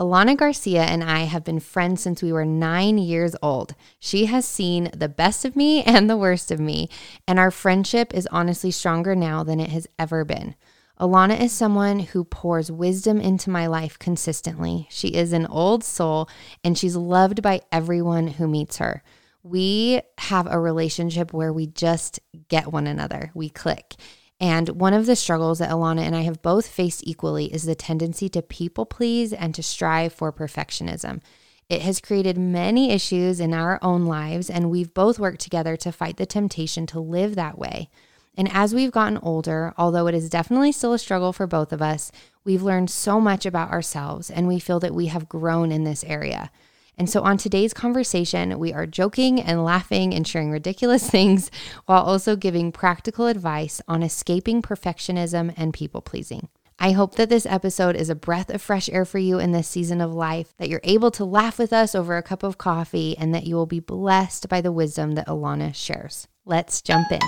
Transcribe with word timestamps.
Alanna 0.00 0.34
Garcia 0.34 0.84
and 0.84 1.04
I 1.04 1.24
have 1.24 1.44
been 1.44 1.60
friends 1.60 2.00
since 2.00 2.22
we 2.22 2.32
were 2.32 2.46
nine 2.46 2.96
years 2.96 3.36
old. 3.42 3.74
She 3.98 4.24
has 4.26 4.46
seen 4.46 4.90
the 4.96 5.10
best 5.10 5.44
of 5.44 5.54
me 5.54 5.82
and 5.84 6.08
the 6.08 6.16
worst 6.16 6.50
of 6.50 6.58
me, 6.58 6.88
and 7.28 7.38
our 7.38 7.50
friendship 7.50 8.14
is 8.14 8.26
honestly 8.32 8.70
stronger 8.70 9.14
now 9.14 9.44
than 9.44 9.60
it 9.60 9.68
has 9.68 9.86
ever 9.98 10.24
been. 10.24 10.54
Alanna 10.98 11.38
is 11.38 11.52
someone 11.52 11.98
who 11.98 12.24
pours 12.24 12.72
wisdom 12.72 13.20
into 13.20 13.50
my 13.50 13.66
life 13.66 13.98
consistently. 13.98 14.86
She 14.90 15.08
is 15.08 15.34
an 15.34 15.46
old 15.46 15.84
soul 15.84 16.30
and 16.64 16.78
she's 16.78 16.96
loved 16.96 17.42
by 17.42 17.60
everyone 17.70 18.26
who 18.26 18.48
meets 18.48 18.78
her. 18.78 19.02
We 19.42 20.00
have 20.18 20.46
a 20.46 20.60
relationship 20.60 21.32
where 21.32 21.52
we 21.52 21.66
just 21.66 22.20
get 22.48 22.72
one 22.72 22.86
another, 22.86 23.30
we 23.34 23.48
click. 23.48 23.96
And 24.40 24.70
one 24.70 24.94
of 24.94 25.04
the 25.04 25.16
struggles 25.16 25.58
that 25.58 25.70
Alanna 25.70 26.00
and 26.00 26.16
I 26.16 26.22
have 26.22 26.40
both 26.40 26.66
faced 26.66 27.06
equally 27.06 27.52
is 27.52 27.64
the 27.64 27.74
tendency 27.74 28.30
to 28.30 28.40
people 28.40 28.86
please 28.86 29.34
and 29.34 29.54
to 29.54 29.62
strive 29.62 30.14
for 30.14 30.32
perfectionism. 30.32 31.20
It 31.68 31.82
has 31.82 32.00
created 32.00 32.38
many 32.38 32.90
issues 32.90 33.38
in 33.38 33.52
our 33.52 33.78
own 33.82 34.06
lives, 34.06 34.48
and 34.50 34.70
we've 34.70 34.94
both 34.94 35.18
worked 35.20 35.40
together 35.40 35.76
to 35.76 35.92
fight 35.92 36.16
the 36.16 36.26
temptation 36.26 36.86
to 36.86 36.98
live 36.98 37.36
that 37.36 37.58
way. 37.58 37.90
And 38.36 38.48
as 38.52 38.74
we've 38.74 38.90
gotten 38.90 39.18
older, 39.18 39.74
although 39.76 40.06
it 40.06 40.14
is 40.14 40.30
definitely 40.30 40.72
still 40.72 40.94
a 40.94 40.98
struggle 40.98 41.32
for 41.32 41.46
both 41.46 41.72
of 41.72 41.82
us, 41.82 42.10
we've 42.42 42.62
learned 42.62 42.88
so 42.88 43.20
much 43.20 43.44
about 43.44 43.70
ourselves 43.70 44.30
and 44.30 44.48
we 44.48 44.58
feel 44.58 44.80
that 44.80 44.94
we 44.94 45.06
have 45.06 45.28
grown 45.28 45.70
in 45.70 45.84
this 45.84 46.02
area. 46.04 46.50
And 47.00 47.08
so 47.08 47.22
on 47.22 47.38
today's 47.38 47.72
conversation, 47.72 48.58
we 48.58 48.74
are 48.74 48.86
joking 48.86 49.40
and 49.40 49.64
laughing 49.64 50.12
and 50.12 50.28
sharing 50.28 50.50
ridiculous 50.50 51.08
things 51.10 51.50
while 51.86 52.02
also 52.02 52.36
giving 52.36 52.72
practical 52.72 53.26
advice 53.26 53.80
on 53.88 54.02
escaping 54.02 54.60
perfectionism 54.60 55.54
and 55.56 55.72
people 55.72 56.02
pleasing. 56.02 56.50
I 56.78 56.90
hope 56.92 57.14
that 57.14 57.30
this 57.30 57.46
episode 57.46 57.96
is 57.96 58.10
a 58.10 58.14
breath 58.14 58.50
of 58.50 58.60
fresh 58.60 58.90
air 58.90 59.06
for 59.06 59.16
you 59.16 59.38
in 59.38 59.52
this 59.52 59.66
season 59.66 60.02
of 60.02 60.12
life, 60.12 60.52
that 60.58 60.68
you're 60.68 60.82
able 60.84 61.10
to 61.12 61.24
laugh 61.24 61.58
with 61.58 61.72
us 61.72 61.94
over 61.94 62.18
a 62.18 62.22
cup 62.22 62.42
of 62.42 62.58
coffee, 62.58 63.16
and 63.16 63.34
that 63.34 63.46
you 63.46 63.54
will 63.54 63.64
be 63.64 63.80
blessed 63.80 64.50
by 64.50 64.60
the 64.60 64.70
wisdom 64.70 65.12
that 65.12 65.26
Alanna 65.26 65.74
shares. 65.74 66.28
Let's 66.44 66.82
jump 66.82 67.10
in. 67.10 67.20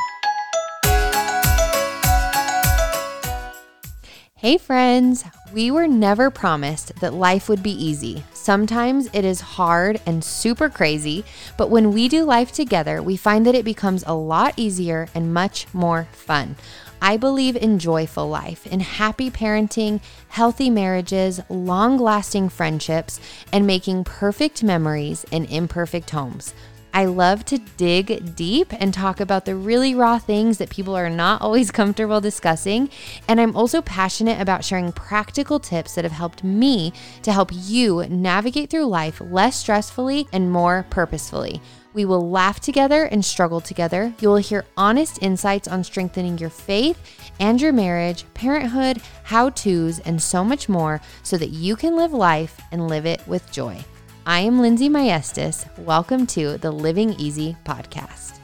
Hey, 4.35 4.59
friends! 4.59 5.25
We 5.51 5.71
were 5.71 5.87
never 5.87 6.29
promised 6.29 6.97
that 7.01 7.15
life 7.15 7.49
would 7.49 7.63
be 7.63 7.71
easy. 7.71 8.25
Sometimes 8.43 9.09
it 9.13 9.25
is 9.25 9.41
hard 9.41 10.01
and 10.05 10.25
super 10.25 10.69
crazy, 10.69 11.25
but 11.57 11.71
when 11.71 11.93
we 11.93 12.09
do 12.09 12.25
life 12.25 12.51
together, 12.51 13.01
we 13.01 13.17
find 13.17 13.47
that 13.47 13.55
it 13.55 13.65
becomes 13.65 14.03
a 14.05 14.17
lot 14.17 14.55
easier 14.57 15.07
and 15.15 15.33
much 15.33 15.73
more 15.73 16.09
fun. 16.11 16.57
I 17.01 17.19
believe 17.19 17.55
in 17.55 17.79
joyful 17.79 18.29
life, 18.29 18.67
in 18.67 18.81
happy 18.81 19.31
parenting, 19.31 20.01
healthy 20.27 20.71
marriages, 20.71 21.41
long 21.49 21.99
lasting 21.99 22.49
friendships, 22.49 23.21
and 23.53 23.65
making 23.65 24.03
perfect 24.03 24.65
memories 24.65 25.25
in 25.31 25.45
imperfect 25.45 26.11
homes. 26.11 26.53
I 26.95 27.07
love 27.07 27.47
to 27.47 27.59
dig 27.79 28.37
deep 28.37 28.71
and 28.79 28.93
talk 28.93 29.19
about 29.19 29.47
the 29.47 29.57
really 29.57 29.95
raw 29.95 30.19
things 30.19 30.59
that 30.59 30.69
people 30.69 30.95
are 30.95 31.09
not 31.09 31.41
always 31.41 31.71
comfortable 31.71 32.21
discussing. 32.21 32.91
And 33.29 33.41
I'm 33.41 33.57
also 33.57 33.81
passionate 33.81 34.39
about 34.39 34.63
sharing 34.63 34.93
practical 34.93 35.59
tips 35.59 35.95
that 35.95 36.05
have 36.05 36.13
helped 36.13 36.45
me 36.45 36.93
to 37.23 37.33
help 37.33 37.51
you 37.51 38.05
navigate 38.09 38.69
through 38.69 38.87
life 38.87 39.23
less 39.23 39.65
stressfully 39.65 40.29
and 40.35 40.53
more 40.53 40.85
purposefully. 40.91 41.63
We 41.95 42.05
will 42.05 42.31
laugh 42.31 42.61
together 42.61 43.05
and 43.05 43.25
struggle 43.25 43.61
together. 43.61 44.13
You 44.21 44.29
will 44.29 44.37
hear 44.37 44.65
honest 44.77 45.23
insights 45.23 45.69
on 45.69 45.85
strengthening 45.85 46.39
your 46.39 46.51
faith 46.51 46.99
and 47.41 47.61
your 47.61 47.73
marriage, 47.73 48.25
parenthood, 48.35 49.01
how 49.25 49.51
to's, 49.51 49.99
and 50.01 50.21
so 50.21 50.45
much 50.45 50.69
more 50.69 51.01
so 51.23 51.39
that 51.39 51.51
you 51.51 51.75
can 51.77 51.97
live 51.97 52.13
life 52.13 52.61
and 52.71 52.89
live 52.89 53.07
it 53.07 53.27
with 53.27 53.51
joy. 53.51 53.83
I 54.25 54.41
am 54.41 54.61
Lindsey 54.61 54.89
Maestas. 54.89 55.67
Welcome 55.79 56.27
to 56.29 56.57
the 56.59 56.71
Living 56.71 57.15
Easy 57.15 57.57
podcast. 57.65 58.39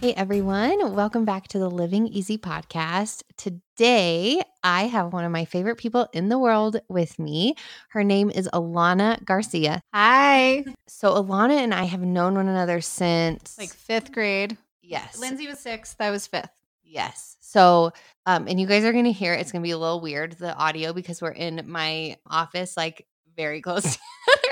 Hey 0.00 0.12
everyone, 0.14 0.94
welcome 0.94 1.24
back 1.24 1.48
to 1.48 1.58
the 1.58 1.68
Living 1.70 2.06
Easy 2.08 2.38
podcast. 2.38 3.22
Today, 3.36 4.40
I 4.62 4.84
have 4.86 5.12
one 5.12 5.24
of 5.24 5.32
my 5.32 5.44
favorite 5.44 5.76
people 5.76 6.08
in 6.12 6.28
the 6.28 6.38
world 6.38 6.80
with 6.88 7.18
me. 7.18 7.54
Her 7.90 8.04
name 8.04 8.30
is 8.30 8.48
Alanna 8.52 9.22
Garcia. 9.24 9.80
Hi. 9.92 10.64
So, 10.86 11.14
Alanna 11.14 11.58
and 11.58 11.74
I 11.74 11.84
have 11.84 12.00
known 12.02 12.34
one 12.34 12.48
another 12.48 12.80
since 12.80 13.58
Like 13.58 13.70
fifth 13.74 14.12
grade. 14.12 14.56
yes, 14.82 15.18
Lindsey 15.18 15.46
was 15.46 15.58
sixth. 15.58 15.96
I 16.00 16.10
was 16.10 16.26
fifth. 16.26 16.50
Yes. 16.88 17.36
So, 17.40 17.92
um, 18.26 18.46
and 18.48 18.60
you 18.60 18.66
guys 18.66 18.84
are 18.84 18.92
going 18.92 19.04
to 19.04 19.12
hear 19.12 19.34
it's 19.34 19.52
going 19.52 19.62
to 19.62 19.66
be 19.66 19.72
a 19.72 19.78
little 19.78 20.00
weird 20.00 20.32
the 20.38 20.54
audio 20.54 20.92
because 20.92 21.20
we're 21.20 21.30
in 21.30 21.64
my 21.66 22.16
office, 22.30 22.76
like 22.76 23.06
very 23.36 23.60
close. 23.62 23.98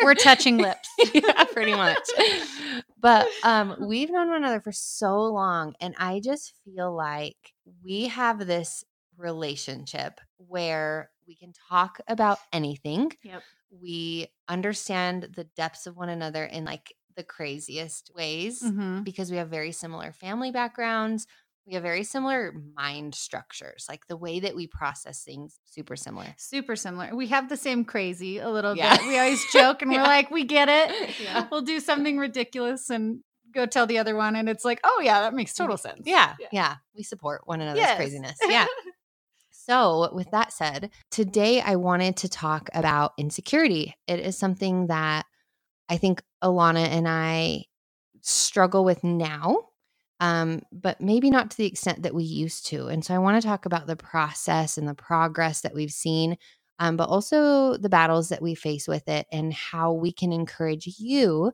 We're 0.03 0.15
touching 0.15 0.59
lips. 0.59 0.89
yeah, 1.15 1.45
pretty 1.45 1.73
much. 1.75 1.99
But 3.01 3.29
um, 3.45 3.77
we've 3.81 4.09
known 4.11 4.29
one 4.29 4.39
another 4.39 4.61
for 4.63 4.73
so 4.73 5.25
long, 5.25 5.75
and 5.79 5.95
I 5.99 6.21
just 6.25 6.55
feel 6.65 6.91
like 6.95 7.37
we 7.85 8.09
have 8.09 8.39
this 8.47 8.83
relationship 9.19 10.21
where 10.39 11.11
we 11.27 11.35
can 11.35 11.53
talk 11.69 12.01
about 12.09 12.39
anything. 12.51 13.13
Yep. 13.23 13.43
We 13.71 14.29
understand 14.49 15.29
the 15.37 15.45
depths 15.45 15.87
of 15.87 15.97
one 15.99 16.09
another 16.09 16.45
in 16.45 16.65
like 16.65 16.95
the 17.15 17.25
craziest 17.25 18.11
ways 18.15 18.63
Mm-hmm. 18.63 19.03
because 19.03 19.31
we 19.31 19.37
have 19.37 19.49
very 19.51 19.73
similar 19.73 20.13
family 20.13 20.51
backgrounds. 20.51 21.27
We 21.67 21.75
have 21.75 21.83
very 21.83 22.05
similar 22.05 22.55
mind 22.77 23.15
structures, 23.15 23.87
like 23.89 24.07
the 24.07 24.17
way 24.19 24.41
that 24.41 24.55
we 24.55 24.67
process 24.67 25.23
things, 25.25 25.59
super 25.65 25.97
similar. 25.97 26.35
Super 26.37 26.77
similar. 26.77 27.15
We 27.17 27.29
have 27.29 27.49
the 27.49 27.57
same 27.57 27.85
crazy 27.87 28.39
a 28.39 28.51
little 28.51 28.77
Yeah. 28.77 28.97
bit. 28.97 29.07
We 29.07 29.19
always 29.19 29.43
joke 29.51 29.81
and 29.81 29.91
Yeah. 29.93 30.03
we're 30.03 30.09
like, 30.09 30.31
we 30.31 30.45
get 30.45 30.69
it. 30.69 31.15
Yeah. 31.23 31.49
We'll 31.51 31.63
do 31.63 31.81
something 31.81 32.19
ridiculous 32.19 32.91
and 32.91 33.21
go 33.55 33.65
tell 33.65 33.87
the 33.87 33.99
other 33.99 34.15
one. 34.15 34.37
And 34.37 34.49
it's 34.49 34.65
like, 34.65 34.81
oh, 34.85 35.01
yeah, 35.03 35.21
that 35.23 35.33
makes 35.33 35.53
mm, 35.55 35.59
total 35.59 35.77
sense. 35.79 36.03
Yeah, 36.05 36.35
Yeah. 36.39 36.49
yeah. 36.53 36.75
We 36.95 37.03
support 37.03 37.43
one 37.47 37.61
another's 37.63 37.81
Yes. 37.81 37.97
craziness. 37.97 38.37
Yeah. 38.49 38.67
so, 39.51 40.13
with 40.13 40.31
that 40.33 40.53
said, 40.53 40.91
today 41.11 41.61
I 41.63 41.77
wanted 41.77 42.17
to 42.19 42.29
talk 42.29 42.69
about 42.75 43.13
insecurity. 43.17 43.97
It 44.07 44.21
is 44.21 44.37
something 44.37 44.89
that 44.89 45.25
I 45.89 45.97
think 45.97 46.23
Alanna 46.43 46.87
and 46.87 47.09
I 47.09 47.65
struggle 48.21 48.85
with 48.85 49.03
now, 49.05 49.69
um, 50.21 50.63
but 50.73 51.01
maybe 51.01 51.31
not 51.31 51.51
to 51.51 51.57
the 51.57 51.67
extent 51.67 52.03
that 52.03 52.15
we 52.15 52.25
used 52.25 52.67
to. 52.67 52.87
And 52.87 53.05
so, 53.05 53.15
I 53.15 53.19
want 53.19 53.41
to 53.41 53.47
talk 53.47 53.67
about 53.67 53.87
the 53.87 53.97
process 53.97 54.79
and 54.79 54.89
the 54.89 54.95
progress 54.95 55.61
that 55.63 55.75
we've 55.75 55.91
seen, 55.91 56.37
um, 56.79 56.97
but 56.97 57.09
also 57.09 57.77
the 57.77 57.89
battles 57.89 58.29
that 58.29 58.43
we 58.43 58.55
face 58.55 58.89
with 58.89 59.09
it 59.09 59.27
and 59.33 59.53
how 59.53 59.93
we 59.93 60.13
can 60.13 60.33
encourage 60.33 60.87
you 60.99 61.53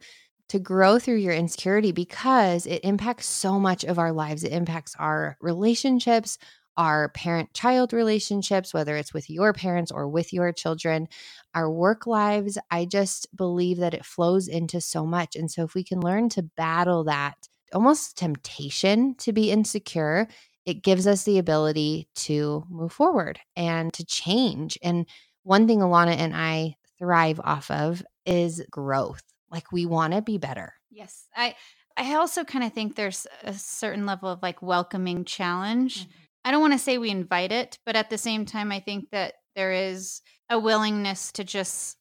to 0.50 0.58
grow 0.58 0.98
through 0.98 1.16
your 1.16 1.32
insecurity 1.32 1.92
because 1.92 2.66
it 2.66 2.80
impacts 2.82 3.26
so 3.26 3.58
much 3.58 3.84
of 3.84 3.98
our 4.00 4.12
lives. 4.12 4.42
It 4.42 4.52
impacts 4.52 4.96
our 4.98 5.36
relationships, 5.40 6.38
our 6.76 7.10
parent 7.10 7.54
child 7.54 7.92
relationships, 7.92 8.74
whether 8.74 8.96
it's 8.96 9.14
with 9.14 9.30
your 9.30 9.52
parents 9.52 9.92
or 9.92 10.08
with 10.08 10.32
your 10.32 10.52
children, 10.52 11.06
our 11.54 11.70
work 11.70 12.06
lives. 12.06 12.58
I 12.70 12.84
just 12.84 13.34
believe 13.36 13.76
that 13.78 13.94
it 13.94 14.04
flows 14.04 14.48
into 14.48 14.80
so 14.80 15.06
much. 15.06 15.36
And 15.36 15.50
so, 15.50 15.62
if 15.64 15.74
we 15.74 15.84
can 15.84 16.00
learn 16.00 16.28
to 16.30 16.42
battle 16.42 17.04
that 17.04 17.48
almost 17.74 18.18
temptation 18.18 19.14
to 19.16 19.32
be 19.32 19.50
insecure, 19.50 20.28
it 20.66 20.82
gives 20.82 21.06
us 21.06 21.24
the 21.24 21.38
ability 21.38 22.08
to 22.14 22.64
move 22.68 22.92
forward 22.92 23.40
and 23.56 23.92
to 23.94 24.04
change. 24.04 24.78
And 24.82 25.06
one 25.42 25.66
thing 25.66 25.80
Alanna 25.80 26.16
and 26.16 26.34
I 26.34 26.76
thrive 26.98 27.40
off 27.42 27.70
of 27.70 28.02
is 28.26 28.62
growth. 28.70 29.22
Like 29.50 29.72
we 29.72 29.86
want 29.86 30.12
to 30.12 30.22
be 30.22 30.38
better. 30.38 30.74
Yes. 30.90 31.26
I 31.34 31.56
I 31.96 32.14
also 32.14 32.44
kind 32.44 32.64
of 32.64 32.72
think 32.72 32.94
there's 32.94 33.26
a 33.42 33.52
certain 33.52 34.06
level 34.06 34.28
of 34.28 34.42
like 34.42 34.62
welcoming 34.62 35.24
challenge. 35.24 36.02
Mm-hmm. 36.02 36.10
I 36.44 36.50
don't 36.50 36.60
want 36.60 36.72
to 36.72 36.78
say 36.78 36.96
we 36.98 37.10
invite 37.10 37.52
it, 37.52 37.78
but 37.84 37.96
at 37.96 38.08
the 38.10 38.18
same 38.18 38.46
time, 38.46 38.72
I 38.72 38.80
think 38.80 39.10
that 39.10 39.34
there 39.54 39.72
is 39.72 40.22
a 40.48 40.58
willingness 40.58 41.32
to 41.32 41.44
just, 41.44 41.96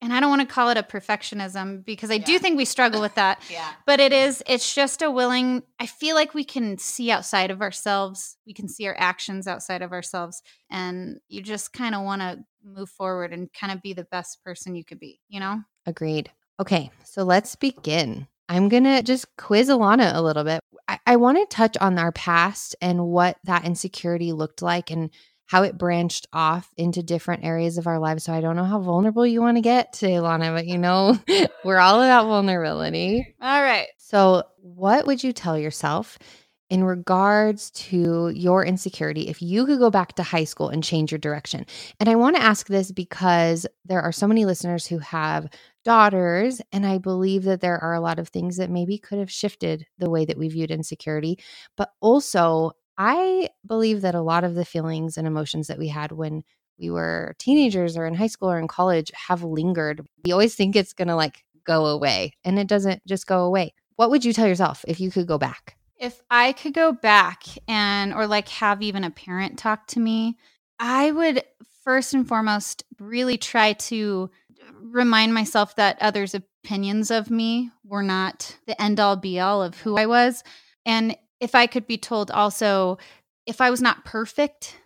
and 0.00 0.12
I 0.12 0.20
don't 0.20 0.30
want 0.30 0.42
to 0.48 0.52
call 0.54 0.68
it 0.70 0.76
a 0.76 0.82
perfectionism 0.82 1.84
because 1.84 2.10
I 2.10 2.14
Yeah. 2.14 2.24
do 2.24 2.38
think 2.38 2.56
we 2.56 2.64
struggle 2.64 3.00
with 3.00 3.14
that. 3.16 3.42
Yeah. 3.50 3.68
But 3.86 4.00
it 4.00 4.12
is, 4.12 4.42
it's 4.46 4.74
just 4.74 5.02
a 5.02 5.10
willing, 5.10 5.62
I 5.80 5.86
feel 5.86 6.14
like 6.14 6.34
we 6.34 6.44
can 6.44 6.78
see 6.78 7.10
outside 7.10 7.50
of 7.50 7.60
ourselves. 7.60 8.36
We 8.46 8.52
can 8.54 8.68
see 8.68 8.86
our 8.86 8.96
actions 8.98 9.46
outside 9.46 9.82
of 9.82 9.92
ourselves. 9.92 10.42
And 10.70 11.18
you 11.28 11.42
just 11.42 11.72
kind 11.72 11.94
of 11.94 12.02
want 12.04 12.22
to 12.22 12.38
move 12.64 12.90
forward 12.90 13.32
and 13.32 13.52
kind 13.52 13.72
of 13.72 13.82
be 13.82 13.92
the 13.92 14.04
best 14.04 14.42
person 14.44 14.74
you 14.74 14.84
could 14.84 15.00
be, 15.00 15.20
you 15.28 15.40
know? 15.40 15.62
Agreed. 15.86 16.30
Okay, 16.60 16.90
so 17.04 17.22
let's 17.24 17.56
begin. 17.56 18.26
I'm 18.48 18.68
going 18.68 18.84
to 18.84 19.02
just 19.02 19.26
quiz 19.36 19.68
Alanna 19.68 20.14
a 20.14 20.22
little 20.22 20.44
bit. 20.44 20.60
I, 20.88 20.98
I 21.06 21.16
want 21.16 21.38
to 21.38 21.54
touch 21.54 21.76
on 21.78 21.98
our 21.98 22.12
past 22.12 22.74
and 22.80 23.06
what 23.06 23.36
that 23.44 23.64
insecurity 23.64 24.32
looked 24.32 24.62
like 24.62 24.90
and 24.90 25.10
how 25.48 25.62
it 25.62 25.78
branched 25.78 26.26
off 26.32 26.70
into 26.76 27.02
different 27.02 27.42
areas 27.42 27.78
of 27.78 27.86
our 27.86 27.98
lives. 27.98 28.22
So 28.22 28.32
I 28.32 28.40
don't 28.40 28.54
know 28.54 28.64
how 28.64 28.80
vulnerable 28.80 29.26
you 29.26 29.40
want 29.40 29.56
to 29.56 29.62
get 29.62 29.94
to, 29.94 30.06
Alanna, 30.06 30.54
but 30.54 30.66
you 30.66 30.78
know, 30.78 31.18
we're 31.64 31.78
all 31.78 32.02
about 32.02 32.26
vulnerability. 32.26 33.34
All 33.40 33.62
right. 33.62 33.88
So, 33.96 34.44
what 34.60 35.06
would 35.06 35.24
you 35.24 35.32
tell 35.32 35.58
yourself 35.58 36.18
in 36.70 36.84
regards 36.84 37.70
to 37.70 38.28
your 38.28 38.62
insecurity, 38.62 39.28
if 39.28 39.40
you 39.40 39.64
could 39.64 39.78
go 39.78 39.90
back 39.90 40.14
to 40.14 40.22
high 40.22 40.44
school 40.44 40.68
and 40.68 40.84
change 40.84 41.10
your 41.10 41.18
direction. 41.18 41.64
And 41.98 42.10
I 42.10 42.14
want 42.14 42.36
to 42.36 42.42
ask 42.42 42.66
this 42.66 42.92
because 42.92 43.66
there 43.86 44.02
are 44.02 44.12
so 44.12 44.28
many 44.28 44.44
listeners 44.44 44.86
who 44.86 44.98
have 44.98 45.48
daughters, 45.84 46.60
and 46.70 46.86
I 46.86 46.98
believe 46.98 47.44
that 47.44 47.62
there 47.62 47.78
are 47.78 47.94
a 47.94 48.00
lot 48.00 48.18
of 48.18 48.28
things 48.28 48.58
that 48.58 48.68
maybe 48.68 48.98
could 48.98 49.18
have 49.18 49.30
shifted 49.30 49.86
the 49.96 50.10
way 50.10 50.26
that 50.26 50.36
we 50.36 50.48
viewed 50.48 50.70
insecurity. 50.70 51.38
But 51.78 51.90
also, 52.00 52.72
I 52.98 53.48
believe 53.64 54.00
that 54.02 54.16
a 54.16 54.20
lot 54.20 54.42
of 54.42 54.56
the 54.56 54.64
feelings 54.64 55.16
and 55.16 55.26
emotions 55.26 55.68
that 55.68 55.78
we 55.78 55.88
had 55.88 56.10
when 56.10 56.42
we 56.78 56.90
were 56.90 57.34
teenagers 57.38 57.96
or 57.96 58.06
in 58.06 58.14
high 58.14 58.26
school 58.26 58.50
or 58.50 58.58
in 58.58 58.68
college 58.68 59.10
have 59.14 59.42
lingered. 59.44 60.04
We 60.24 60.32
always 60.32 60.54
think 60.54 60.74
it's 60.74 60.92
going 60.92 61.08
to 61.08 61.16
like 61.16 61.44
go 61.64 61.86
away, 61.86 62.32
and 62.44 62.58
it 62.58 62.66
doesn't 62.66 63.06
just 63.06 63.26
go 63.26 63.44
away. 63.44 63.74
What 63.96 64.10
would 64.10 64.24
you 64.24 64.32
tell 64.32 64.46
yourself 64.46 64.84
if 64.88 65.00
you 65.00 65.10
could 65.10 65.26
go 65.26 65.38
back? 65.38 65.76
If 65.96 66.20
I 66.30 66.52
could 66.52 66.74
go 66.74 66.92
back 66.92 67.44
and, 67.66 68.14
or 68.14 68.26
like 68.26 68.48
have 68.48 68.82
even 68.82 69.04
a 69.04 69.10
parent 69.10 69.58
talk 69.58 69.86
to 69.88 70.00
me, 70.00 70.36
I 70.78 71.10
would 71.10 71.42
first 71.82 72.14
and 72.14 72.26
foremost 72.26 72.84
really 72.98 73.36
try 73.36 73.72
to 73.72 74.30
remind 74.80 75.34
myself 75.34 75.74
that 75.76 75.98
others' 76.00 76.34
opinions 76.34 77.10
of 77.10 77.30
me 77.30 77.70
were 77.84 78.02
not 78.02 78.56
the 78.66 78.80
end 78.80 79.00
all 79.00 79.16
be 79.16 79.40
all 79.40 79.62
of 79.62 79.80
who 79.80 79.96
I 79.96 80.06
was. 80.06 80.44
And 80.86 81.16
if 81.40 81.54
I 81.54 81.66
could 81.66 81.86
be 81.86 81.98
told 81.98 82.30
also, 82.30 82.98
if 83.46 83.60
I 83.60 83.70
was 83.70 83.80
not 83.80 84.04
perfect, 84.04 84.76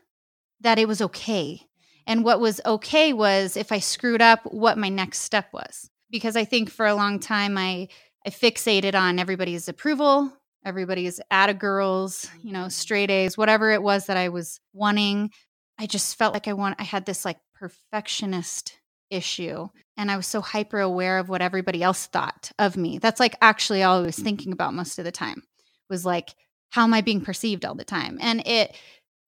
that 0.61 0.79
it 0.79 0.89
was 0.89 1.03
okay. 1.03 1.63
And 2.07 2.25
what 2.25 2.41
was 2.41 2.61
okay 2.65 3.13
was 3.13 3.57
if 3.57 3.73
I 3.73 3.79
screwed 3.79 4.23
up, 4.23 4.41
what 4.45 4.79
my 4.79 4.89
next 4.89 5.21
step 5.21 5.53
was. 5.53 5.91
Because 6.11 6.37
I 6.37 6.45
think 6.45 6.71
for 6.71 6.87
a 6.87 6.95
long 6.95 7.19
time, 7.21 7.57
I, 7.57 7.89
I 8.27 8.31
fixated 8.31 8.95
on 8.95 9.19
everybody's 9.19 9.69
approval, 9.69 10.33
everybody's 10.65 11.21
a 11.31 11.55
girls, 11.55 12.29
you 12.43 12.53
know, 12.53 12.69
straight 12.69 13.11
A's, 13.11 13.39
whatever 13.39 13.71
it 13.71 13.83
was 13.83 14.07
that 14.07 14.17
I 14.17 14.29
was 14.29 14.61
wanting. 14.73 15.31
I 15.79 15.87
just 15.87 16.17
felt 16.17 16.35
like 16.35 16.49
I 16.49 16.53
want 16.53 16.77
I 16.79 16.85
had 16.85 17.07
this 17.07 17.25
like 17.25 17.39
perfectionist 17.55 18.79
issue 19.11 19.69
and 19.97 20.11
I 20.11 20.17
was 20.17 20.27
so 20.27 20.41
hyper 20.41 20.81
aware 20.81 21.19
of 21.19 21.29
what 21.29 21.43
everybody 21.43 21.83
else 21.83 22.07
thought 22.07 22.51
of 22.59 22.77
me. 22.77 22.99
That's 22.99 23.21
like 23.21 23.37
actually 23.43 23.83
all 23.83 23.99
I 23.99 24.07
was 24.07 24.19
thinking 24.19 24.53
about 24.53 24.75
most 24.75 24.99
of 24.99 25.05
the 25.05 25.13
time 25.13 25.43
was 25.89 26.05
like 26.05 26.31
how 26.73 26.85
am 26.85 26.95
I 26.95 27.01
being 27.01 27.21
perceived 27.21 27.65
all 27.65 27.75
the 27.75 27.85
time? 27.85 28.19
And 28.21 28.47
it 28.47 28.75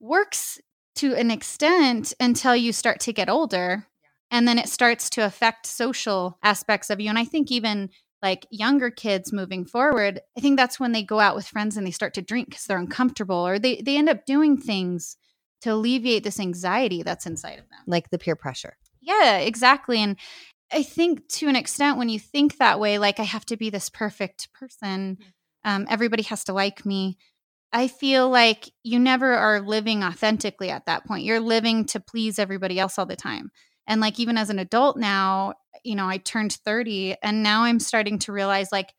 works 0.00 0.60
to 0.96 1.14
an 1.14 1.30
extent 1.30 2.12
until 2.18 2.56
you 2.56 2.72
start 2.72 3.00
to 3.00 3.12
get 3.12 3.28
older 3.28 3.86
and 4.30 4.48
then 4.48 4.58
it 4.58 4.68
starts 4.68 5.08
to 5.10 5.24
affect 5.24 5.66
social 5.66 6.38
aspects 6.42 6.90
of 6.90 7.00
you 7.00 7.08
and 7.08 7.18
I 7.18 7.24
think 7.24 7.50
even 7.50 7.90
like 8.24 8.46
younger 8.50 8.90
kids 8.90 9.34
moving 9.34 9.66
forward, 9.66 10.18
I 10.36 10.40
think 10.40 10.56
that's 10.56 10.80
when 10.80 10.92
they 10.92 11.02
go 11.02 11.20
out 11.20 11.36
with 11.36 11.46
friends 11.46 11.76
and 11.76 11.86
they 11.86 11.90
start 11.90 12.14
to 12.14 12.22
drink 12.22 12.48
because 12.48 12.64
they're 12.64 12.78
uncomfortable 12.78 13.46
or 13.46 13.58
they, 13.58 13.82
they 13.82 13.98
end 13.98 14.08
up 14.08 14.24
doing 14.24 14.56
things 14.56 15.18
to 15.60 15.74
alleviate 15.74 16.24
this 16.24 16.40
anxiety 16.40 17.02
that's 17.02 17.26
inside 17.26 17.58
of 17.58 17.68
them. 17.68 17.80
Like 17.86 18.08
the 18.08 18.18
peer 18.18 18.34
pressure. 18.34 18.78
Yeah, 19.02 19.36
exactly. 19.36 19.98
And 19.98 20.16
I 20.72 20.82
think 20.82 21.28
to 21.34 21.48
an 21.48 21.56
extent, 21.56 21.98
when 21.98 22.08
you 22.08 22.18
think 22.18 22.56
that 22.56 22.80
way, 22.80 22.96
like 22.96 23.20
I 23.20 23.24
have 23.24 23.44
to 23.46 23.58
be 23.58 23.68
this 23.68 23.90
perfect 23.90 24.50
person, 24.54 25.16
mm-hmm. 25.20 25.70
um, 25.70 25.86
everybody 25.90 26.22
has 26.24 26.44
to 26.44 26.54
like 26.54 26.86
me. 26.86 27.18
I 27.72 27.88
feel 27.88 28.28
like 28.28 28.70
you 28.82 28.98
never 28.98 29.32
are 29.32 29.60
living 29.60 30.04
authentically 30.04 30.70
at 30.70 30.86
that 30.86 31.04
point. 31.04 31.24
You're 31.24 31.40
living 31.40 31.84
to 31.86 32.00
please 32.00 32.38
everybody 32.38 32.78
else 32.78 32.98
all 32.98 33.06
the 33.06 33.16
time. 33.16 33.50
And 33.86 34.00
like 34.00 34.20
even 34.20 34.38
as 34.38 34.50
an 34.50 34.58
adult 34.58 34.96
now, 34.96 35.54
you 35.82 35.94
know, 35.94 36.08
I 36.08 36.18
turned 36.18 36.52
30 36.52 37.16
and 37.22 37.42
now 37.42 37.64
I'm 37.64 37.80
starting 37.80 38.18
to 38.20 38.32
realize 38.32 38.70
like 38.70 38.94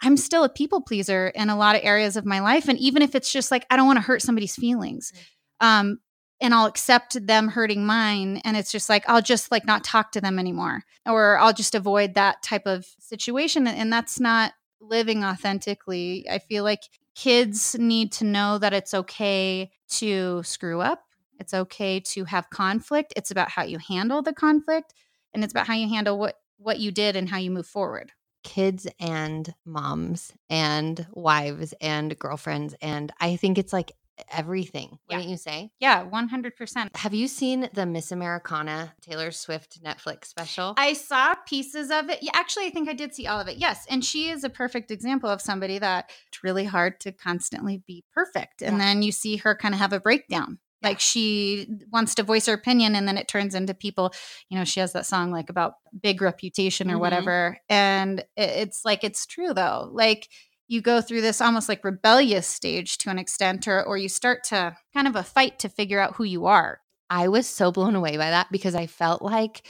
I'm 0.00 0.16
still 0.16 0.44
a 0.44 0.48
people 0.48 0.80
pleaser 0.80 1.28
in 1.28 1.50
a 1.50 1.56
lot 1.56 1.74
of 1.74 1.82
areas 1.84 2.16
of 2.16 2.24
my 2.24 2.40
life. 2.40 2.68
And 2.68 2.78
even 2.78 3.02
if 3.02 3.14
it's 3.14 3.32
just 3.32 3.50
like, 3.50 3.66
I 3.70 3.76
don't 3.76 3.86
want 3.86 3.96
to 3.96 4.04
hurt 4.04 4.22
somebody's 4.22 4.54
feelings. 4.54 5.12
Mm-hmm. 5.12 5.66
Um, 5.66 5.98
and 6.40 6.54
I'll 6.54 6.66
accept 6.66 7.26
them 7.26 7.48
hurting 7.48 7.84
mine. 7.84 8.40
And 8.44 8.56
it's 8.56 8.70
just 8.70 8.88
like, 8.88 9.08
I'll 9.08 9.22
just 9.22 9.50
like 9.50 9.66
not 9.66 9.82
talk 9.82 10.12
to 10.12 10.20
them 10.20 10.38
anymore, 10.38 10.84
or 11.04 11.36
I'll 11.38 11.52
just 11.52 11.74
avoid 11.74 12.14
that 12.14 12.44
type 12.44 12.62
of 12.64 12.86
situation. 13.00 13.66
And 13.66 13.92
that's 13.92 14.20
not 14.20 14.52
living 14.80 15.24
authentically. 15.24 16.26
I 16.30 16.38
feel 16.38 16.62
like 16.62 16.82
kids 17.18 17.76
need 17.76 18.12
to 18.12 18.24
know 18.24 18.58
that 18.58 18.72
it's 18.72 18.94
okay 18.94 19.72
to 19.88 20.40
screw 20.44 20.80
up. 20.80 21.02
It's 21.40 21.52
okay 21.52 21.98
to 22.00 22.24
have 22.24 22.48
conflict. 22.50 23.12
It's 23.16 23.32
about 23.32 23.50
how 23.50 23.64
you 23.64 23.78
handle 23.78 24.22
the 24.22 24.32
conflict 24.32 24.94
and 25.34 25.42
it's 25.42 25.52
about 25.52 25.66
how 25.66 25.74
you 25.74 25.88
handle 25.88 26.18
what 26.18 26.36
what 26.58 26.78
you 26.78 26.90
did 26.90 27.16
and 27.16 27.28
how 27.28 27.38
you 27.38 27.50
move 27.50 27.66
forward 27.66 28.12
kids 28.44 28.86
and 29.00 29.52
moms 29.64 30.32
and 30.48 31.06
wives 31.12 31.74
and 31.80 32.18
girlfriends 32.18 32.74
and 32.80 33.12
i 33.20 33.36
think 33.36 33.58
it's 33.58 33.72
like 33.72 33.92
everything 34.32 34.98
wouldn't 35.08 35.28
you 35.28 35.36
say? 35.36 35.70
Yeah 35.80 36.06
100% 36.06 36.96
have 36.96 37.14
you 37.14 37.28
seen 37.28 37.68
the 37.72 37.86
miss 37.86 38.12
americana 38.12 38.94
taylor 39.00 39.30
swift 39.30 39.82
netflix 39.82 40.26
special? 40.26 40.74
I 40.76 40.92
saw 40.92 41.34
pieces 41.46 41.90
of 41.90 42.08
it. 42.10 42.18
Yeah 42.22 42.32
actually 42.34 42.66
i 42.66 42.70
think 42.70 42.88
i 42.88 42.92
did 42.92 43.14
see 43.14 43.26
all 43.26 43.40
of 43.40 43.48
it 43.48 43.56
yes 43.56 43.86
and 43.88 44.04
she 44.04 44.30
is 44.30 44.44
a 44.44 44.50
perfect 44.50 44.90
example 44.90 45.30
of 45.30 45.40
somebody 45.40 45.78
that 45.78 46.10
it's 46.28 46.44
really 46.44 46.64
hard 46.64 47.00
to 47.00 47.12
constantly 47.12 47.82
be 47.86 48.04
perfect 48.12 48.62
and 48.62 48.78
yeah. 48.78 48.84
then 48.84 49.02
you 49.02 49.12
see 49.12 49.36
her 49.36 49.54
kind 49.54 49.74
of 49.74 49.80
have 49.80 49.92
a 49.92 50.00
breakdown. 50.00 50.58
Like 50.80 51.00
she 51.00 51.66
wants 51.92 52.14
to 52.14 52.22
voice 52.22 52.46
her 52.46 52.52
opinion 52.52 52.94
and 52.94 53.08
then 53.08 53.18
it 53.18 53.26
turns 53.26 53.56
into 53.56 53.74
people 53.74 54.12
you 54.48 54.56
know 54.56 54.64
she 54.64 54.78
has 54.78 54.92
that 54.92 55.06
song 55.06 55.32
like 55.32 55.50
about 55.50 55.74
big 56.00 56.22
reputation 56.22 56.88
or 56.88 56.92
mm-hmm. 56.92 57.00
whatever 57.00 57.58
and 57.68 58.24
it's 58.36 58.84
like 58.84 59.02
it's 59.02 59.26
true 59.26 59.52
though. 59.52 59.88
Like 59.92 60.28
you 60.68 60.80
go 60.80 61.00
through 61.00 61.22
this 61.22 61.40
almost 61.40 61.68
like 61.68 61.84
rebellious 61.84 62.46
stage 62.46 62.98
to 62.98 63.10
an 63.10 63.18
extent 63.18 63.66
or 63.66 63.82
or 63.84 63.96
you 63.96 64.08
start 64.08 64.44
to 64.44 64.76
kind 64.94 65.08
of 65.08 65.16
a 65.16 65.22
fight 65.22 65.58
to 65.58 65.68
figure 65.68 66.00
out 66.00 66.14
who 66.16 66.24
you 66.24 66.46
are 66.46 66.80
i 67.10 67.26
was 67.26 67.46
so 67.46 67.72
blown 67.72 67.94
away 67.94 68.16
by 68.16 68.30
that 68.30 68.46
because 68.52 68.74
i 68.74 68.86
felt 68.86 69.22
like 69.22 69.66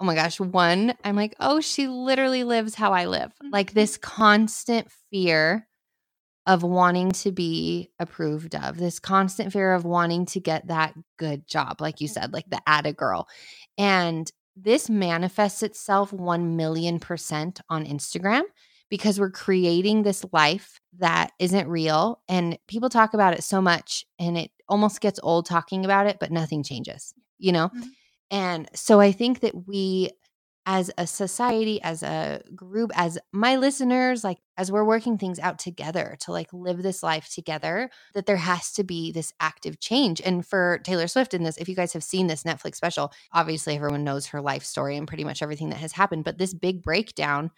oh 0.00 0.04
my 0.04 0.14
gosh 0.14 0.40
one 0.40 0.94
i'm 1.04 1.16
like 1.16 1.34
oh 1.40 1.60
she 1.60 1.86
literally 1.86 2.44
lives 2.44 2.74
how 2.74 2.92
i 2.92 3.04
live 3.04 3.30
mm-hmm. 3.30 3.50
like 3.52 3.72
this 3.72 3.96
constant 3.96 4.90
fear 5.10 5.68
of 6.48 6.62
wanting 6.62 7.12
to 7.12 7.30
be 7.30 7.90
approved 7.98 8.54
of, 8.54 8.78
this 8.78 8.98
constant 8.98 9.52
fear 9.52 9.74
of 9.74 9.84
wanting 9.84 10.24
to 10.24 10.40
get 10.40 10.66
that 10.68 10.94
good 11.18 11.46
job, 11.46 11.78
like 11.78 12.00
you 12.00 12.08
said, 12.08 12.32
like 12.32 12.48
the 12.48 12.60
atta 12.66 12.90
girl. 12.94 13.28
And 13.76 14.32
this 14.56 14.88
manifests 14.88 15.62
itself 15.62 16.10
1 16.10 16.56
million 16.56 17.00
percent 17.00 17.60
on 17.68 17.84
Instagram 17.84 18.44
because 18.90 19.20
we're 19.20 19.30
creating 19.30 20.02
this 20.02 20.24
life 20.32 20.80
that 20.98 21.32
isn't 21.38 21.68
real. 21.68 22.20
And 22.28 22.58
people 22.66 22.88
talk 22.88 23.14
about 23.14 23.34
it 23.34 23.44
so 23.44 23.60
much 23.60 24.04
and 24.18 24.36
it 24.36 24.50
almost 24.68 25.00
gets 25.00 25.20
old 25.22 25.46
talking 25.46 25.84
about 25.84 26.06
it, 26.06 26.18
but 26.20 26.30
nothing 26.30 26.62
changes, 26.62 27.14
you 27.38 27.52
know? 27.52 27.68
Mm-hmm. 27.68 27.88
And 28.30 28.68
so 28.74 29.00
I 29.00 29.12
think 29.12 29.40
that 29.40 29.66
we 29.66 30.10
as 30.70 30.90
a 30.98 31.06
society, 31.06 31.80
as 31.80 32.02
a 32.02 32.42
group, 32.54 32.90
as 32.94 33.18
my 33.32 33.56
listeners, 33.56 34.22
like 34.22 34.36
as 34.58 34.70
we're 34.70 34.84
working 34.84 35.16
things 35.16 35.38
out 35.38 35.58
together 35.58 36.18
to 36.20 36.30
like 36.30 36.52
live 36.52 36.82
this 36.82 37.02
life 37.02 37.26
together, 37.32 37.88
that 38.12 38.26
there 38.26 38.36
has 38.36 38.70
to 38.72 38.84
be 38.84 39.10
this 39.10 39.32
active 39.40 39.80
change. 39.80 40.20
And 40.20 40.46
for 40.46 40.78
Taylor 40.84 41.06
Swift 41.06 41.32
in 41.32 41.42
this, 41.42 41.56
if 41.56 41.70
you 41.70 41.74
guys 41.74 41.94
have 41.94 42.04
seen 42.04 42.26
this 42.26 42.42
Netflix 42.42 42.74
special, 42.74 43.14
obviously 43.32 43.76
everyone 43.76 44.04
knows 44.04 44.26
her 44.26 44.42
life 44.42 44.62
story 44.62 44.98
and 44.98 45.08
pretty 45.08 45.24
much 45.24 45.40
everything 45.40 45.70
that 45.70 45.78
has 45.78 45.92
happened. 45.92 46.24
But 46.24 46.36
this 46.36 46.52
big 46.52 46.82
breakdown 46.82 47.50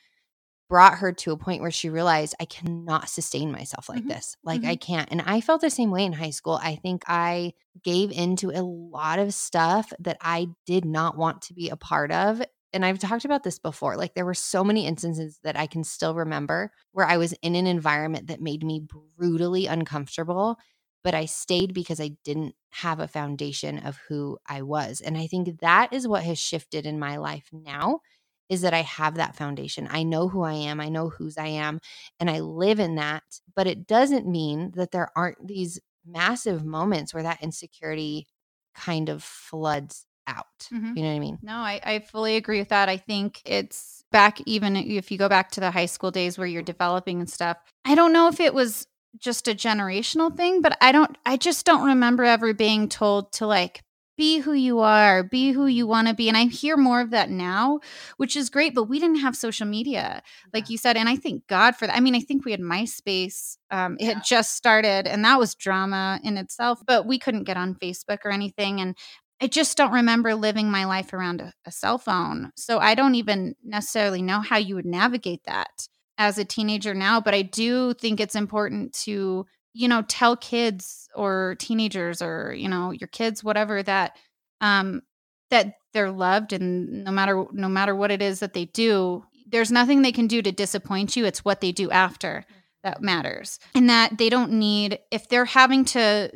brought 0.71 0.99
her 0.99 1.13
to 1.13 1.33
a 1.33 1.37
point 1.37 1.61
where 1.61 1.71
she 1.71 1.91
realized 1.91 2.35
I 2.41 2.45
cannot 2.47 3.11
sustain 3.11 3.51
myself 3.51 3.89
like 3.89 3.99
mm-hmm. 3.99 4.09
this. 4.09 4.37
Like 4.45 4.61
mm-hmm. 4.61 4.71
I 4.71 4.77
can't. 4.77 5.09
And 5.11 5.21
I 5.21 5.41
felt 5.43 5.61
the 5.61 5.69
same 5.69 5.91
way 5.91 6.05
in 6.05 6.13
high 6.13 6.31
school. 6.31 6.59
I 6.63 6.77
think 6.77 7.03
I 7.09 7.55
gave 7.83 8.13
into 8.13 8.51
a 8.51 8.63
lot 8.63 9.19
of 9.19 9.35
stuff 9.35 9.93
that 9.99 10.17
I 10.21 10.49
did 10.67 10.85
not 10.85 11.19
want 11.19 11.43
to 11.43 11.55
be 11.55 11.69
a 11.69 11.77
part 11.77 12.13
of 12.13 12.41
and 12.73 12.85
I've 12.85 13.01
talked 13.01 13.25
about 13.25 13.43
this 13.43 13.59
before. 13.59 13.97
Like 13.97 14.15
there 14.15 14.25
were 14.25 14.33
so 14.33 14.63
many 14.63 14.87
instances 14.87 15.41
that 15.43 15.57
I 15.57 15.67
can 15.67 15.83
still 15.83 16.15
remember 16.15 16.71
where 16.93 17.05
I 17.05 17.17
was 17.17 17.33
in 17.43 17.57
an 17.57 17.67
environment 17.67 18.29
that 18.29 18.41
made 18.41 18.63
me 18.63 18.87
brutally 19.17 19.67
uncomfortable, 19.67 20.57
but 21.03 21.13
I 21.13 21.25
stayed 21.25 21.75
because 21.75 22.01
I 22.01 22.13
didn't 22.25 22.55
have 22.71 23.01
a 23.01 23.09
foundation 23.09 23.79
of 23.79 23.99
who 24.09 24.39
I 24.47 24.63
was. 24.63 25.01
And 25.01 25.19
I 25.19 25.27
think 25.27 25.61
that 25.61 25.93
is 25.93 26.07
what 26.07 26.23
has 26.23 26.39
shifted 26.39 26.87
in 26.87 27.01
my 27.01 27.17
life 27.17 27.49
now 27.53 28.03
is 28.51 28.61
that 28.63 28.75
I 28.75 28.83
have 28.83 29.15
that 29.15 29.37
foundation. 29.37 29.89
I 29.91 30.03
know 30.03 30.29
who 30.29 30.43
I 30.43 30.53
am, 30.55 30.81
I 30.81 30.91
know 30.91 31.09
whose 31.09 31.39
I 31.39 31.47
am, 31.47 31.81
and 32.19 32.29
I 32.29 32.41
live 32.41 32.81
in 32.81 32.97
that. 32.97 33.23
But 33.55 33.67
it 33.67 33.87
doesn't 33.87 34.27
mean 34.27 34.73
that 34.75 34.91
there 34.91 35.11
aren't 35.17 35.47
these 35.47 35.81
massive 36.05 36.65
moments 36.65 37.15
where 37.15 37.23
that 37.23 37.43
insecurity 37.43 38.27
kind 38.75 39.09
of 39.09 39.23
floods 39.23 40.05
out. 40.27 40.47
Mm-hmm. 40.73 40.97
You 40.97 41.03
know 41.03 41.09
what 41.11 41.17
I 41.17 41.21
mean? 41.21 41.39
No, 41.43 41.55
I, 41.55 41.81
I 41.83 41.99
fully 42.01 42.37
agree 42.37 42.59
with 42.59 42.69
that. 42.69 42.89
I 42.89 42.97
think 42.97 43.41
it's 43.45 44.05
back, 44.11 44.41
even 44.47 44.77
if 44.77 45.11
you 45.11 45.19
go 45.19 45.29
back 45.29 45.53
to 45.53 45.61
the 45.61 45.71
high 45.71 45.87
school 45.87 46.11
days 46.11 46.37
where 46.37 46.47
you're 46.47 46.63
developing 46.63 47.21
and 47.21 47.31
stuff. 47.31 47.57
I 47.85 47.95
don't 47.95 48.13
know 48.13 48.29
if 48.29 48.41
it 48.41 48.53
was 48.53 48.87
just 49.19 49.49
a 49.49 49.55
generational 49.55 50.37
thing, 50.37 50.61
but 50.61 50.77
I 50.81 50.93
don't, 50.93 51.17
I 51.25 51.37
just 51.37 51.67
don't 51.67 51.87
remember 51.87 52.25
ever 52.25 52.55
being 52.55 52.89
told 52.89 53.33
to 53.35 53.47
like 53.47 53.83
be 54.21 54.39
who 54.39 54.53
you 54.53 54.81
are, 54.81 55.23
be 55.23 55.51
who 55.51 55.67
you 55.67 55.87
want 55.87 56.07
to 56.07 56.13
be. 56.13 56.29
And 56.29 56.37
I 56.37 56.45
hear 56.45 56.77
more 56.77 57.01
of 57.01 57.09
that 57.09 57.31
now, 57.31 57.81
which 58.19 58.37
is 58.37 58.51
great, 58.51 58.75
but 58.75 58.83
we 58.85 59.01
didn't 59.01 59.21
have 59.21 59.35
social 59.35 59.67
media, 59.67 60.23
like 60.53 60.69
you 60.69 60.77
said. 60.77 60.99
And 60.99 61.09
I 61.09 61.17
thank 61.17 61.47
God 61.47 61.75
for 61.75 61.87
that. 61.87 61.97
I 61.97 62.01
mean, 62.01 62.15
I 62.15 62.21
think 62.21 62.45
we 62.45 62.51
had 62.51 62.61
MySpace. 62.61 63.57
Um, 63.71 63.97
it 63.99 64.05
yeah. 64.05 64.09
had 64.13 64.23
just 64.23 64.57
started, 64.57 65.07
and 65.07 65.25
that 65.25 65.39
was 65.39 65.55
drama 65.55 66.21
in 66.23 66.37
itself, 66.37 66.83
but 66.87 67.07
we 67.07 67.19
couldn't 67.19 67.45
get 67.45 67.57
on 67.57 67.75
Facebook 67.77 68.19
or 68.27 68.31
anything. 68.31 68.83
And 68.83 68.95
I 69.41 69.47
just 69.47 69.79
don't 69.79 69.91
remember 69.91 70.35
living 70.35 70.71
my 70.71 70.85
life 70.85 71.15
around 71.15 71.41
a, 71.41 71.55
a 71.65 71.73
cell 71.73 71.97
phone. 71.97 72.53
So 72.57 72.79
I 72.79 72.95
don't 72.95 73.15
even 73.15 73.55
necessarily 73.65 74.21
know 74.21 74.41
how 74.41 74.59
you 74.59 74.75
would 74.75 74.85
navigate 74.85 75.45
that 75.47 75.89
as 76.19 76.37
a 76.37 76.45
teenager 76.45 76.93
now, 76.93 77.23
but 77.23 77.33
I 77.33 77.41
do 77.41 77.95
think 77.95 78.21
it's 78.21 78.37
important 78.37 78.93
to 79.05 79.47
you 79.73 79.89
know 79.89 80.03
tell 80.03 80.37
kids 80.37 81.09
or 81.15 81.57
teenagers 81.59 82.23
or 82.23 82.53
you 82.55 82.69
know 82.69 82.91
your 82.91 83.09
kids 83.09 83.45
whatever 83.45 83.83
that 83.83 84.17
um 84.61 85.03
that 85.51 85.75
they're 85.93 86.11
loved 86.11 86.53
and 86.53 87.05
no 87.05 87.11
matter 87.11 87.45
no 87.53 87.69
matter 87.69 87.95
what 87.95 88.11
it 88.11 88.23
is 88.23 88.41
that 88.41 88.53
they 88.53 88.65
do 88.67 89.25
there's 89.47 89.73
nothing 89.73 90.03
they 90.03 90.13
can 90.13 90.27
do 90.27 90.43
to 90.43 90.53
disappoint 90.53 91.17
you 91.17 91.25
it's 91.25 91.45
what 91.45 91.61
they 91.61 91.73
do 91.73 91.91
after 91.91 92.45
that 92.83 93.03
matters. 93.03 93.59
And 93.75 93.91
that 93.91 94.19
they 94.19 94.31
don't 94.31 94.53
need 94.53 94.99
if 95.11 95.29
they're 95.29 95.45
having 95.45 95.85
to 95.87 96.31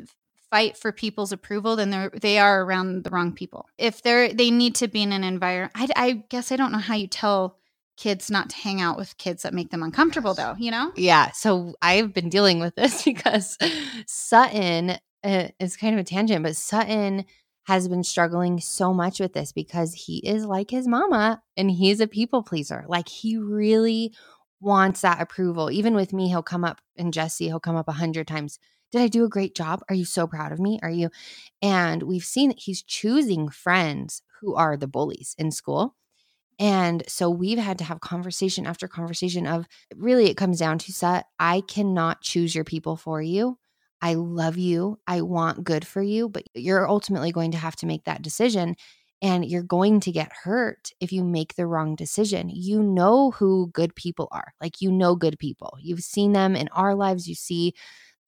fight 0.51 0.77
for 0.77 0.93
people's 0.93 1.33
approval 1.33 1.75
then 1.75 1.91
they're 1.91 2.11
they 2.11 2.39
are 2.39 2.63
around 2.63 3.05
the 3.05 3.11
wrong 3.11 3.33
people. 3.33 3.69
If 3.79 4.03
they're 4.03 4.33
they 4.33 4.51
need 4.51 4.75
to 4.77 4.89
be 4.89 5.03
in 5.03 5.13
an 5.13 5.25
environment 5.25 5.73
I, 5.75 5.89
I 5.97 6.13
guess 6.29 6.53
i 6.53 6.57
don't 6.57 6.73
know 6.73 6.79
how 6.79 6.95
you 6.95 7.09
tell 7.09 7.59
kids 7.97 8.31
not 8.31 8.51
to 8.51 8.57
hang 8.57 8.81
out 8.81 8.97
with 8.97 9.17
kids 9.19 9.43
that 9.43 9.55
make 9.55 9.71
them 9.71 9.83
uncomfortable 9.83 10.35
though 10.35 10.55
you 10.59 10.71
know? 10.71 10.93
Yeah 10.97 11.31
so 11.33 11.75
i've 11.83 12.13
been 12.13 12.29
dealing 12.29 12.61
with 12.61 12.75
this 12.75 13.03
because 13.05 13.59
sutton 14.07 14.99
uh, 15.23 15.49
is 15.59 15.77
kind 15.77 15.95
of 15.95 16.01
a 16.01 16.05
tangent 16.05 16.43
but 16.43 16.57
sutton 16.57 17.25
has 17.65 17.89
been 17.89 18.05
struggling 18.05 18.61
so 18.61 18.93
much 18.93 19.21
with 19.21 19.33
this 19.33 19.53
because 19.53 19.95
he 19.95 20.19
is 20.19 20.45
like 20.45 20.71
his 20.71 20.87
mama 20.87 21.43
and 21.57 21.71
he's 21.71 22.01
a 22.01 22.07
people 22.07 22.43
pleaser. 22.43 22.85
Like 22.89 23.09
he 23.09 23.37
really 23.37 24.15
wants 24.61 25.01
that 25.01 25.21
approval. 25.21 25.71
Even 25.71 25.95
with 25.95 26.13
me 26.13 26.29
he'll 26.29 26.43
come 26.43 26.65
up 26.65 26.81
and 26.97 27.13
jesse 27.13 27.47
he'll 27.47 27.61
come 27.61 27.77
up 27.77 27.89
a 27.89 27.93
hundred 27.93 28.27
times 28.27 28.59
did 28.93 29.01
i 29.01 29.09
do 29.09 29.25
a 29.25 29.29
great 29.29 29.57
job? 29.57 29.83
Are 29.89 29.95
you 29.95 30.05
so 30.05 30.27
proud 30.27 30.53
of 30.53 30.61
me? 30.61 30.79
Are 30.83 30.91
you 30.91 31.11
and 31.61 32.03
we've 32.03 32.25
seen 32.25 32.51
that 32.51 32.61
he's 32.61 32.83
choosing 32.83 33.49
friends 33.49 34.23
who 34.41 34.55
are 34.55 34.77
the 34.77 34.87
bullies 34.87 35.35
in 35.39 35.51
school 35.51 35.97
and 36.59 37.03
so 37.09 37.31
we've 37.31 37.59
had 37.59 37.79
to 37.79 37.85
have 37.85 38.01
conversation 38.01 38.67
after 38.67 38.89
conversation 38.89 39.47
of 39.47 39.67
really 39.95 40.27
it 40.27 40.37
comes 40.37 40.59
down 40.59 40.79
to 40.79 40.93
set 40.93 41.27
I 41.39 41.63
cannot 41.63 42.23
choose 42.23 42.55
your 42.55 42.65
people 42.65 42.97
for 42.97 43.21
you. 43.21 43.59
I 44.01 44.15
love 44.15 44.59
you. 44.59 44.99
I 45.07 45.23
want 45.23 45.65
good 45.65 45.87
for 45.87 46.03
you, 46.03 46.29
but 46.29 46.45
you're 46.55 46.89
ultimately 46.89 47.33
going 47.33 47.53
to 47.53 47.59
have 47.59 47.77
to 47.77 47.87
make 47.87 48.05
that 48.05 48.23
decision 48.23 48.77
and 49.23 49.47
you're 49.47 49.63
going 49.63 50.01
to 50.01 50.13
get 50.13 50.31
hurt 50.43 50.91
if 51.01 51.11
you 51.11 51.25
make 51.25 51.55
the 51.55 51.67
wrong 51.67 51.97
decision. 51.97 52.51
You 52.51 52.83
know 52.83 53.31
who 53.31 53.71
good 53.73 53.95
people 53.95 54.29
are. 54.31 54.53
Like 54.61 54.83
you 54.83 54.93
know 54.93 55.17
good 55.17 55.39
people. 55.39 55.79
You've 55.81 56.01
seen 56.03 56.33
them 56.33 56.55
in 56.55 56.69
our 56.69 56.95
lives. 56.95 57.27
You 57.27 57.35
see 57.35 57.73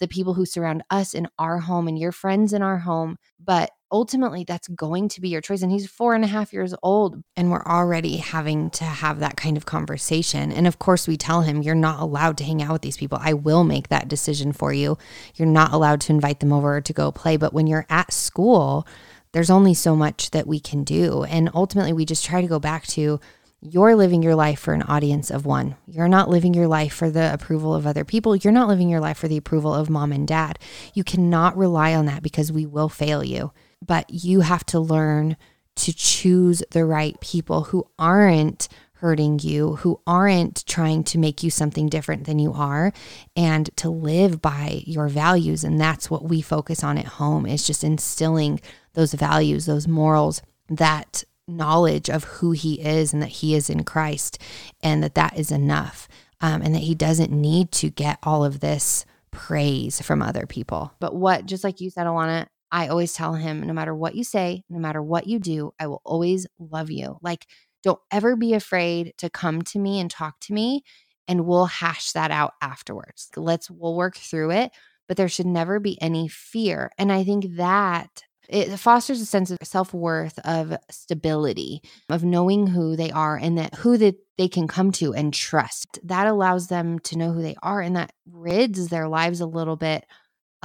the 0.00 0.09
people 0.09 0.33
who 0.35 0.47
surround 0.47 0.83
us 0.90 1.14
in 1.14 1.28
our 1.38 1.59
home 1.59 1.88
and 1.88 1.99
your 1.99 2.12
friends 2.12 2.52
in 2.54 2.62
our 2.62 2.78
home. 2.78 3.16
But 3.42 3.71
ultimately, 3.90 4.45
that's 4.45 4.69
going 4.69 5.09
to 5.09 5.21
be 5.21 5.28
your 5.28 5.40
choice. 5.40 5.62
And 5.62 5.71
he's 5.71 5.88
four 5.88 6.14
and 6.14 6.25
a 6.25 6.28
half 6.28 6.52
years 6.52 6.75
old. 6.83 7.23
And 7.37 7.50
we're 7.50 7.64
already 7.64 8.16
having 8.19 8.71
to 8.71 8.85
have 8.85 9.21
that 9.21 9.37
kind 9.37 9.57
of 9.57 9.66
conversation. 9.66 10.52
And 10.52 10.66
of 10.66 10.78
course, 10.78 11.07
we 11.07 11.16
tell 11.16 11.43
him, 11.43 11.62
you're 11.62 11.75
not 11.75 12.00
allowed 12.00 12.37
to 12.38 12.45
hang 12.45 12.62
out 12.62 12.73
with 12.73 12.83
these 12.83 12.97
people. 12.97 13.19
I 13.21 13.33
will 13.33 13.64
make 13.64 13.88
that 13.88 14.09
decision 14.09 14.52
for 14.52 14.73
you. 14.73 14.99
You're 15.35 15.49
not 15.49 15.73
allowed 15.73 16.00
to 16.02 16.12
invite 16.12 16.40
them 16.40 16.52
over 16.52 16.81
to 16.81 16.93
go 16.93 17.12
play. 17.12 17.37
But 17.37 17.52
when 17.52 17.66
you're 17.66 17.87
at 17.88 18.12
school, 18.12 18.87
there's 19.33 19.50
only 19.50 19.75
so 19.75 19.95
much 19.95 20.31
that 20.31 20.47
we 20.47 20.61
can 20.61 20.85
do. 20.85 21.25
And 21.25 21.50
ultimately, 21.55 21.93
we 21.93 22.05
just 22.05 22.25
try 22.25 22.40
to 22.40 22.47
go 22.49 22.59
back 22.59 22.87
to 22.88 23.21
you're 23.62 23.97
living 23.97 24.23
your 24.23 24.35
life 24.35 24.61
for 24.61 24.75
an 24.75 24.83
audience 24.83 25.31
of 25.31 25.47
one. 25.47 25.76
You're 25.87 26.09
not 26.09 26.28
living 26.28 26.55
your 26.55 26.69
life 26.69 26.93
for 26.93 27.11
the 27.11 27.33
approval 27.33 27.75
of 27.75 27.87
other 27.87 28.05
people. 28.05 28.37
You're 28.37 28.52
not 28.52 28.69
living 28.69 28.88
your 28.88 29.00
life 29.00 29.19
for 29.19 29.28
the 29.28 29.38
approval 29.38 29.75
of 29.75 29.90
mom 29.90 30.12
and 30.12 30.28
dad. 30.28 30.59
You 30.95 31.02
cannot 31.02 31.57
rely 31.57 31.95
on 31.95 32.07
that 32.07 32.23
because 32.23 32.52
we 32.52 32.66
will 32.66 32.88
fail 32.88 33.25
you. 33.25 33.52
But 33.85 34.06
you 34.09 34.40
have 34.40 34.64
to 34.66 34.80
learn 34.80 35.37
to 35.76 35.92
choose 35.92 36.62
the 36.71 36.85
right 36.85 37.21
people 37.21 37.64
who 37.64 37.87
aren't 37.99 38.68
hurting 38.95 39.38
you, 39.42 39.76
who 39.76 40.00
aren't 40.06 40.64
trying 40.66 41.04
to 41.04 41.18
make 41.18 41.42
you 41.42 41.50
something 41.50 41.87
different 41.87 42.25
than 42.25 42.38
you 42.38 42.52
are, 42.54 42.92
and 43.37 43.68
to 43.76 43.90
live 43.90 44.40
by 44.40 44.83
your 44.87 45.09
values. 45.09 45.64
And 45.64 45.78
that's 45.78 46.11
what 46.11 46.25
we 46.25 46.40
focus 46.40 46.83
on 46.83 46.97
at 46.97 47.04
home 47.04 47.45
is 47.45 47.66
just 47.66 47.85
instilling 47.85 48.61
those 48.95 49.12
values, 49.12 49.66
those 49.66 49.87
morals 49.87 50.40
that 50.68 51.25
knowledge 51.47 52.09
of 52.09 52.25
who 52.25 52.52
he 52.52 52.80
is 52.80 53.12
and 53.12 53.23
that 53.23 53.28
he 53.28 53.54
is 53.54 53.71
in 53.71 53.85
Christ 53.85 54.38
and 54.83 55.02
that 55.02 55.14
that 55.14 55.38
is 55.38 55.52
enough 55.52 56.09
um, 56.40 56.62
and 56.62 56.75
that 56.75 56.80
he 56.83 56.95
doesn't 56.95 57.30
need 57.30 57.71
to 57.73 57.90
get 57.90 58.18
all 58.23 58.45
of 58.45 58.61
this 58.61 59.04
praise 59.30 60.00
from 60.00 60.23
other 60.23 60.47
people. 60.47 60.92
But 60.99 61.14
what, 61.14 61.47
just 61.47 61.62
like 61.62 61.80
you 61.80 61.90
said, 61.90 62.06
Alanna, 62.06 62.47
I 62.70 62.88
always 62.88 63.12
tell 63.12 63.35
him 63.35 63.62
no 63.62 63.73
matter 63.73 63.94
what 63.94 64.14
you 64.14 64.25
say, 64.25 64.64
no 64.68 64.78
matter 64.78 65.02
what 65.02 65.26
you 65.26 65.38
do, 65.38 65.73
I 65.78 65.87
will 65.87 66.02
always 66.04 66.46
love 66.58 66.90
you. 66.90 67.18
Like, 67.23 67.46
don't 67.82 68.00
ever 68.11 68.37
be 68.37 68.54
afraid 68.54 69.14
to 69.18 69.30
come 69.30 69.62
to 69.62 69.78
me 69.78 70.00
and 70.00 70.11
talk 70.11 70.40
to 70.40 70.52
me, 70.52 70.82
and 71.28 71.46
we'll 71.46 71.66
hash 71.66 72.12
that 72.12 72.30
out 72.30 72.54
afterwards. 72.61 73.28
Let's, 73.37 73.70
we'll 73.70 73.94
work 73.94 74.16
through 74.16 74.50
it, 74.52 74.73
but 75.06 75.16
there 75.16 75.28
should 75.28 75.46
never 75.46 75.78
be 75.78 76.00
any 76.02 76.28
fear. 76.28 76.90
And 76.99 77.12
I 77.12 77.23
think 77.23 77.56
that 77.56 78.23
it 78.49 78.76
fosters 78.76 79.20
a 79.20 79.26
sense 79.26 79.50
of 79.50 79.58
self-worth 79.62 80.38
of 80.40 80.76
stability 80.90 81.82
of 82.08 82.25
knowing 82.25 82.68
who 82.68 82.96
they 82.96 83.11
are 83.11 83.37
and 83.37 83.58
that 83.58 83.75
who 83.75 83.96
that 83.99 84.16
they 84.38 84.49
can 84.49 84.68
come 84.68 84.92
to 84.92 85.12
and 85.14 85.32
trust 85.32 85.99
that 86.04 86.26
allows 86.26 86.68
them 86.68 86.99
to 87.00 87.18
know 87.18 87.32
who 87.32 87.42
they 87.42 87.56
are 87.62 87.80
and 87.80 87.96
that 87.96 88.12
rids 88.30 88.88
their 88.88 89.08
lives 89.08 89.40
a 89.40 89.46
little 89.46 89.76
bit 89.76 90.04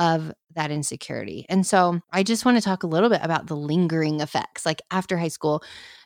of 0.01 0.33
that 0.55 0.71
insecurity 0.71 1.45
and 1.47 1.65
so 1.65 2.01
i 2.11 2.23
just 2.23 2.43
want 2.43 2.57
to 2.57 2.63
talk 2.63 2.81
a 2.81 2.87
little 2.87 3.09
bit 3.09 3.21
about 3.21 3.45
the 3.45 3.55
lingering 3.55 4.19
effects 4.19 4.65
like 4.65 4.81
after 4.89 5.15
high 5.15 5.27
school 5.27 5.63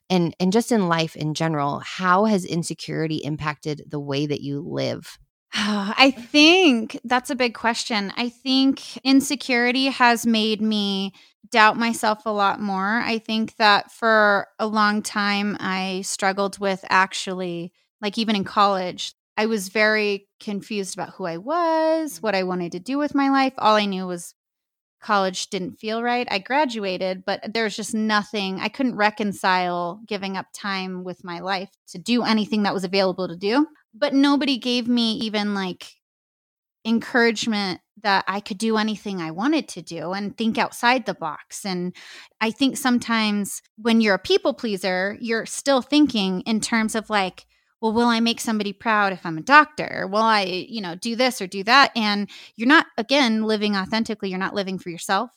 and 0.09 0.35
and 0.37 0.51
just 0.51 0.69
in 0.69 0.89
life 0.89 1.15
in 1.15 1.33
general 1.33 1.79
how 1.79 2.25
has 2.25 2.43
insecurity 2.43 3.15
impacted 3.17 3.83
the 3.87 3.99
way 3.99 4.25
that 4.25 4.41
you 4.41 4.59
live 4.59 5.17
I 5.57 6.11
think 6.11 6.99
that's 7.05 7.29
a 7.29 7.35
big 7.35 7.53
question. 7.53 8.11
I 8.17 8.27
think 8.27 8.97
insecurity 9.05 9.85
has 9.85 10.25
made 10.25 10.61
me 10.61 11.13
doubt 11.49 11.77
myself 11.77 12.25
a 12.25 12.31
lot 12.31 12.59
more. 12.59 12.99
I 12.99 13.19
think 13.19 13.55
that 13.55 13.89
for 13.89 14.47
a 14.59 14.67
long 14.67 15.01
time, 15.01 15.55
I 15.61 16.01
struggled 16.01 16.59
with 16.59 16.83
actually, 16.89 17.71
like, 18.01 18.17
even 18.17 18.35
in 18.35 18.43
college, 18.43 19.13
I 19.38 19.48
was 19.48 19.70
very 19.70 20.27
confused 20.39 20.96
about 20.96 21.12
who 21.15 21.25
I 21.25 21.38
was, 21.38 22.13
mm-hmm. 22.13 22.22
what 22.22 22.36
I 22.36 22.44
wanted 22.44 22.72
to 22.74 22.80
do 22.80 22.98
with 22.98 23.15
my 23.15 23.30
life. 23.30 23.54
All 23.58 23.75
I 23.75 23.86
knew 23.86 24.08
was 24.08 24.34
college 25.01 25.50
didn't 25.50 25.80
feel 25.80 26.01
right. 26.01 26.27
I 26.32 26.39
graduated, 26.39 27.25
but 27.25 27.54
there's 27.54 27.75
just 27.75 27.94
nothing, 27.94 28.60
I 28.60 28.70
couldn't 28.70 28.96
reconcile 28.96 30.01
giving 30.08 30.36
up 30.36 30.48
time 30.54 31.04
with 31.04 31.24
my 31.24 31.39
life 31.39 31.70
to 31.89 32.00
do 32.00 32.24
anything 32.24 32.63
that 32.63 32.74
was 32.74 32.84
available 32.84 33.27
to 33.27 33.36
do. 33.36 33.68
But 33.94 34.13
nobody 34.13 34.58
gave 34.58 34.88
me 34.88 35.13
even 35.20 35.54
like 35.54 35.86
encouragement 36.86 37.82
that 38.01 38.25
I 38.27 38.39
could 38.39 38.58
do 38.58 38.77
anything 38.77 39.22
I 39.22 39.32
wanted 39.32 39.68
to 39.70 39.82
do 39.82 40.12
and 40.12 40.38
think 40.38 40.58
outside 40.58 41.06
the 41.06 41.13
box. 41.13 41.65
And 41.65 41.96
I 42.42 42.51
think 42.51 42.77
sometimes 42.77 43.62
when 43.77 44.01
you're 44.01 44.15
a 44.15 44.20
people 44.20 44.54
pleaser, 44.54 45.18
you're 45.20 45.46
still 45.46 45.82
thinking 45.82 46.42
in 46.42 46.62
terms 46.62 46.96
of 46.96 47.10
like, 47.10 47.46
well, 47.86 47.94
will 47.94 48.08
I 48.08 48.20
make 48.20 48.42
somebody 48.42 48.74
proud 48.74 49.13
if 49.13 49.24
I'm 49.27 49.38
a 49.38 49.42
doctor? 49.42 50.08
Will 50.12 50.24
I, 50.24 50.42
you 50.42 50.82
know, 50.82 50.96
do 50.96 51.15
this 51.15 51.39
or 51.39 51.46
do 51.46 51.63
that? 51.65 51.92
And 51.96 52.27
you're 52.56 52.68
not, 52.68 52.88
again, 52.98 53.44
living 53.44 53.75
authentically. 53.75 54.32
You're 54.32 54.39
not 54.39 54.56
living 54.56 54.80
for 54.80 54.89
yourself. 54.89 55.30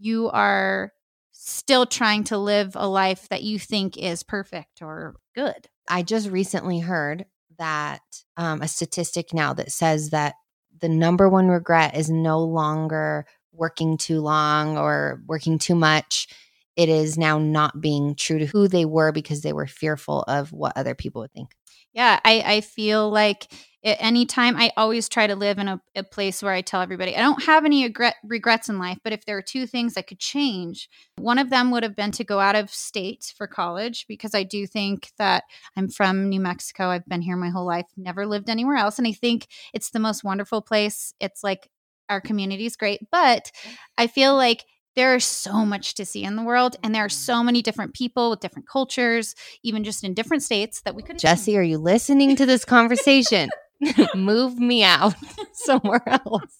You 0.00 0.28
are 0.30 0.90
still 1.30 1.86
trying 1.86 2.24
to 2.24 2.38
live 2.38 2.72
a 2.74 2.88
life 2.88 3.28
that 3.28 3.44
you 3.44 3.56
think 3.56 3.96
is 3.96 4.24
perfect 4.24 4.82
or 4.82 5.14
good. 5.36 5.68
I 5.88 6.02
just 6.02 6.28
recently 6.28 6.80
heard 6.80 7.24
that 7.58 8.02
um, 8.36 8.62
a 8.62 8.66
statistic 8.66 9.32
now 9.32 9.52
that 9.52 9.70
says 9.70 10.10
that 10.10 10.34
the 10.80 10.88
number 10.88 11.28
one 11.28 11.46
regret 11.46 11.96
is 11.96 12.10
no 12.10 12.40
longer 12.40 13.26
working 13.52 13.96
too 13.96 14.20
long 14.20 14.76
or 14.76 15.22
working 15.28 15.56
too 15.56 15.76
much. 15.76 16.26
It 16.74 16.88
is 16.88 17.16
now 17.16 17.38
not 17.38 17.80
being 17.80 18.16
true 18.16 18.40
to 18.40 18.46
who 18.46 18.66
they 18.66 18.86
were 18.86 19.12
because 19.12 19.42
they 19.42 19.52
were 19.52 19.68
fearful 19.68 20.22
of 20.22 20.50
what 20.50 20.76
other 20.76 20.96
people 20.96 21.20
would 21.20 21.32
think. 21.32 21.54
Yeah, 21.92 22.18
I, 22.24 22.42
I 22.44 22.60
feel 22.62 23.10
like 23.10 23.52
anytime 23.84 24.56
I 24.56 24.70
always 24.76 25.08
try 25.08 25.26
to 25.26 25.34
live 25.34 25.58
in 25.58 25.66
a, 25.68 25.80
a, 25.96 26.04
place 26.04 26.42
where 26.42 26.52
I 26.52 26.60
tell 26.60 26.80
everybody 26.80 27.16
I 27.16 27.20
don't 27.20 27.42
have 27.42 27.64
any 27.64 27.82
regret, 27.82 28.14
regrets 28.22 28.68
in 28.68 28.78
life, 28.78 28.98
but 29.02 29.12
if 29.12 29.24
there 29.24 29.36
are 29.36 29.42
two 29.42 29.66
things 29.66 29.96
I 29.96 30.02
could 30.02 30.20
change, 30.20 30.88
one 31.16 31.38
of 31.38 31.50
them 31.50 31.70
would 31.72 31.82
have 31.82 31.96
been 31.96 32.12
to 32.12 32.24
go 32.24 32.38
out 32.38 32.54
of 32.54 32.70
state 32.70 33.34
for 33.36 33.46
college 33.46 34.06
because 34.08 34.34
I 34.34 34.44
do 34.44 34.66
think 34.66 35.10
that 35.18 35.44
I'm 35.76 35.88
from 35.88 36.28
New 36.28 36.40
Mexico. 36.40 36.88
I've 36.88 37.06
been 37.06 37.22
here 37.22 37.36
my 37.36 37.50
whole 37.50 37.66
life, 37.66 37.86
never 37.96 38.24
lived 38.24 38.48
anywhere 38.48 38.76
else. 38.76 38.98
And 38.98 39.08
I 39.08 39.12
think 39.12 39.48
it's 39.74 39.90
the 39.90 39.98
most 39.98 40.22
wonderful 40.22 40.62
place. 40.62 41.12
It's 41.18 41.42
like 41.42 41.68
our 42.08 42.20
community 42.20 42.66
is 42.66 42.76
great, 42.76 43.00
but 43.10 43.50
I 43.98 44.06
feel 44.06 44.36
like 44.36 44.64
there 44.96 45.14
is 45.14 45.24
so 45.24 45.64
much 45.64 45.94
to 45.94 46.04
see 46.04 46.22
in 46.24 46.36
the 46.36 46.42
world 46.42 46.76
and 46.82 46.94
there 46.94 47.04
are 47.04 47.08
so 47.08 47.42
many 47.42 47.62
different 47.62 47.94
people 47.94 48.30
with 48.30 48.40
different 48.40 48.68
cultures 48.68 49.34
even 49.62 49.84
just 49.84 50.04
in 50.04 50.14
different 50.14 50.42
states 50.42 50.80
that 50.82 50.94
we 50.94 51.02
could 51.02 51.18
Jesse, 51.18 51.56
are 51.56 51.62
you 51.62 51.78
listening 51.78 52.36
to 52.36 52.46
this 52.46 52.64
conversation? 52.64 53.50
Move 54.14 54.58
me 54.58 54.82
out 54.84 55.14
somewhere 55.52 56.02
else. 56.06 56.58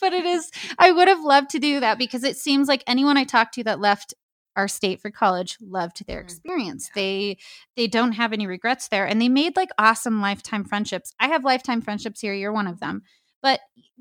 but 0.00 0.12
it 0.12 0.24
is 0.24 0.50
i 0.78 0.90
would 0.90 1.06
have 1.06 1.22
loved 1.22 1.50
to 1.50 1.58
do 1.58 1.78
that 1.80 1.98
because 1.98 2.24
it 2.24 2.36
seems 2.36 2.66
like 2.66 2.82
anyone 2.86 3.16
i 3.18 3.24
talked 3.24 3.54
to 3.54 3.62
that 3.62 3.78
left 3.78 4.14
our 4.56 4.68
state 4.68 5.00
for 5.02 5.10
college 5.10 5.56
loved 5.60 6.06
their 6.06 6.20
Mm, 6.20 6.24
experience. 6.24 6.90
They 6.94 7.38
they 7.76 7.86
don't 7.88 8.12
have 8.12 8.32
any 8.32 8.46
regrets 8.46 8.88
there 8.88 9.04
and 9.06 9.20
they 9.20 9.28
made 9.28 9.56
like 9.56 9.70
awesome 9.78 10.20
lifetime 10.20 10.64
friendships. 10.64 11.12
I 11.18 11.28
have 11.28 11.44
lifetime 11.44 11.80
friendships 11.82 12.20
here 12.20 12.32
you're 12.34 12.52
one 12.52 12.68
of 12.68 12.78
them 12.80 13.02
but 13.44 13.60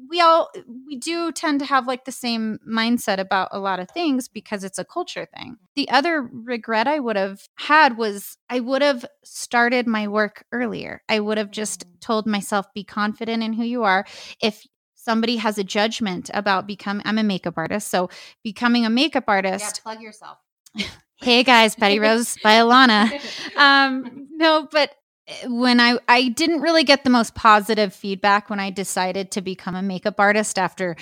we 0.09 0.21
all 0.21 0.49
we 0.87 0.95
do 0.95 1.29
tend 1.33 1.59
to 1.59 1.65
have 1.65 1.85
like 1.85 2.05
the 2.05 2.13
same 2.13 2.59
mindset 2.67 3.19
about 3.19 3.49
a 3.51 3.59
lot 3.59 3.77
of 3.81 3.91
things 3.91 4.29
because 4.29 4.63
it's 4.63 4.79
a 4.79 4.85
culture 4.85 5.27
thing. 5.37 5.57
The 5.75 5.89
other 5.89 6.21
regret 6.21 6.87
i 6.87 6.97
would 6.99 7.17
have 7.17 7.41
had 7.55 7.97
was 7.97 8.37
i 8.49 8.61
would 8.61 8.81
have 8.81 9.05
started 9.23 9.85
my 9.85 10.07
work 10.07 10.45
earlier. 10.53 11.03
I 11.09 11.19
would 11.19 11.37
have 11.37 11.51
just 11.51 11.85
told 11.99 12.25
myself 12.25 12.73
be 12.73 12.85
confident 12.85 13.43
in 13.43 13.51
who 13.53 13.63
you 13.65 13.83
are. 13.83 14.05
If 14.41 14.65
somebody 14.95 15.35
has 15.35 15.57
a 15.57 15.63
judgment 15.65 16.31
about 16.33 16.65
becoming 16.65 17.05
i'm 17.05 17.17
a 17.17 17.23
makeup 17.23 17.55
artist 17.57 17.89
so 17.89 18.09
becoming 18.43 18.85
a 18.85 18.89
makeup 18.89 19.25
artist 19.27 19.83
plug 19.83 20.01
yourself. 20.01 20.37
hey 21.17 21.43
guys 21.43 21.75
betty 21.75 21.99
rose 21.99 22.37
by 22.43 22.53
alanna. 22.53 23.11
Um 23.57 24.29
no 24.37 24.69
but 24.71 24.95
when 25.47 25.79
i 25.79 25.97
i 26.07 26.27
didn't 26.29 26.61
really 26.61 26.83
get 26.83 27.03
the 27.03 27.09
most 27.09 27.33
positive 27.35 27.93
feedback 27.93 28.49
when 28.49 28.59
i 28.59 28.69
decided 28.69 29.31
to 29.31 29.41
become 29.41 29.75
a 29.75 29.81
makeup 29.81 30.19
artist 30.19 30.59
after 30.59 30.95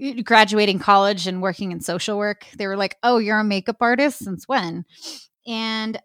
eh, 0.00 0.20
graduating 0.22 0.78
college 0.78 1.26
and 1.26 1.42
working 1.42 1.72
in 1.72 1.80
social 1.80 2.16
work 2.16 2.46
they 2.56 2.66
were 2.66 2.76
like 2.76 2.96
oh 3.02 3.18
you're 3.18 3.38
a 3.38 3.44
makeup 3.44 3.76
artist 3.80 4.18
since 4.18 4.48
when 4.48 4.84
and 5.46 6.00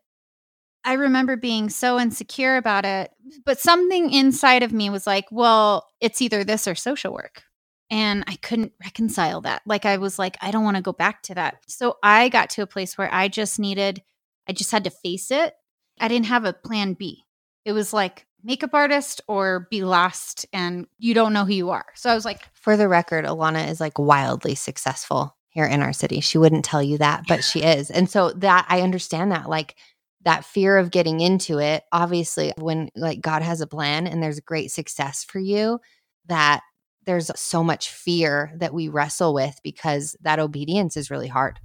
i 0.83 0.93
remember 0.93 1.37
being 1.37 1.69
so 1.69 1.97
insecure 1.99 2.57
about 2.57 2.83
it 2.83 3.11
but 3.45 3.59
something 3.59 4.11
inside 4.11 4.63
of 4.63 4.73
me 4.73 4.89
was 4.89 5.07
like 5.07 5.25
well 5.31 5.87
it's 6.01 6.21
either 6.21 6.43
this 6.43 6.67
or 6.67 6.75
social 6.75 7.13
work 7.13 7.43
and 7.91 8.23
I 8.25 8.37
couldn't 8.37 8.71
reconcile 8.81 9.41
that. 9.41 9.63
Like 9.65 9.85
I 9.85 9.97
was 9.97 10.17
like, 10.17 10.37
I 10.41 10.49
don't 10.49 10.63
want 10.63 10.77
to 10.77 10.81
go 10.81 10.93
back 10.93 11.23
to 11.23 11.35
that. 11.35 11.57
So 11.67 11.97
I 12.01 12.29
got 12.29 12.49
to 12.51 12.61
a 12.61 12.67
place 12.67 12.97
where 12.97 13.13
I 13.13 13.27
just 13.27 13.59
needed, 13.59 14.01
I 14.47 14.53
just 14.53 14.71
had 14.71 14.85
to 14.85 14.89
face 14.89 15.29
it. 15.29 15.53
I 15.99 16.07
didn't 16.07 16.27
have 16.27 16.45
a 16.45 16.53
plan 16.53 16.93
B. 16.93 17.25
It 17.65 17.73
was 17.73 17.93
like 17.93 18.25
makeup 18.43 18.73
artist 18.73 19.21
or 19.27 19.67
be 19.69 19.83
lost 19.83 20.45
and 20.51 20.87
you 20.97 21.13
don't 21.13 21.33
know 21.33 21.45
who 21.45 21.53
you 21.53 21.69
are. 21.69 21.85
So 21.95 22.09
I 22.09 22.15
was 22.15 22.25
like, 22.25 22.41
For 22.53 22.75
the 22.75 22.87
record, 22.87 23.25
Alanna 23.25 23.69
is 23.69 23.79
like 23.79 23.99
wildly 23.99 24.55
successful 24.55 25.35
here 25.49 25.65
in 25.65 25.81
our 25.81 25.93
city. 25.93 26.21
She 26.21 26.37
wouldn't 26.37 26.65
tell 26.65 26.81
you 26.81 26.97
that, 26.99 27.25
but 27.27 27.43
she 27.43 27.61
is. 27.61 27.91
And 27.91 28.09
so 28.09 28.31
that 28.31 28.65
I 28.69 28.81
understand 28.81 29.31
that 29.31 29.49
like 29.49 29.75
that 30.23 30.45
fear 30.45 30.77
of 30.77 30.91
getting 30.91 31.19
into 31.19 31.59
it, 31.59 31.83
obviously 31.91 32.53
when 32.57 32.89
like 32.95 33.21
God 33.21 33.41
has 33.41 33.61
a 33.61 33.67
plan 33.67 34.07
and 34.07 34.21
there's 34.21 34.39
great 34.39 34.71
success 34.71 35.23
for 35.23 35.39
you, 35.39 35.79
that 36.27 36.61
there's 37.05 37.31
so 37.35 37.63
much 37.63 37.89
fear 37.89 38.53
that 38.57 38.73
we 38.73 38.87
wrestle 38.87 39.33
with 39.33 39.59
because 39.63 40.15
that 40.21 40.39
obedience 40.39 40.95
is 40.95 41.09
really 41.09 41.27
hard. 41.27 41.59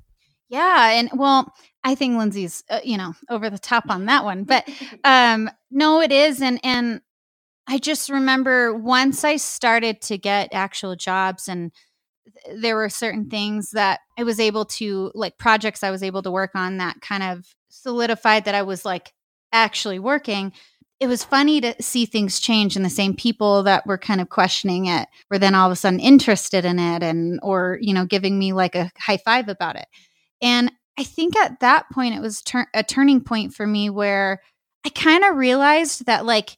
Yeah. 0.49 0.91
And 0.93 1.11
well, 1.15 1.53
I 1.85 1.95
think 1.95 2.17
Lindsey's, 2.19 2.63
uh, 2.71 2.81
you 2.85 2.97
know, 2.97 3.15
over 3.31 3.51
the 3.51 3.59
top 3.59 3.85
on 3.89 4.07
that 4.07 4.25
one. 4.25 4.45
But 4.45 4.69
um 5.05 5.51
no 5.71 6.01
it 6.01 6.13
is 6.13 6.41
and 6.41 6.61
and 6.63 7.01
i 7.69 7.79
just 7.79 8.09
remember 8.11 8.75
once 8.75 9.25
i 9.25 9.37
started 9.37 10.01
to 10.01 10.17
get 10.19 10.49
actual 10.53 10.97
jobs 10.97 11.49
and 11.49 11.73
there 12.57 12.77
were 12.77 12.89
certain 12.89 13.29
things 13.31 13.71
that 13.73 14.01
i 14.19 14.23
was 14.25 14.41
able 14.41 14.65
to 14.65 15.11
like 15.15 15.39
projects 15.39 15.83
i 15.85 15.91
was 15.91 16.03
able 16.03 16.23
to 16.23 16.31
work 16.31 16.53
on 16.55 16.79
that 16.79 17.01
kind 17.01 17.23
of 17.23 17.47
solidified 17.69 18.45
that 18.45 18.55
i 18.55 18.63
was 18.63 18.85
like 18.85 19.13
actually 19.53 19.99
working 19.99 20.53
it 21.01 21.09
was 21.09 21.25
funny 21.25 21.61
to 21.61 21.75
see 21.83 22.07
things 22.07 22.41
change 22.41 22.77
and 22.77 22.85
the 22.85 22.91
same 22.91 23.15
people 23.15 23.63
that 23.65 23.87
were 23.87 23.99
kind 23.99 24.21
of 24.21 24.31
questioning 24.31 24.87
it 24.87 25.09
were 25.31 25.39
then 25.39 25.55
all 25.55 25.67
of 25.67 25.73
a 25.73 25.77
sudden 25.77 26.01
interested 26.01 26.65
in 26.65 26.79
it 26.79 27.03
and 27.03 27.41
or 27.43 27.79
you 27.83 27.95
know 27.95 28.07
giving 28.07 28.39
me 28.39 28.53
like 28.53 28.75
a 28.75 28.91
high 28.99 29.19
five 29.19 29.49
about 29.49 29.77
it 29.77 29.87
and 30.41 30.71
i 30.99 31.03
think 31.03 31.37
at 31.37 31.61
that 31.61 31.91
point 31.91 32.15
it 32.15 32.21
was 32.21 32.43
tur- 32.43 32.69
a 32.75 32.83
turning 32.83 33.21
point 33.21 33.55
for 33.55 33.67
me 33.67 33.91
where 33.91 34.41
I 34.87 34.89
kind 34.89 35.25
of 35.25 35.35
realized 35.35 36.07
that 36.07 36.25
like 36.25 36.57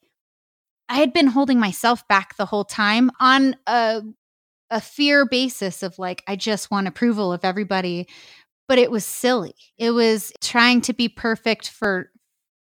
I 0.86 0.96
had 0.96 1.14
been 1.14 1.28
holding 1.28 1.58
myself 1.58 2.06
back 2.08 2.36
the 2.36 2.44
whole 2.44 2.64
time 2.64 3.10
on 3.18 3.56
a 3.66 4.02
a 4.70 4.82
fear 4.82 5.24
basis 5.24 5.82
of 5.82 5.98
like 5.98 6.22
I 6.28 6.36
just 6.36 6.70
want 6.70 6.88
approval 6.88 7.32
of 7.32 7.42
everybody 7.42 8.06
but 8.68 8.76
it 8.76 8.90
was 8.90 9.06
silly. 9.06 9.54
It 9.78 9.92
was 9.92 10.30
trying 10.42 10.82
to 10.82 10.92
be 10.92 11.08
perfect 11.08 11.70
for 11.70 12.10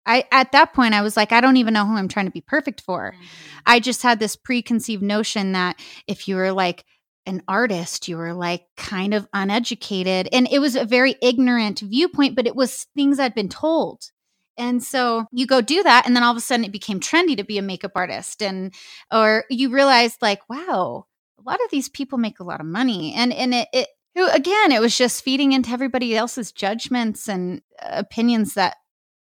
I 0.07 0.25
at 0.33 0.53
that 0.53 0.73
point 0.73 0.94
I 0.94 1.03
was 1.03 1.14
like 1.14 1.31
I 1.31 1.42
don't 1.42 1.59
even 1.59 1.75
know 1.75 1.85
who 1.85 1.94
I'm 1.94 2.09
trying 2.09 2.25
to 2.25 2.33
be 2.33 2.40
perfect 2.40 2.81
for. 2.81 3.12
Mm-hmm. 3.12 3.59
I 3.66 3.81
just 3.81 4.03
had 4.03 4.18
this 4.18 4.37
preconceived 4.37 5.03
notion 5.03 5.53
that 5.53 5.79
if 6.07 6.27
you 6.27 6.37
were 6.37 6.53
like 6.53 6.87
an 7.31 7.43
artist, 7.49 8.09
you 8.09 8.16
were 8.16 8.35
like 8.35 8.66
kind 8.77 9.14
of 9.14 9.27
uneducated. 9.33 10.29
And 10.33 10.49
it 10.51 10.59
was 10.59 10.77
a 10.77 10.85
very 10.85 11.14
ignorant 11.23 11.81
viewpoint, 11.81 12.35
but 12.35 12.47
it 12.47 12.57
was 12.57 12.87
things 12.97 13.19
I'd 13.19 13.35
been 13.35 13.49
told. 13.49 14.11
And 14.59 14.83
so 14.83 15.25
you 15.33 15.47
go 15.47 15.62
do 15.62 15.83
that, 15.83 16.07
and 16.07 16.14
then 16.14 16.23
all 16.23 16.33
of 16.33 16.37
a 16.37 16.40
sudden 16.40 16.66
it 16.66 16.73
became 16.73 17.01
trendy 17.01 17.37
to 17.37 17.45
be 17.45 17.57
a 17.57 17.62
makeup 17.62 17.93
artist. 17.95 18.43
And 18.43 18.75
or 19.11 19.45
you 19.49 19.71
realized 19.71 20.21
like, 20.21 20.40
wow, 20.51 21.07
a 21.38 21.43
lot 21.43 21.64
of 21.64 21.71
these 21.71 21.88
people 21.88 22.19
make 22.19 22.40
a 22.40 22.45
lot 22.45 22.61
of 22.61 22.66
money. 22.66 23.14
And 23.14 23.33
and 23.33 23.55
it, 23.55 23.69
it 23.73 23.88
again, 24.16 24.73
it 24.73 24.81
was 24.81 24.99
just 24.99 25.25
feeding 25.25 25.53
into 25.53 25.71
everybody 25.71 26.14
else's 26.14 26.53
judgments 26.53 27.29
and 27.29 27.62
opinions 27.81 28.55
that 28.55 28.77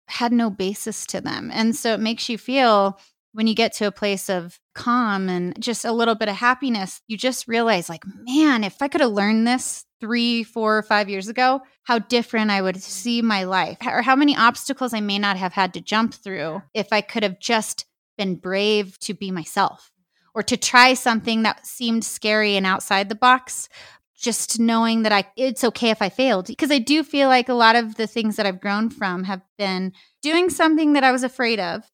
had 0.08 0.34
no 0.34 0.50
basis 0.50 1.06
to 1.06 1.22
them. 1.22 1.50
And 1.54 1.76
so 1.76 1.94
it 1.94 2.02
makes 2.02 2.28
you 2.28 2.38
feel 2.38 3.00
when 3.34 3.48
you 3.48 3.56
get 3.56 3.74
to 3.74 3.88
a 3.88 3.92
place 3.92 4.30
of 4.30 4.60
calm 4.76 5.30
and 5.30 5.60
just 5.62 5.86
a 5.86 5.92
little 5.92 6.16
bit 6.16 6.30
of 6.30 6.36
happiness, 6.36 7.02
you 7.08 7.18
just 7.18 7.48
realize, 7.48 7.90
like, 7.90 8.04
man, 8.06 8.64
if 8.64 8.82
I 8.82 8.88
could 8.88 9.02
have 9.02 9.12
learned 9.12 9.48
this 9.48 9.86
three, 10.00 10.44
four, 10.44 10.78
or 10.78 10.84
five 10.84 11.10
years 11.10 11.28
ago, 11.28 11.62
how 11.84 12.00
different 12.00 12.52
I 12.52 12.62
would 12.62 12.76
mm-hmm. 12.76 12.82
see 12.82 13.22
my 13.22 13.44
life, 13.44 13.78
or 13.86 14.02
how 14.02 14.16
many 14.16 14.36
obstacles 14.36 14.94
I 14.94 15.00
may 15.00 15.20
not 15.20 15.38
have 15.38 15.54
had 15.54 15.74
to 15.76 15.82
jump 15.82 16.14
through 16.14 16.62
if 16.74 16.92
I 16.92 17.02
could 17.02 17.24
have 17.24 17.40
just 17.40 17.86
been 18.18 18.36
brave 18.36 19.00
to 19.00 19.14
be 19.14 19.32
myself 19.32 19.92
or 20.34 20.44
to 20.44 20.58
try 20.58 20.94
something 20.94 21.44
that 21.44 21.66
seemed 21.66 22.06
scary 22.06 22.56
and 22.56 22.66
outside 22.66 23.10
the 23.10 23.16
box. 23.16 23.70
Just 24.16 24.60
knowing 24.60 25.02
that 25.02 25.12
I 25.12 25.26
it's 25.36 25.64
okay 25.64 25.90
if 25.90 26.00
I 26.00 26.10
failed 26.10 26.46
because 26.46 26.70
I 26.70 26.78
do 26.78 27.02
feel 27.02 27.28
like 27.28 27.50
a 27.50 27.56
lot 27.56 27.76
of 27.76 27.96
the 27.96 28.06
things 28.06 28.36
that 28.36 28.46
I've 28.46 28.62
grown 28.62 28.92
from 28.92 29.24
have 29.24 29.42
been 29.58 29.94
doing 30.22 30.52
something 30.52 30.94
that 30.94 31.04
I 31.04 31.12
was 31.12 31.24
afraid 31.24 31.60
of 31.60 31.90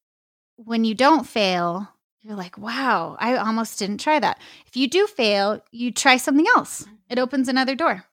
when 0.64 0.84
you 0.84 0.92
don't 0.92 1.24
fail, 1.24 1.88
you're 2.22 2.36
like, 2.36 2.58
wow, 2.58 3.16
I 3.20 3.36
almost 3.36 3.78
didn't 3.78 4.00
try 4.00 4.18
that. 4.18 4.40
If 4.66 4.76
you 4.76 4.88
do 4.88 5.06
fail, 5.06 5.62
you 5.70 5.92
try 5.92 6.16
something 6.16 6.46
else, 6.56 6.82
it 7.08 7.14
mm-hmm. 7.14 7.22
opens 7.22 7.48
another 7.48 7.76
door. 7.76 8.04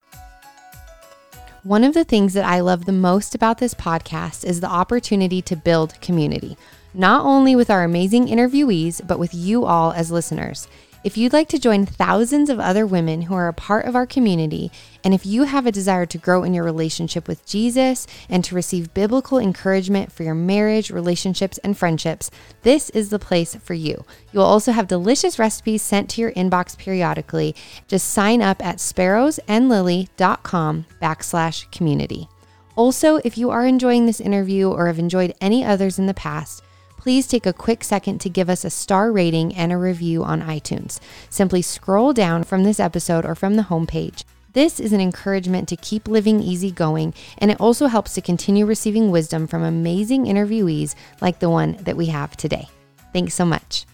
One 1.64 1.84
of 1.84 1.96
the 1.96 2.04
things 2.04 2.34
that 2.34 2.46
I 2.46 2.60
love 2.60 2.86
the 2.86 2.92
most 2.92 3.34
about 3.34 3.58
this 3.58 3.74
podcast 3.74 4.46
is 4.46 4.62
the 4.62 4.70
opportunity 4.70 5.42
to 5.42 5.56
build 5.56 6.00
community, 6.02 6.56
not 6.94 7.26
only 7.26 7.56
with 7.56 7.72
our 7.72 7.84
amazing 7.84 8.28
interviewees, 8.28 9.06
but 9.06 9.18
with 9.18 9.34
you 9.34 9.66
all 9.66 9.92
as 9.92 10.12
listeners. 10.12 10.68
If 11.06 11.16
you'd 11.18 11.34
like 11.34 11.50
to 11.50 11.60
join 11.60 11.86
thousands 11.86 12.50
of 12.50 12.60
other 12.60 12.84
women 12.84 13.22
who 13.22 13.36
are 13.36 13.48
a 13.48 13.54
part 13.54 13.86
of 13.86 13.96
our 13.96 14.08
community, 14.08 14.72
and 15.04 15.14
if 15.14 15.24
you 15.24 15.44
have 15.44 15.68
a 15.68 15.72
desire 15.72 16.08
to 16.08 16.18
grow 16.18 16.44
in 16.44 16.56
your 16.56 16.64
relationship 16.64 17.28
with 17.28 17.46
Jesus 17.46 18.08
and 18.28 18.44
to 18.44 18.56
receive 18.56 18.96
biblical 18.96 19.38
encouragement 19.38 20.12
for 20.12 20.24
your 20.24 20.34
marriage, 20.34 20.90
relationships, 20.90 21.60
and 21.60 21.78
friendships, 21.78 22.32
this 22.64 22.90
is 22.90 23.12
the 23.12 23.20
place 23.20 23.54
for 23.54 23.76
you. 23.76 24.04
You 24.34 24.40
will 24.40 24.48
also 24.48 24.72
have 24.72 24.88
delicious 24.88 25.38
recipes 25.38 25.84
sent 25.84 26.10
to 26.10 26.22
your 26.22 26.32
inbox 26.32 26.76
periodically. 26.76 27.56
Just 27.88 28.10
sign 28.10 28.42
up 28.42 28.66
at 28.66 28.78
sparrowsandlily.com 28.78 30.86
backslash 31.00 31.72
community. 31.72 32.28
Also, 32.76 33.18
if 33.18 33.38
you 33.38 33.52
are 33.52 33.68
enjoying 33.68 34.08
this 34.08 34.20
interview 34.20 34.72
or 34.72 34.88
have 34.88 34.98
enjoyed 34.98 35.36
any 35.40 35.64
others 35.64 36.00
in 36.00 36.08
the 36.08 36.16
past, 36.16 36.64
please 37.06 37.28
take 37.28 37.46
a 37.46 37.54
quick 37.54 37.84
second 37.84 38.18
to 38.18 38.28
give 38.28 38.50
us 38.50 38.66
a 38.66 38.70
star 38.72 39.12
rating 39.12 39.54
and 39.54 39.72
a 39.72 39.78
review 39.78 40.24
on 40.24 40.42
iTunes. 40.42 41.00
Simply 41.30 41.62
scroll 41.62 42.14
down 42.14 42.44
from 42.44 42.64
this 42.64 42.80
episode 42.80 43.28
or 43.28 43.36
from 43.36 43.54
the 43.54 43.62
homepage. 43.62 44.24
This 44.54 44.80
is 44.80 44.92
an 44.92 45.00
encouragement 45.00 45.70
to 45.70 45.76
keep 45.76 46.08
living 46.08 46.42
easy 46.42 46.72
going, 46.72 47.14
and 47.38 47.52
it 47.52 47.62
also 47.62 47.86
helps 47.86 48.16
to 48.16 48.22
continue 48.22 48.66
receiving 48.66 49.12
wisdom 49.12 49.46
from 49.46 49.62
amazing 49.62 50.26
interviewees 50.26 50.96
like 51.22 51.38
the 51.38 51.48
one 51.48 51.74
that 51.82 51.96
we 51.96 52.08
have 52.08 52.36
today. 52.38 52.68
Thanks 53.14 53.36
so 53.36 53.46
much. 53.46 53.86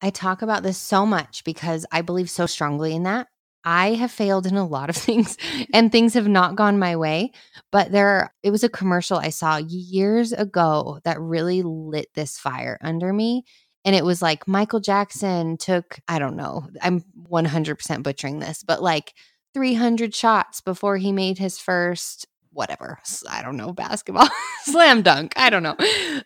I 0.00 0.10
talk 0.10 0.42
about 0.42 0.62
this 0.62 0.78
so 0.78 1.04
much 1.04 1.42
because 1.42 1.84
I 1.90 2.02
believe 2.02 2.30
so 2.30 2.46
strongly 2.46 2.94
in 2.94 3.02
that. 3.02 3.26
I 3.64 3.94
have 3.94 4.10
failed 4.10 4.46
in 4.46 4.56
a 4.56 4.66
lot 4.66 4.90
of 4.90 4.96
things 5.08 5.36
and 5.72 5.90
things 5.90 6.14
have 6.14 6.28
not 6.28 6.56
gone 6.56 6.78
my 6.78 6.96
way, 6.96 7.32
but 7.70 7.92
there 7.92 8.32
it 8.42 8.50
was 8.50 8.64
a 8.64 8.68
commercial 8.68 9.18
I 9.18 9.30
saw 9.30 9.56
years 9.56 10.32
ago 10.32 11.00
that 11.04 11.20
really 11.20 11.62
lit 11.62 12.08
this 12.14 12.38
fire 12.38 12.78
under 12.80 13.12
me 13.12 13.44
and 13.84 13.94
it 13.94 14.04
was 14.04 14.20
like 14.20 14.46
Michael 14.46 14.80
Jackson 14.80 15.56
took 15.56 15.98
I 16.08 16.18
don't 16.18 16.36
know, 16.36 16.68
I'm 16.82 17.04
100% 17.30 18.02
butchering 18.02 18.38
this, 18.38 18.62
but 18.62 18.82
like 18.82 19.14
300 19.54 20.14
shots 20.14 20.60
before 20.60 20.96
he 20.96 21.12
made 21.12 21.38
his 21.38 21.58
first 21.58 22.26
whatever. 22.52 22.98
I 23.28 23.42
don't 23.42 23.56
know, 23.56 23.72
basketball 23.72 24.28
slam 24.64 25.02
dunk. 25.02 25.32
I 25.36 25.50
don't 25.50 25.62
know. 25.62 25.76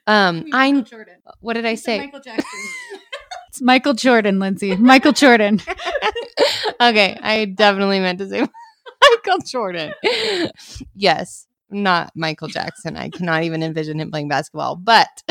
Um 0.06 0.46
I 0.52 0.80
Jordan. 0.82 1.16
what 1.40 1.54
did 1.54 1.66
I 1.66 1.74
say? 1.74 1.98
Michael 1.98 2.20
Jackson. 2.20 2.60
it's 3.64 3.66
Michael 3.66 3.94
Jordan, 3.94 4.38
Lindsey. 4.38 4.77
Michael 4.77 5.12
Jordan. 5.12 5.61
okay, 6.81 7.18
I 7.22 7.46
definitely 7.46 8.00
meant 8.00 8.18
to 8.18 8.29
say 8.29 8.40
Michael 9.11 9.38
Jordan. 9.46 9.92
Yes, 10.94 11.46
not 11.70 12.12
Michael 12.14 12.48
Jackson. 12.48 12.96
I 12.96 13.09
cannot 13.09 13.42
even 13.44 13.62
envision 13.62 14.00
him 14.00 14.11
playing 14.11 14.29
basketball. 14.29 14.77
But, 14.77 15.22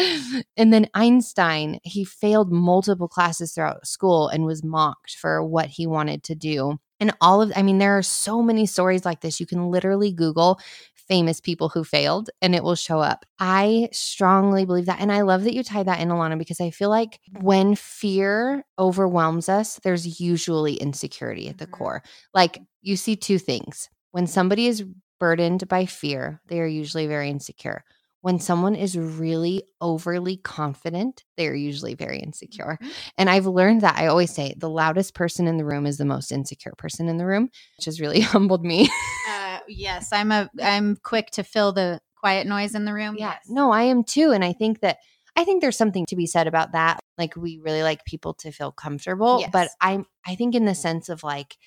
and 0.58 0.74
then 0.74 0.90
Einstein, 0.94 1.80
he 1.84 2.04
failed 2.04 2.52
multiple 2.52 3.08
classes 3.08 3.54
throughout 3.54 3.86
school 3.86 4.28
and 4.28 4.46
was 4.46 4.64
mocked 4.64 5.16
for 5.16 5.44
what 5.44 5.68
he 5.68 5.86
wanted 5.86 6.24
to 6.24 6.36
do. 6.36 6.80
And 7.04 7.12
all 7.20 7.42
of, 7.42 7.52
I 7.54 7.64
mean, 7.64 7.80
there 7.80 7.98
are 7.98 8.02
so 8.02 8.42
many 8.42 8.66
stories 8.66 9.04
like 9.04 9.20
this. 9.20 9.42
You 9.42 9.46
can 9.46 9.70
literally 9.70 10.14
Google 10.14 10.58
famous 10.96 11.42
people 11.42 11.68
who 11.68 11.84
failed 11.84 12.30
and 12.42 12.56
it 12.56 12.64
will 12.64 12.76
show 12.76 13.00
up. 13.02 13.26
I 13.38 13.90
strongly 13.92 14.64
believe 14.66 14.86
that. 14.86 15.02
And 15.02 15.12
I 15.12 15.22
love 15.24 15.44
that 15.44 15.54
you 15.54 15.62
tie 15.62 15.84
that 15.84 16.00
in, 16.00 16.08
Alanna, 16.08 16.38
because 16.38 16.62
I 16.62 16.70
feel 16.70 16.90
like 16.90 17.20
when 17.42 17.76
fear 17.76 18.64
overwhelms 18.80 19.50
us, 19.50 19.82
there's 19.84 20.22
usually 20.22 20.76
insecurity 20.76 21.50
at 21.50 21.58
the 21.58 21.68
Mhm. 21.68 21.72
core. 21.72 22.04
Like 22.34 22.62
you 22.82 22.96
see 22.96 23.18
two 23.18 23.38
things. 23.38 23.90
When 24.12 24.28
somebody 24.28 24.68
is 24.68 24.86
burdened 25.20 25.68
by 25.68 25.86
fear, 25.86 26.42
they 26.48 26.62
are 26.62 26.66
usually 26.68 27.08
very 27.08 27.30
insecure. 27.30 27.84
When 28.24 28.40
someone 28.40 28.74
is 28.74 28.98
really 28.98 29.64
overly 29.82 30.38
confident, 30.38 31.26
they 31.36 31.46
are 31.46 31.54
usually 31.54 31.94
very 31.94 32.20
insecure. 32.20 32.80
Mhm. 32.82 32.94
And 33.18 33.30
I've 33.30 33.46
learned 33.46 33.82
that 33.82 33.98
I 33.98 34.08
always 34.08 34.34
say 34.34 34.54
the 34.58 34.70
loudest 34.70 35.14
person 35.14 35.46
in 35.46 35.58
the 35.58 35.66
room 35.66 35.86
is 35.86 35.98
the 35.98 36.06
most 36.06 36.32
insecure 36.32 36.72
person 36.78 37.10
in 37.10 37.18
the 37.18 37.26
room, 37.26 37.50
which 37.78 37.84
has 37.84 38.00
really 38.00 38.22
humbled 38.38 38.64
me. 38.64 38.90
Uh, 39.30 39.60
yes, 39.68 40.14
I'm 40.14 40.32
a. 40.32 40.50
I'm 40.64 40.96
quick 41.04 41.32
to 41.32 41.44
fill 41.44 41.74
the 41.74 42.00
quiet 42.16 42.48
noise 42.48 42.76
in 42.76 42.86
the 42.86 42.94
room. 42.94 43.18
Yeah. 43.18 43.32
Yes. 43.32 43.42
No, 43.50 43.72
I 43.74 43.84
am 43.84 44.06
too. 44.06 44.32
And 44.32 44.46
I 44.46 44.54
think 44.54 44.80
that 44.80 45.00
I 45.36 45.44
think 45.44 45.62
there's 45.62 45.78
something 45.78 46.06
to 46.06 46.16
be 46.16 46.26
said 46.26 46.48
about 46.48 46.72
that. 46.72 47.02
Like 47.18 47.36
we 47.36 47.58
really 47.62 47.84
like 47.84 48.06
people 48.06 48.36
to 48.36 48.52
feel 48.54 48.72
comfortable. 48.72 49.46
But 49.52 49.68
I'm 49.82 50.06
I 50.26 50.36
think 50.36 50.56
in 50.56 50.64
the 50.64 50.76
sense 50.76 51.10
of 51.10 51.24
like, 51.26 51.58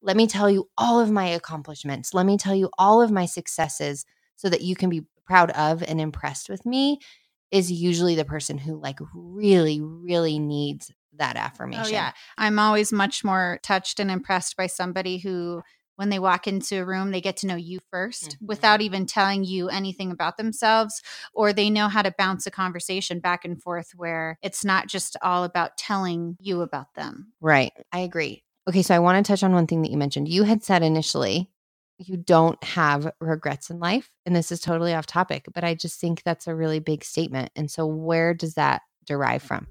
let 0.00 0.16
me 0.16 0.26
tell 0.26 0.48
you 0.48 0.70
all 0.78 0.98
of 0.98 1.10
my 1.10 1.26
accomplishments. 1.26 2.14
Let 2.14 2.24
me 2.24 2.38
tell 2.38 2.54
you 2.54 2.70
all 2.78 3.02
of 3.02 3.10
my 3.10 3.26
successes 3.26 4.06
so 4.36 4.48
that 4.48 4.62
you 4.62 4.74
can 4.76 4.88
be 4.88 5.02
proud 5.26 5.50
of 5.52 5.82
and 5.82 6.00
impressed 6.00 6.48
with 6.48 6.64
me 6.66 7.00
is 7.50 7.70
usually 7.70 8.14
the 8.14 8.24
person 8.24 8.58
who 8.58 8.76
like 8.80 8.98
really, 9.14 9.80
really 9.80 10.38
needs 10.38 10.90
that 11.16 11.36
affirmation. 11.36 11.84
Oh 11.84 11.88
yeah, 11.88 12.12
I'm 12.36 12.58
always 12.58 12.92
much 12.92 13.24
more 13.24 13.58
touched 13.62 14.00
and 14.00 14.10
impressed 14.10 14.56
by 14.56 14.66
somebody 14.66 15.18
who, 15.18 15.62
when 15.96 16.10
they 16.10 16.18
walk 16.18 16.46
into 16.46 16.80
a 16.80 16.84
room, 16.84 17.10
they 17.10 17.22
get 17.22 17.38
to 17.38 17.46
know 17.46 17.54
you 17.56 17.78
1st 17.90 18.36
Mhm. 18.42 18.46
without 18.48 18.82
even 18.82 19.06
telling 19.06 19.44
you 19.44 19.68
anything 19.70 20.10
about 20.10 20.36
themselves, 20.36 21.02
or 21.32 21.52
they 21.52 21.70
know 21.70 21.88
how 21.88 22.02
to 22.02 22.14
bounce 22.18 22.46
a 22.46 22.50
conversation 22.50 23.18
back 23.20 23.44
and 23.46 23.62
forth 23.62 23.92
where 23.96 24.38
it's 24.42 24.64
not 24.64 24.88
just 24.88 25.16
all 25.22 25.42
about 25.44 25.78
telling 25.78 26.36
you 26.38 26.60
about 26.60 26.92
them. 26.94 27.32
Right. 27.40 27.72
I 27.92 28.00
agree. 28.00 28.42
Okay, 28.68 28.82
so 28.82 28.94
I 28.94 28.98
want 28.98 29.24
to 29.24 29.32
touch 29.32 29.42
on 29.42 29.52
one 29.54 29.66
thing 29.66 29.82
that 29.82 29.90
you 29.90 29.96
mentioned. 29.96 30.28
You 30.28 30.42
had 30.42 30.62
said 30.62 30.82
initially 30.82 31.50
you 31.98 32.16
don't 32.16 32.62
have 32.62 33.10
regrets 33.20 33.70
in 33.70 33.78
life, 33.78 34.10
and 34.24 34.34
this 34.34 34.52
is 34.52 34.60
totally 34.60 34.94
off 34.94 35.06
topic, 35.06 35.46
but 35.54 35.64
I 35.64 35.74
just 35.74 36.00
think 36.00 36.22
that's 36.22 36.46
a 36.46 36.54
really 36.54 36.78
big 36.78 37.04
statement. 37.04 37.50
And 37.56 37.70
so 37.70 37.86
where 37.86 38.34
does 38.34 38.54
that 38.54 38.82
derive 39.06 39.42
from? 39.42 39.68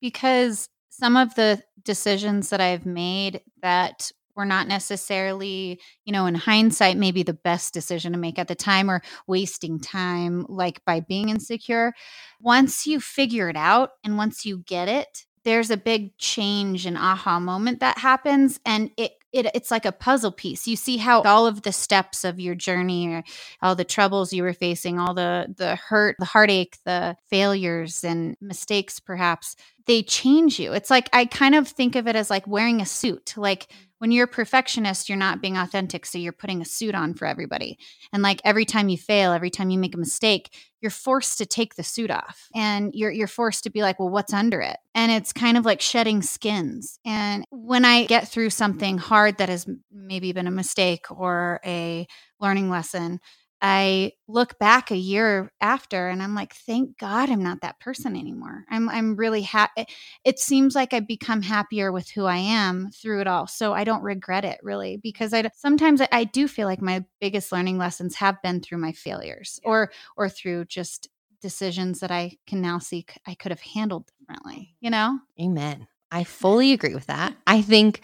because 0.00 0.68
some 0.90 1.16
of 1.16 1.34
the 1.34 1.62
decisions 1.82 2.50
that 2.50 2.60
I've 2.60 2.86
made 2.86 3.40
that 3.62 4.10
were 4.34 4.44
not 4.44 4.68
necessarily, 4.68 5.80
you 6.04 6.12
know, 6.12 6.26
in 6.26 6.34
hindsight, 6.34 6.96
maybe 6.96 7.22
the 7.22 7.32
best 7.32 7.72
decision 7.72 8.12
to 8.12 8.18
make 8.18 8.38
at 8.38 8.48
the 8.48 8.54
time 8.54 8.90
or 8.90 9.02
wasting 9.26 9.80
time, 9.80 10.44
like 10.48 10.84
by 10.84 11.00
being 11.00 11.30
insecure. 11.30 11.94
Once 12.40 12.86
you 12.86 13.00
figure 13.00 13.48
it 13.48 13.56
out 13.56 13.90
and 14.04 14.18
once 14.18 14.44
you 14.44 14.58
get 14.58 14.88
it, 14.88 15.24
there's 15.44 15.70
a 15.70 15.76
big 15.76 16.16
change 16.18 16.86
and 16.86 16.98
aha 16.98 17.40
moment 17.40 17.80
that 17.80 17.98
happens 17.98 18.60
and 18.66 18.90
it, 18.96 19.12
it 19.32 19.46
it's 19.54 19.70
like 19.70 19.84
a 19.84 19.92
puzzle 19.92 20.32
piece. 20.32 20.66
You 20.66 20.76
see 20.76 20.96
how 20.96 21.22
all 21.22 21.46
of 21.46 21.62
the 21.62 21.72
steps 21.72 22.24
of 22.24 22.40
your 22.40 22.54
journey 22.54 23.08
or 23.08 23.24
all 23.62 23.74
the 23.74 23.84
troubles 23.84 24.32
you 24.32 24.42
were 24.42 24.52
facing 24.52 24.98
all 24.98 25.14
the 25.14 25.52
the 25.56 25.76
hurt 25.76 26.16
the 26.18 26.24
heartache 26.24 26.78
the 26.84 27.16
failures 27.28 28.04
and 28.04 28.36
mistakes 28.40 29.00
perhaps 29.00 29.56
they 29.86 30.02
change 30.02 30.58
you. 30.58 30.72
It's 30.72 30.90
like 30.90 31.08
i 31.12 31.24
kind 31.26 31.54
of 31.54 31.68
think 31.68 31.96
of 31.96 32.06
it 32.08 32.16
as 32.16 32.30
like 32.30 32.46
wearing 32.46 32.80
a 32.80 32.86
suit. 32.86 33.34
Like 33.36 33.68
when 33.98 34.10
you're 34.10 34.24
a 34.24 34.28
perfectionist 34.28 35.08
you're 35.08 35.18
not 35.18 35.40
being 35.40 35.56
authentic 35.56 36.06
so 36.06 36.18
you're 36.18 36.32
putting 36.32 36.60
a 36.60 36.64
suit 36.64 36.94
on 36.94 37.14
for 37.14 37.26
everybody. 37.26 37.78
And 38.12 38.22
like 38.22 38.40
every 38.44 38.64
time 38.64 38.88
you 38.88 38.96
fail 38.96 39.32
every 39.32 39.50
time 39.50 39.70
you 39.70 39.78
make 39.78 39.94
a 39.94 39.98
mistake 39.98 40.54
you're 40.80 40.90
forced 40.90 41.38
to 41.38 41.46
take 41.46 41.74
the 41.74 41.82
suit 41.82 42.10
off. 42.10 42.48
And 42.54 42.92
you're 42.94 43.10
you're 43.10 43.26
forced 43.26 43.64
to 43.64 43.70
be 43.70 43.82
like 43.82 43.98
well 43.98 44.10
what's 44.10 44.32
under 44.32 44.60
it? 44.60 44.76
And 44.94 45.12
it's 45.12 45.32
kind 45.32 45.56
of 45.56 45.64
like 45.64 45.80
shedding 45.80 46.22
skins. 46.22 46.98
And 47.04 47.44
when 47.50 47.84
i 47.84 48.04
get 48.06 48.28
through 48.28 48.50
something 48.50 48.98
hard 48.98 49.38
that 49.38 49.48
has 49.48 49.66
maybe 49.90 50.32
been 50.32 50.46
a 50.46 50.50
mistake 50.52 51.10
or 51.10 51.60
a 51.64 52.06
learning 52.40 52.70
lesson 52.70 53.20
i 53.62 54.12
look 54.28 54.58
back 54.58 54.90
a 54.90 54.96
year 54.96 55.50
after 55.60 56.08
and 56.08 56.22
i'm 56.22 56.34
like 56.34 56.54
thank 56.54 56.96
god 56.98 57.30
i'm 57.30 57.42
not 57.42 57.60
that 57.60 57.78
person 57.80 58.16
anymore 58.16 58.64
i'm 58.70 58.88
i'm 58.88 59.16
really 59.16 59.42
happy 59.42 59.86
it 60.24 60.38
seems 60.38 60.74
like 60.74 60.92
i've 60.92 61.06
become 61.06 61.42
happier 61.42 61.92
with 61.92 62.10
who 62.10 62.24
i 62.24 62.36
am 62.36 62.90
through 62.90 63.20
it 63.20 63.26
all 63.26 63.46
so 63.46 63.72
i 63.72 63.84
don't 63.84 64.02
regret 64.02 64.44
it 64.44 64.58
really 64.62 64.98
because 65.02 65.32
I 65.32 65.48
sometimes 65.54 66.00
I, 66.00 66.08
I 66.12 66.24
do 66.24 66.48
feel 66.48 66.66
like 66.66 66.82
my 66.82 67.04
biggest 67.20 67.52
learning 67.52 67.78
lessons 67.78 68.14
have 68.16 68.40
been 68.42 68.60
through 68.60 68.78
my 68.78 68.92
failures 68.92 69.60
or 69.64 69.90
or 70.16 70.28
through 70.28 70.66
just 70.66 71.08
decisions 71.40 72.00
that 72.00 72.10
I 72.10 72.38
can 72.46 72.60
now 72.60 72.78
see 72.78 73.06
I 73.26 73.34
could 73.34 73.52
have 73.52 73.60
handled 73.60 74.10
differently, 74.18 74.74
you 74.80 74.90
know? 74.90 75.18
Amen. 75.40 75.86
I 76.10 76.24
fully 76.24 76.72
agree 76.72 76.94
with 76.94 77.06
that. 77.06 77.36
I 77.46 77.62
think 77.62 78.00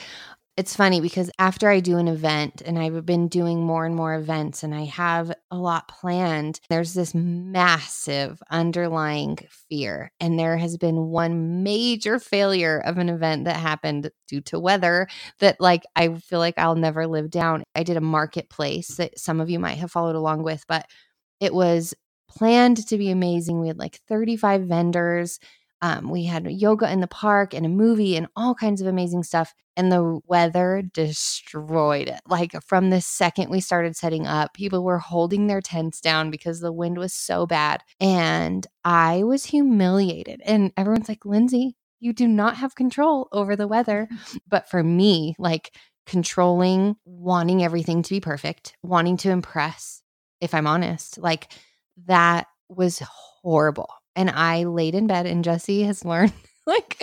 it's 0.56 0.76
funny 0.76 1.00
because 1.00 1.30
after 1.38 1.70
I 1.70 1.80
do 1.80 1.96
an 1.96 2.08
event 2.08 2.60
and 2.64 2.78
I've 2.78 3.06
been 3.06 3.28
doing 3.28 3.64
more 3.64 3.86
and 3.86 3.94
more 3.96 4.14
events 4.14 4.62
and 4.62 4.74
I 4.74 4.84
have 4.84 5.32
a 5.50 5.56
lot 5.56 5.88
planned, 5.88 6.60
there's 6.68 6.92
this 6.92 7.14
massive 7.14 8.42
underlying 8.50 9.38
fear. 9.70 10.12
And 10.20 10.38
there 10.38 10.58
has 10.58 10.76
been 10.76 11.06
one 11.08 11.62
major 11.62 12.18
failure 12.18 12.78
of 12.84 12.98
an 12.98 13.08
event 13.08 13.46
that 13.46 13.56
happened 13.56 14.10
due 14.28 14.42
to 14.42 14.60
weather 14.60 15.08
that, 15.40 15.58
like, 15.58 15.84
I 15.96 16.14
feel 16.16 16.38
like 16.38 16.58
I'll 16.58 16.76
never 16.76 17.06
live 17.06 17.30
down. 17.30 17.64
I 17.74 17.82
did 17.82 17.96
a 17.96 18.02
marketplace 18.02 18.96
that 18.96 19.18
some 19.18 19.40
of 19.40 19.48
you 19.48 19.58
might 19.58 19.78
have 19.78 19.90
followed 19.90 20.16
along 20.16 20.42
with, 20.42 20.64
but 20.68 20.84
it 21.40 21.54
was 21.54 21.94
planned 22.28 22.86
to 22.88 22.98
be 22.98 23.10
amazing. 23.10 23.60
We 23.60 23.68
had 23.68 23.78
like 23.78 24.00
35 24.08 24.62
vendors. 24.62 25.38
Um, 25.83 26.11
we 26.11 26.25
had 26.25 26.51
yoga 26.51 26.90
in 26.90 27.01
the 27.01 27.09
park 27.09 27.53
and 27.53 27.66
a 27.66 27.68
movie 27.68 28.16
and 28.16 28.29
all 28.37 28.55
kinds 28.55 28.81
of 28.81 28.87
amazing 28.87 29.25
stuff. 29.25 29.53
And 29.77 29.90
the 29.90 30.21
weather 30.27 30.83
destroyed 30.95 32.09
it. 32.09 32.21
Like 32.29 32.53
from 32.62 32.90
the 32.90 33.01
second 33.01 33.51
we 33.51 33.61
started 33.61 33.97
setting 33.97 34.27
up, 34.27 34.55
people 34.55 34.85
were 34.85 34.99
holding 34.99 35.47
their 35.49 35.61
tents 35.61 36.01
down 36.01 36.31
because 36.31 36.61
the 36.61 36.73
wind 36.73 36.99
was 36.99 37.12
so 37.12 37.47
bad. 37.47 37.83
And 37.99 38.66
I 38.85 39.25
was 39.25 39.47
humiliated. 39.47 40.40
And 40.45 40.73
everyone's 40.77 41.09
like, 41.09 41.25
Lindsey, 41.25 41.77
you 41.99 42.12
do 42.12 42.29
not 42.29 42.57
have 42.57 42.75
control 42.75 43.29
over 43.33 43.57
the 43.57 43.68
weather. 43.68 44.09
But 44.47 44.68
for 44.68 44.83
me, 44.83 45.35
like 45.38 45.75
controlling, 46.07 46.97
wanting 47.05 47.64
everything 47.64 48.03
to 48.03 48.11
be 48.11 48.21
perfect, 48.21 48.77
wanting 48.83 49.16
to 49.18 49.31
impress, 49.31 50.03
if 50.40 50.55
I'm 50.55 50.66
honest, 50.66 51.18
like 51.18 51.53
that 52.07 52.47
was 52.68 53.01
horrible. 53.01 53.88
And 54.14 54.31
I 54.31 54.64
laid 54.64 54.94
in 54.94 55.07
bed, 55.07 55.27
and 55.27 55.44
Jesse 55.44 55.83
has 55.85 56.05
learned 56.05 56.33
like 56.66 56.96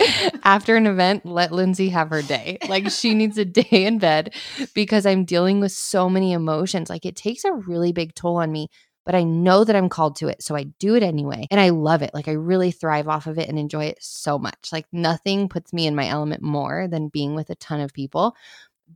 after 0.44 0.76
an 0.76 0.86
event, 0.86 1.26
let 1.26 1.52
Lindsey 1.52 1.90
have 1.90 2.10
her 2.10 2.22
day. 2.22 2.58
Like 2.68 2.90
she 2.90 3.14
needs 3.14 3.36
a 3.38 3.44
day 3.44 3.84
in 3.84 3.98
bed 3.98 4.34
because 4.74 5.06
I'm 5.06 5.24
dealing 5.24 5.60
with 5.60 5.72
so 5.72 6.08
many 6.08 6.32
emotions. 6.32 6.88
Like 6.88 7.04
it 7.04 7.16
takes 7.16 7.44
a 7.44 7.52
really 7.52 7.92
big 7.92 8.14
toll 8.14 8.36
on 8.36 8.50
me, 8.50 8.68
but 9.04 9.14
I 9.14 9.22
know 9.22 9.64
that 9.64 9.76
I'm 9.76 9.88
called 9.88 10.16
to 10.16 10.28
it. 10.28 10.42
So 10.42 10.56
I 10.56 10.64
do 10.78 10.94
it 10.94 11.02
anyway. 11.02 11.46
And 11.50 11.60
I 11.60 11.70
love 11.70 12.02
it. 12.02 12.12
Like 12.14 12.28
I 12.28 12.32
really 12.32 12.70
thrive 12.70 13.08
off 13.08 13.26
of 13.26 13.38
it 13.38 13.48
and 13.48 13.58
enjoy 13.58 13.86
it 13.86 13.98
so 14.00 14.38
much. 14.38 14.70
Like 14.72 14.86
nothing 14.92 15.48
puts 15.48 15.72
me 15.72 15.86
in 15.86 15.94
my 15.94 16.08
element 16.08 16.42
more 16.42 16.88
than 16.88 17.08
being 17.08 17.34
with 17.34 17.50
a 17.50 17.56
ton 17.56 17.80
of 17.80 17.92
people. 17.92 18.34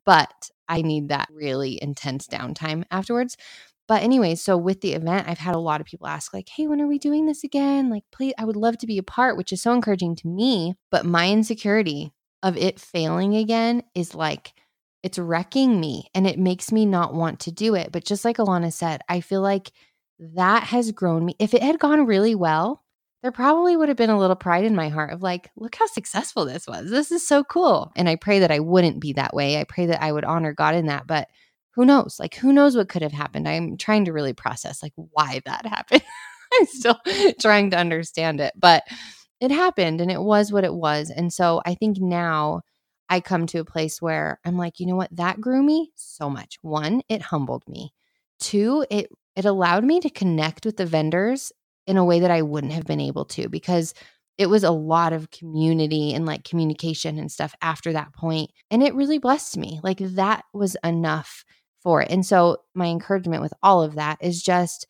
But 0.04 0.50
I 0.68 0.82
need 0.82 1.10
that 1.10 1.28
really 1.30 1.78
intense 1.80 2.26
downtime 2.26 2.84
afterwards. 2.90 3.36
But 3.86 4.02
anyway, 4.02 4.34
so 4.34 4.56
with 4.56 4.80
the 4.80 4.94
event, 4.94 5.28
I've 5.28 5.38
had 5.38 5.54
a 5.54 5.60
lot 5.60 5.80
of 5.80 5.86
people 5.86 6.06
ask, 6.06 6.32
like, 6.32 6.48
hey, 6.48 6.66
when 6.66 6.80
are 6.80 6.86
we 6.86 6.98
doing 6.98 7.26
this 7.26 7.44
again? 7.44 7.90
Like, 7.90 8.04
please, 8.12 8.32
I 8.38 8.44
would 8.44 8.56
love 8.56 8.78
to 8.78 8.86
be 8.86 8.96
a 8.98 9.02
part, 9.02 9.36
which 9.36 9.52
is 9.52 9.60
so 9.60 9.72
encouraging 9.72 10.16
to 10.16 10.28
me. 10.28 10.74
But 10.90 11.04
my 11.04 11.30
insecurity 11.30 12.12
of 12.42 12.56
it 12.56 12.80
failing 12.80 13.36
again 13.36 13.82
is 13.94 14.14
like, 14.14 14.54
it's 15.02 15.18
wrecking 15.18 15.78
me 15.80 16.08
and 16.14 16.26
it 16.26 16.38
makes 16.38 16.72
me 16.72 16.86
not 16.86 17.12
want 17.12 17.40
to 17.40 17.52
do 17.52 17.74
it. 17.74 17.92
But 17.92 18.06
just 18.06 18.24
like 18.24 18.38
Alanna 18.38 18.72
said, 18.72 19.02
I 19.06 19.20
feel 19.20 19.42
like 19.42 19.70
that 20.18 20.62
has 20.62 20.90
grown 20.92 21.26
me. 21.26 21.36
If 21.38 21.52
it 21.52 21.62
had 21.62 21.78
gone 21.78 22.06
really 22.06 22.34
well, 22.34 22.82
there 23.22 23.32
probably 23.32 23.76
would 23.76 23.88
have 23.88 23.98
been 23.98 24.10
a 24.10 24.18
little 24.18 24.36
pride 24.36 24.64
in 24.64 24.74
my 24.74 24.88
heart 24.88 25.12
of 25.12 25.22
like, 25.22 25.50
look 25.56 25.74
how 25.74 25.86
successful 25.86 26.44
this 26.44 26.66
was. 26.66 26.90
This 26.90 27.10
is 27.12 27.26
so 27.26 27.44
cool. 27.44 27.92
And 27.96 28.08
I 28.08 28.16
pray 28.16 28.38
that 28.40 28.50
I 28.50 28.60
wouldn't 28.60 29.00
be 29.00 29.14
that 29.14 29.34
way. 29.34 29.58
I 29.58 29.64
pray 29.64 29.86
that 29.86 30.02
I 30.02 30.12
would 30.12 30.24
honor 30.24 30.52
God 30.54 30.74
in 30.74 30.86
that. 30.86 31.06
But 31.06 31.28
who 31.74 31.84
knows? 31.84 32.16
Like, 32.18 32.34
who 32.36 32.52
knows 32.52 32.76
what 32.76 32.88
could 32.88 33.02
have 33.02 33.12
happened? 33.12 33.48
I'm 33.48 33.76
trying 33.76 34.04
to 34.06 34.12
really 34.12 34.32
process 34.32 34.82
like 34.82 34.92
why 34.96 35.40
that 35.44 35.66
happened. 35.66 36.02
I'm 36.54 36.66
still 36.66 37.00
trying 37.40 37.70
to 37.70 37.78
understand 37.78 38.40
it, 38.40 38.52
but 38.56 38.84
it 39.40 39.50
happened 39.50 40.00
and 40.00 40.10
it 40.10 40.20
was 40.22 40.52
what 40.52 40.64
it 40.64 40.74
was. 40.74 41.10
And 41.10 41.32
so 41.32 41.60
I 41.66 41.74
think 41.74 41.98
now 42.00 42.62
I 43.08 43.20
come 43.20 43.46
to 43.48 43.58
a 43.58 43.64
place 43.64 44.00
where 44.00 44.40
I'm 44.44 44.56
like, 44.56 44.80
you 44.80 44.86
know 44.86 44.96
what? 44.96 45.14
That 45.14 45.40
grew 45.40 45.62
me 45.62 45.90
so 45.96 46.30
much. 46.30 46.56
One, 46.62 47.02
it 47.08 47.22
humbled 47.22 47.64
me. 47.68 47.92
Two, 48.40 48.86
it 48.90 49.08
it 49.36 49.44
allowed 49.44 49.84
me 49.84 50.00
to 50.00 50.10
connect 50.10 50.64
with 50.64 50.76
the 50.76 50.86
vendors 50.86 51.52
in 51.86 51.96
a 51.96 52.04
way 52.04 52.20
that 52.20 52.30
I 52.30 52.42
wouldn't 52.42 52.72
have 52.72 52.86
been 52.86 53.00
able 53.00 53.24
to 53.26 53.48
because 53.48 53.94
it 54.38 54.46
was 54.46 54.64
a 54.64 54.70
lot 54.70 55.12
of 55.12 55.30
community 55.30 56.12
and 56.14 56.26
like 56.26 56.44
communication 56.44 57.18
and 57.18 57.30
stuff 57.30 57.54
after 57.60 57.92
that 57.92 58.12
point. 58.12 58.50
and 58.70 58.82
it 58.82 58.94
really 58.94 59.18
blessed 59.18 59.56
me. 59.56 59.80
Like 59.82 59.98
that 59.98 60.44
was 60.52 60.76
enough 60.84 61.44
for 61.84 62.02
it. 62.02 62.10
And 62.10 62.26
so 62.26 62.56
my 62.74 62.86
encouragement 62.86 63.42
with 63.42 63.54
all 63.62 63.82
of 63.82 63.94
that 63.94 64.18
is 64.20 64.42
just 64.42 64.88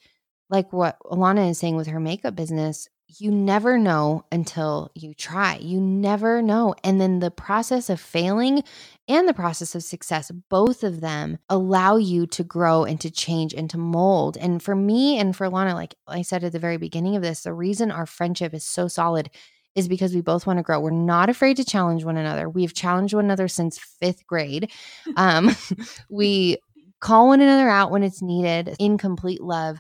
like 0.48 0.72
what 0.72 0.96
Alanna 1.04 1.50
is 1.50 1.58
saying 1.58 1.76
with 1.76 1.88
her 1.88 2.00
makeup 2.00 2.34
business, 2.34 2.88
you 3.20 3.30
never 3.30 3.78
know 3.78 4.24
until 4.32 4.90
you 4.94 5.14
try. 5.14 5.56
You 5.56 5.80
never 5.80 6.42
know. 6.42 6.74
And 6.82 7.00
then 7.00 7.20
the 7.20 7.30
process 7.30 7.90
of 7.90 8.00
failing 8.00 8.62
and 9.08 9.28
the 9.28 9.34
process 9.34 9.74
of 9.74 9.82
success, 9.82 10.30
both 10.48 10.82
of 10.82 11.00
them 11.00 11.38
allow 11.48 11.96
you 11.96 12.26
to 12.28 12.42
grow 12.42 12.84
and 12.84 13.00
to 13.00 13.10
change 13.10 13.54
and 13.54 13.68
to 13.70 13.78
mold. 13.78 14.36
And 14.36 14.62
for 14.62 14.74
me 14.74 15.18
and 15.18 15.36
for 15.36 15.48
Lana, 15.48 15.74
like 15.74 15.94
I 16.08 16.22
said 16.22 16.44
at 16.44 16.52
the 16.52 16.58
very 16.58 16.76
beginning 16.76 17.14
of 17.14 17.22
this, 17.22 17.42
the 17.42 17.52
reason 17.52 17.90
our 17.90 18.06
friendship 18.06 18.54
is 18.54 18.64
so 18.64 18.88
solid 18.88 19.30
is 19.74 19.88
because 19.88 20.14
we 20.14 20.20
both 20.20 20.46
want 20.46 20.58
to 20.58 20.62
grow. 20.62 20.80
We're 20.80 20.90
not 20.90 21.28
afraid 21.28 21.56
to 21.56 21.64
challenge 21.64 22.04
one 22.04 22.16
another. 22.16 22.48
We've 22.48 22.74
challenged 22.74 23.14
one 23.14 23.24
another 23.24 23.48
since 23.48 23.78
fifth 23.78 24.26
grade. 24.26 24.70
Um, 25.16 25.54
we 26.08 26.58
call 27.04 27.28
one 27.28 27.42
another 27.42 27.68
out 27.68 27.90
when 27.90 28.02
it's 28.02 28.22
needed 28.22 28.74
in 28.78 28.96
complete 28.96 29.42
love 29.42 29.78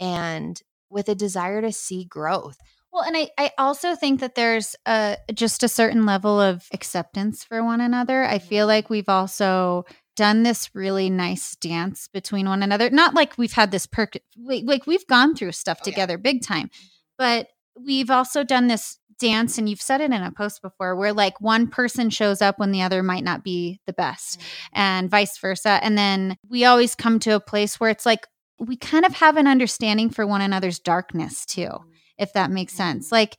and 0.00 0.60
with 0.90 1.08
a 1.08 1.14
desire 1.14 1.62
to 1.62 1.70
see 1.70 2.04
growth. 2.04 2.58
Well, 2.92 3.04
and 3.04 3.16
I, 3.16 3.30
I 3.38 3.52
also 3.58 3.94
think 3.94 4.20
that 4.20 4.34
there's 4.34 4.74
a, 4.84 5.16
just 5.32 5.62
a 5.62 5.68
certain 5.68 6.04
level 6.04 6.40
of 6.40 6.66
acceptance 6.72 7.44
for 7.44 7.62
one 7.62 7.80
another. 7.80 8.24
I 8.24 8.40
feel 8.40 8.64
mm-hmm. 8.64 8.70
like 8.70 8.90
we've 8.90 9.08
also 9.08 9.84
done 10.16 10.42
this 10.42 10.74
really 10.74 11.10
nice 11.10 11.54
dance 11.56 12.08
between 12.08 12.48
one 12.48 12.62
another. 12.62 12.90
Not 12.90 13.14
like 13.14 13.38
we've 13.38 13.52
had 13.52 13.70
this 13.70 13.86
perk, 13.86 14.14
like 14.36 14.84
we've 14.86 15.06
gone 15.06 15.36
through 15.36 15.52
stuff 15.52 15.78
oh, 15.80 15.84
together 15.84 16.14
yeah. 16.14 16.22
big 16.22 16.42
time, 16.42 16.68
mm-hmm. 16.68 16.86
but 17.18 17.48
we've 17.80 18.10
also 18.10 18.42
done 18.42 18.66
this 18.66 18.98
dance 19.18 19.58
and 19.58 19.68
you've 19.68 19.82
said 19.82 20.00
it 20.00 20.10
in 20.10 20.22
a 20.22 20.30
post 20.32 20.62
before 20.62 20.96
where 20.96 21.12
like 21.12 21.40
one 21.40 21.66
person 21.66 22.10
shows 22.10 22.42
up 22.42 22.58
when 22.58 22.72
the 22.72 22.82
other 22.82 23.02
might 23.02 23.24
not 23.24 23.44
be 23.44 23.80
the 23.86 23.92
best 23.92 24.40
mm-hmm. 24.40 24.78
and 24.80 25.10
vice 25.10 25.38
versa 25.38 25.78
and 25.82 25.96
then 25.96 26.36
we 26.48 26.64
always 26.64 26.94
come 26.94 27.18
to 27.18 27.30
a 27.30 27.40
place 27.40 27.78
where 27.80 27.90
it's 27.90 28.06
like 28.06 28.26
we 28.58 28.76
kind 28.76 29.04
of 29.04 29.14
have 29.14 29.36
an 29.36 29.46
understanding 29.46 30.10
for 30.10 30.26
one 30.26 30.40
another's 30.40 30.78
darkness 30.78 31.44
too 31.44 31.62
mm-hmm. 31.62 31.90
if 32.18 32.32
that 32.32 32.50
makes 32.50 32.72
sense 32.72 33.06
mm-hmm. 33.06 33.16
like 33.16 33.36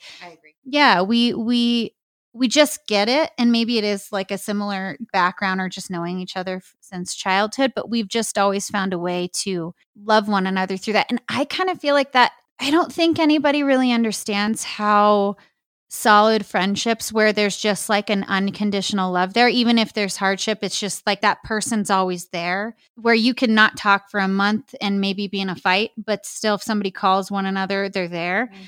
yeah 0.64 1.02
we 1.02 1.34
we 1.34 1.94
we 2.36 2.50
just 2.50 2.86
get 2.86 3.08
it 3.08 3.32
and 3.38 3.52
maybe 3.52 3.78
it 3.78 3.86
is 3.86 4.12
like 4.12 4.30
a 4.30 4.38
similar 4.38 4.98
background 5.14 5.62
or 5.62 5.70
just 5.70 5.90
knowing 5.90 6.20
each 6.20 6.36
other 6.36 6.62
since 6.82 7.16
childhood 7.16 7.72
but 7.76 7.90
we've 7.90 8.10
just 8.10 8.38
always 8.38 8.68
found 8.68 8.94
a 8.94 9.00
way 9.00 9.30
to 9.32 9.74
love 10.04 10.28
one 10.28 10.46
another 10.46 10.76
through 10.76 10.94
that 10.94 11.08
and 11.10 11.22
i 11.30 11.46
kind 11.46 11.70
of 11.70 11.80
feel 11.80 11.96
like 11.96 12.12
that 12.12 12.34
i 12.60 12.70
don't 12.70 12.92
think 12.92 13.18
anybody 13.20 13.64
really 13.64 13.92
understands 13.92 14.64
how 14.64 15.38
solid 15.88 16.46
friendships 16.46 17.14
where 17.14 17.32
there's 17.32 17.58
just 17.58 17.90
like 17.90 18.10
an 18.10 18.24
unconditional 18.24 19.12
love 19.12 19.34
there 19.34 19.48
even 19.48 19.78
if 19.78 19.94
there's 19.94 20.18
hardship 20.18 20.60
it's 20.64 20.80
just 20.80 21.06
like 21.06 21.22
that 21.22 21.42
person's 21.44 21.92
always 21.92 22.28
there 22.30 22.76
where 22.96 23.14
you 23.14 23.36
can 23.36 23.54
not 23.54 23.78
talk 23.78 24.10
for 24.10 24.20
a 24.20 24.28
month 24.28 24.74
and 24.82 25.00
maybe 25.00 25.28
be 25.28 25.40
in 25.40 25.50
a 25.50 25.56
fight 25.56 25.92
but 25.98 26.26
still 26.26 26.56
if 26.56 26.64
somebody 26.64 26.90
calls 26.90 27.30
one 27.30 27.46
another 27.46 27.88
they're 27.88 28.08
there 28.08 28.48
mm-hmm. 28.48 28.64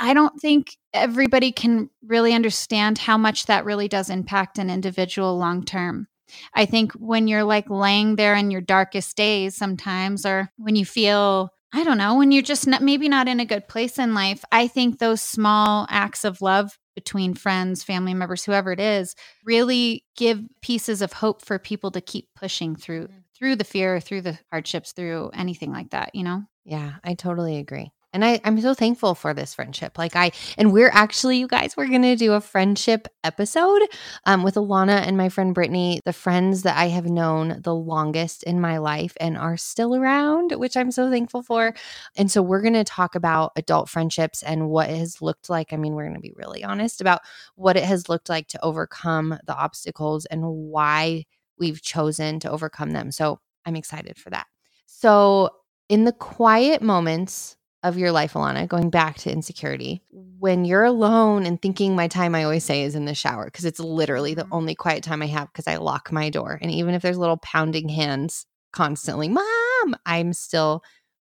i 0.00 0.12
don't 0.12 0.40
think 0.40 0.76
everybody 0.92 1.52
can 1.52 1.88
really 2.04 2.34
understand 2.34 2.98
how 2.98 3.16
much 3.16 3.46
that 3.46 3.64
really 3.64 3.86
does 3.86 4.10
impact 4.10 4.58
an 4.58 4.68
individual 4.68 5.38
long 5.38 5.64
term 5.64 6.08
i 6.54 6.66
think 6.66 6.90
when 6.94 7.28
you're 7.28 7.44
like 7.44 7.70
laying 7.70 8.16
there 8.16 8.34
in 8.34 8.50
your 8.50 8.60
darkest 8.60 9.16
days 9.16 9.56
sometimes 9.56 10.26
or 10.26 10.50
when 10.56 10.74
you 10.74 10.84
feel 10.84 11.52
I 11.76 11.84
don't 11.84 11.98
know, 11.98 12.16
when 12.16 12.32
you're 12.32 12.42
just 12.42 12.66
not, 12.66 12.80
maybe 12.80 13.06
not 13.06 13.28
in 13.28 13.38
a 13.38 13.44
good 13.44 13.68
place 13.68 13.98
in 13.98 14.14
life, 14.14 14.42
I 14.50 14.66
think 14.66 14.98
those 14.98 15.20
small 15.20 15.86
acts 15.90 16.24
of 16.24 16.40
love 16.40 16.78
between 16.94 17.34
friends, 17.34 17.84
family 17.84 18.14
members, 18.14 18.44
whoever 18.44 18.72
it 18.72 18.80
is, 18.80 19.14
really 19.44 20.02
give 20.16 20.40
pieces 20.62 21.02
of 21.02 21.12
hope 21.12 21.44
for 21.44 21.58
people 21.58 21.90
to 21.90 22.00
keep 22.00 22.28
pushing 22.34 22.76
through 22.76 23.08
mm. 23.08 23.22
through 23.36 23.56
the 23.56 23.64
fear, 23.64 24.00
through 24.00 24.22
the 24.22 24.38
hardships, 24.50 24.92
through 24.92 25.30
anything 25.34 25.70
like 25.70 25.90
that, 25.90 26.14
you 26.14 26.24
know? 26.24 26.44
Yeah, 26.64 26.94
I 27.04 27.12
totally 27.12 27.58
agree. 27.58 27.92
And 28.16 28.24
I, 28.24 28.40
I'm 28.44 28.58
so 28.62 28.72
thankful 28.72 29.14
for 29.14 29.34
this 29.34 29.52
friendship. 29.52 29.98
Like 29.98 30.16
I, 30.16 30.32
and 30.56 30.72
we're 30.72 30.88
actually, 30.90 31.36
you 31.36 31.46
guys, 31.46 31.76
we're 31.76 31.88
gonna 31.88 32.16
do 32.16 32.32
a 32.32 32.40
friendship 32.40 33.08
episode 33.22 33.82
um, 34.24 34.42
with 34.42 34.54
Alanna 34.54 35.06
and 35.06 35.18
my 35.18 35.28
friend 35.28 35.54
Brittany, 35.54 36.00
the 36.06 36.14
friends 36.14 36.62
that 36.62 36.78
I 36.78 36.86
have 36.86 37.04
known 37.04 37.60
the 37.62 37.74
longest 37.74 38.42
in 38.44 38.58
my 38.58 38.78
life 38.78 39.14
and 39.20 39.36
are 39.36 39.58
still 39.58 39.94
around, 39.94 40.52
which 40.52 40.78
I'm 40.78 40.90
so 40.92 41.10
thankful 41.10 41.42
for. 41.42 41.74
And 42.16 42.30
so 42.30 42.40
we're 42.40 42.62
gonna 42.62 42.84
talk 42.84 43.16
about 43.16 43.52
adult 43.54 43.90
friendships 43.90 44.42
and 44.42 44.70
what 44.70 44.88
it 44.88 44.96
has 44.96 45.20
looked 45.20 45.50
like. 45.50 45.74
I 45.74 45.76
mean, 45.76 45.92
we're 45.92 46.06
gonna 46.06 46.18
be 46.18 46.32
really 46.36 46.64
honest 46.64 47.02
about 47.02 47.20
what 47.54 47.76
it 47.76 47.84
has 47.84 48.08
looked 48.08 48.30
like 48.30 48.48
to 48.48 48.64
overcome 48.64 49.38
the 49.44 49.54
obstacles 49.54 50.24
and 50.24 50.42
why 50.42 51.26
we've 51.58 51.82
chosen 51.82 52.40
to 52.40 52.50
overcome 52.50 52.92
them. 52.92 53.12
So 53.12 53.40
I'm 53.66 53.76
excited 53.76 54.16
for 54.16 54.30
that. 54.30 54.46
So 54.86 55.50
in 55.90 56.04
the 56.04 56.12
quiet 56.12 56.80
moments 56.80 57.58
of 57.82 57.98
your 57.98 58.10
life, 58.12 58.32
Alanna, 58.32 58.66
going 58.66 58.90
back 58.90 59.16
to 59.18 59.30
insecurity, 59.30 60.02
when 60.10 60.64
you're 60.64 60.84
alone 60.84 61.46
and 61.46 61.60
thinking 61.60 61.94
my 61.94 62.08
time, 62.08 62.34
I 62.34 62.44
always 62.44 62.64
say 62.64 62.82
is 62.82 62.94
in 62.94 63.04
the 63.04 63.14
shower 63.14 63.46
because 63.46 63.64
it's 63.64 63.80
literally 63.80 64.34
the 64.34 64.42
mm-hmm. 64.42 64.54
only 64.54 64.74
quiet 64.74 65.02
time 65.04 65.22
I 65.22 65.26
have 65.26 65.48
because 65.52 65.66
I 65.66 65.76
lock 65.76 66.12
my 66.12 66.30
door. 66.30 66.58
And 66.60 66.70
even 66.70 66.94
if 66.94 67.02
there's 67.02 67.18
little 67.18 67.38
pounding 67.38 67.88
hands 67.88 68.46
constantly, 68.72 69.28
mom, 69.28 69.96
I'm 70.04 70.32
still 70.32 70.82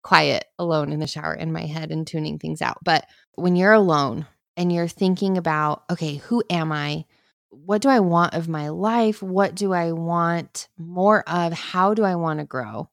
quiet 0.04 0.46
alone 0.58 0.92
in 0.92 1.00
the 1.00 1.08
shower 1.08 1.34
in 1.34 1.52
my 1.52 1.66
head 1.66 1.92
and 1.92 2.08
tuning 2.08 2.40
things 2.40 2.62
out. 2.62 2.78
But 2.84 3.06
when 3.36 3.56
you're 3.56 3.74
alone 3.74 4.26
and 4.56 4.72
you're 4.72 4.88
thinking 4.88 5.38
about, 5.38 5.84
okay, 5.90 6.16
who 6.16 6.44
am 6.50 6.72
I? 6.72 7.06
What 7.50 7.82
do 7.82 7.90
I 7.90 8.00
want 8.00 8.34
of 8.34 8.48
my 8.48 8.70
life? 8.70 9.22
What 9.22 9.56
do 9.56 9.74
I 9.74 9.92
want 9.92 10.68
more 10.78 11.28
of? 11.30 11.54
How 11.54 11.94
do 11.94 12.04
I 12.04 12.16
want 12.16 12.40
to 12.40 12.46
grow? 12.46 12.90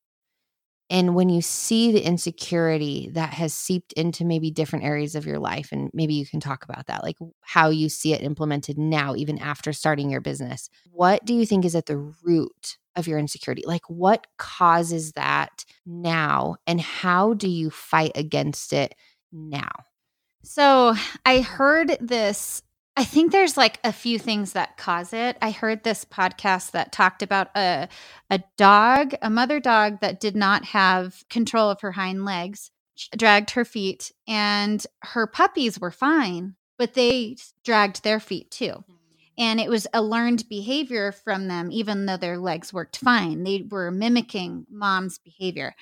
And 0.90 1.14
when 1.14 1.29
you 1.29 1.40
see 1.40 1.92
the 1.92 2.05
insecurity 2.05 3.11
that 3.14 3.33
has 3.35 3.55
seeped 3.55 3.92
into 3.94 4.25
maybe 4.25 4.51
different 4.51 4.85
areas 4.85 5.14
of 5.14 5.27
your 5.27 5.38
life, 5.38 5.70
and 5.73 5.90
maybe 5.94 6.14
you 6.14 6.27
can 6.27 6.40
talk 6.40 6.64
about 6.64 6.87
that, 6.87 7.03
like 7.03 7.16
how 7.40 7.70
you 7.70 7.88
see 7.88 8.12
it 8.12 8.23
implemented 8.23 8.79
now, 8.79 9.14
even 9.16 9.38
after 9.38 9.73
starting 9.73 10.11
your 10.11 10.20
business, 10.20 10.68
what 10.90 11.25
do 11.25 11.35
you 11.35 11.47
think 11.47 11.64
is 11.64 11.75
at 11.75 11.87
the 11.87 11.97
root 12.23 12.77
of 12.97 13.09
your 13.09 13.18
insecurity? 13.18 13.62
Like, 13.66 13.88
what 13.88 14.27
causes 14.37 15.12
that 15.12 15.64
now? 15.87 16.57
And 16.66 16.81
how 16.81 17.35
do 17.35 17.49
you 17.49 17.70
fight 17.70 18.12
against 18.14 18.73
it 18.73 18.94
now? 19.33 19.70
So 20.42 20.94
I 21.25 21.40
heard 21.40 21.97
this 22.01 22.62
I 22.96 23.04
think 23.04 23.33
there's 23.33 23.57
like 23.57 23.80
a 23.83 23.92
few 23.92 24.18
things 24.18 24.52
that 24.52 24.76
cause 24.76 25.12
it. 25.12 25.37
I 25.42 25.50
heard 25.50 25.83
this 25.83 26.04
podcast 26.04 26.70
that 26.72 26.92
talked 26.92 27.22
about 27.22 27.48
a 27.57 27.88
a 28.30 28.42
dog, 28.57 29.14
a 29.20 29.30
mother 29.30 29.59
dog 29.59 30.00
that 30.00 30.20
did 30.20 30.37
not 30.37 30.64
have 30.66 31.24
control 31.28 31.70
of 31.70 31.80
her 31.80 31.92
hind 31.92 32.24
legs, 32.24 32.70
dragged 33.16 33.50
her 33.52 33.64
feet, 33.64 34.12
and 34.28 34.87
her 35.02 35.26
puppies 35.26 35.80
were 35.80 35.90
fine, 35.90 36.54
but 36.78 36.94
they 36.94 37.37
dragged 37.64 38.04
their 38.04 38.20
feet 38.20 38.50
too. 38.52 38.66
Mm-hmm. 38.66 38.92
And 39.38 39.61
it 39.61 39.68
was 39.68 39.88
a 39.92 40.00
learned 40.00 40.48
behavior 40.48 41.11
from 41.11 41.48
them, 41.48 41.72
even 41.72 42.07
though 42.07 42.16
their 42.16 42.38
legs 42.38 42.72
worked 42.72 42.98
fine. 42.98 43.42
They 43.42 43.64
were 43.68 43.90
mimicking 43.90 44.66
mom's 44.70 45.18
behavior. 45.18 45.74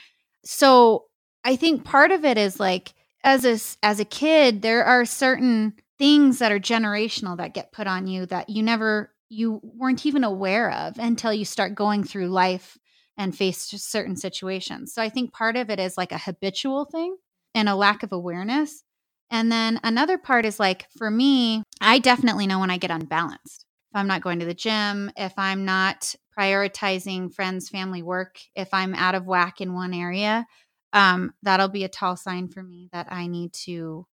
So 0.45 1.05
I 1.45 1.57
think 1.57 1.85
part 1.85 2.11
of 2.11 2.25
it 2.25 2.39
is 2.39 2.59
like 2.59 2.95
as 3.23 3.45
a 3.45 3.59
as 3.85 4.01
a 4.01 4.07
kid, 4.07 4.63
there 4.63 4.85
are 4.85 5.05
certain 5.05 5.75
things 6.03 6.41
that 6.41 6.51
are 6.51 6.59
generational 6.59 7.37
that 7.37 7.55
get 7.55 7.71
put 7.71 7.87
on 7.87 8.09
you 8.09 8.27
that 8.27 8.51
you 8.51 8.61
never 8.61 9.15
you 9.29 9.61
weren't 9.63 10.05
even 10.05 10.25
aware 10.25 10.69
of 10.73 10.99
until 10.99 11.33
you 11.33 11.45
start 11.45 11.77
going 11.77 12.03
through 12.03 12.27
life 12.27 12.77
and 13.17 13.39
face 13.39 13.59
certain 13.59 14.17
situations. 14.17 14.93
So 14.93 15.01
I 15.01 15.09
think 15.09 15.33
part 15.33 15.57
of 15.57 15.71
it 15.71 15.79
is 15.79 15.97
like 15.97 16.11
a 16.11 16.19
habitual 16.19 16.87
thing 16.87 17.17
and 17.55 17.69
a 17.69 17.77
lack 17.77 18.03
of 18.03 18.11
awareness. 18.11 18.83
And 19.31 19.53
then 19.53 19.79
another 19.85 20.19
part 20.19 20.45
is 20.45 20.59
like 20.59 20.89
for 20.99 21.09
me, 21.09 21.63
I 21.81 22.01
definitely 22.01 22.49
know 22.49 22.59
when 22.59 22.71
I 22.71 22.79
get 22.79 22.91
unbalanced. 22.91 23.65
If 23.93 23.97
I'm 23.97 24.09
not 24.09 24.23
going 24.23 24.41
to 24.41 24.47
the 24.47 24.55
gym, 24.55 25.09
if 25.17 25.35
I'm 25.37 25.65
not 25.65 26.17
prioritizing 26.37 27.33
friends, 27.33 27.69
family, 27.69 28.03
work, 28.03 28.41
if 28.57 28.75
I'm 28.75 28.97
out 28.97 29.15
of 29.15 29.27
whack 29.27 29.61
in 29.61 29.73
one 29.73 29.95
area, 29.95 30.49
um, 30.93 31.33
that'll 31.45 31.69
be 31.69 31.85
a 31.85 31.89
tall 31.89 32.17
sign 32.17 32.49
for 32.49 32.61
me 32.61 32.89
that 32.93 33.07
I 33.13 33.29
need 33.29 33.53
to 33.67 34.09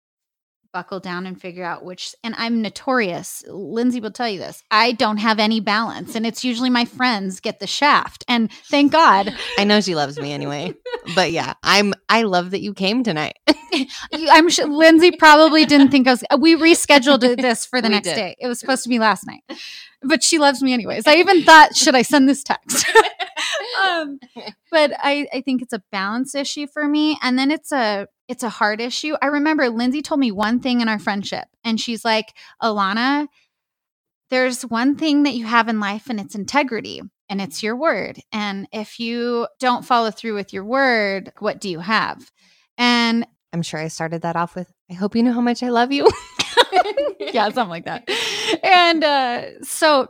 buckle 0.72 1.00
down 1.00 1.26
and 1.26 1.40
figure 1.40 1.64
out 1.64 1.84
which 1.84 2.14
and 2.22 2.34
I'm 2.38 2.62
notorious. 2.62 3.44
Lindsey 3.48 4.00
will 4.00 4.10
tell 4.10 4.28
you 4.28 4.38
this. 4.38 4.62
I 4.70 4.92
don't 4.92 5.18
have 5.18 5.38
any 5.38 5.60
balance 5.60 6.14
and 6.14 6.26
it's 6.26 6.44
usually 6.44 6.70
my 6.70 6.84
friends 6.84 7.40
get 7.40 7.60
the 7.60 7.66
shaft. 7.66 8.24
And 8.28 8.50
thank 8.52 8.92
God. 8.92 9.34
I 9.58 9.64
know 9.64 9.80
she 9.80 9.94
loves 9.94 10.18
me 10.18 10.32
anyway. 10.32 10.74
but 11.14 11.32
yeah, 11.32 11.54
I'm 11.62 11.94
I 12.08 12.22
love 12.22 12.50
that 12.50 12.60
you 12.60 12.74
came 12.74 13.02
tonight. 13.02 13.36
I'm 14.12 14.48
sure 14.48 14.66
Lindsey 14.66 15.10
probably 15.12 15.64
didn't 15.66 15.90
think 15.90 16.06
I 16.08 16.12
was 16.12 16.24
we 16.38 16.56
rescheduled 16.56 17.20
this 17.40 17.64
for 17.66 17.80
the 17.80 17.88
We 17.88 17.94
next 17.94 18.08
did. 18.08 18.16
day. 18.16 18.36
It 18.38 18.46
was 18.48 18.58
supposed 18.60 18.82
to 18.84 18.88
be 18.88 18.98
last 18.98 19.26
night. 19.26 19.42
But 20.02 20.22
she 20.22 20.38
loves 20.38 20.62
me 20.62 20.72
anyways. 20.72 21.06
I 21.06 21.16
even 21.16 21.42
thought, 21.42 21.74
should 21.74 21.94
I 21.94 22.02
send 22.02 22.28
this 22.28 22.44
text? 22.44 22.86
Um, 23.96 24.18
but 24.70 24.92
I, 24.98 25.26
I 25.32 25.40
think 25.40 25.62
it's 25.62 25.72
a 25.72 25.82
balance 25.92 26.34
issue 26.34 26.66
for 26.66 26.86
me. 26.86 27.18
And 27.22 27.38
then 27.38 27.50
it's 27.50 27.72
a 27.72 28.08
it's 28.28 28.42
a 28.42 28.48
hard 28.48 28.80
issue. 28.80 29.14
I 29.22 29.26
remember 29.26 29.68
Lindsey 29.68 30.02
told 30.02 30.20
me 30.20 30.32
one 30.32 30.60
thing 30.60 30.80
in 30.80 30.88
our 30.88 30.98
friendship, 30.98 31.46
and 31.62 31.80
she's 31.80 32.04
like, 32.04 32.34
Alanna, 32.60 33.28
there's 34.30 34.62
one 34.62 34.96
thing 34.96 35.22
that 35.22 35.34
you 35.34 35.44
have 35.44 35.68
in 35.68 35.78
life, 35.78 36.10
and 36.10 36.18
it's 36.18 36.34
integrity, 36.34 37.02
and 37.28 37.40
it's 37.40 37.62
your 37.62 37.76
word. 37.76 38.18
And 38.32 38.66
if 38.72 38.98
you 38.98 39.46
don't 39.60 39.84
follow 39.84 40.10
through 40.10 40.34
with 40.34 40.52
your 40.52 40.64
word, 40.64 41.32
what 41.38 41.60
do 41.60 41.68
you 41.68 41.78
have? 41.78 42.30
And 42.76 43.26
I'm 43.52 43.62
sure 43.62 43.80
I 43.80 43.88
started 43.88 44.22
that 44.22 44.36
off 44.36 44.56
with 44.56 44.72
I 44.90 44.94
hope 44.94 45.16
you 45.16 45.22
know 45.22 45.32
how 45.32 45.40
much 45.40 45.62
I 45.62 45.68
love 45.70 45.92
you. 45.92 46.08
yeah, 47.20 47.48
something 47.50 47.68
like 47.68 47.84
that. 47.86 48.08
And 48.62 49.02
uh, 49.02 49.62
so 49.62 50.08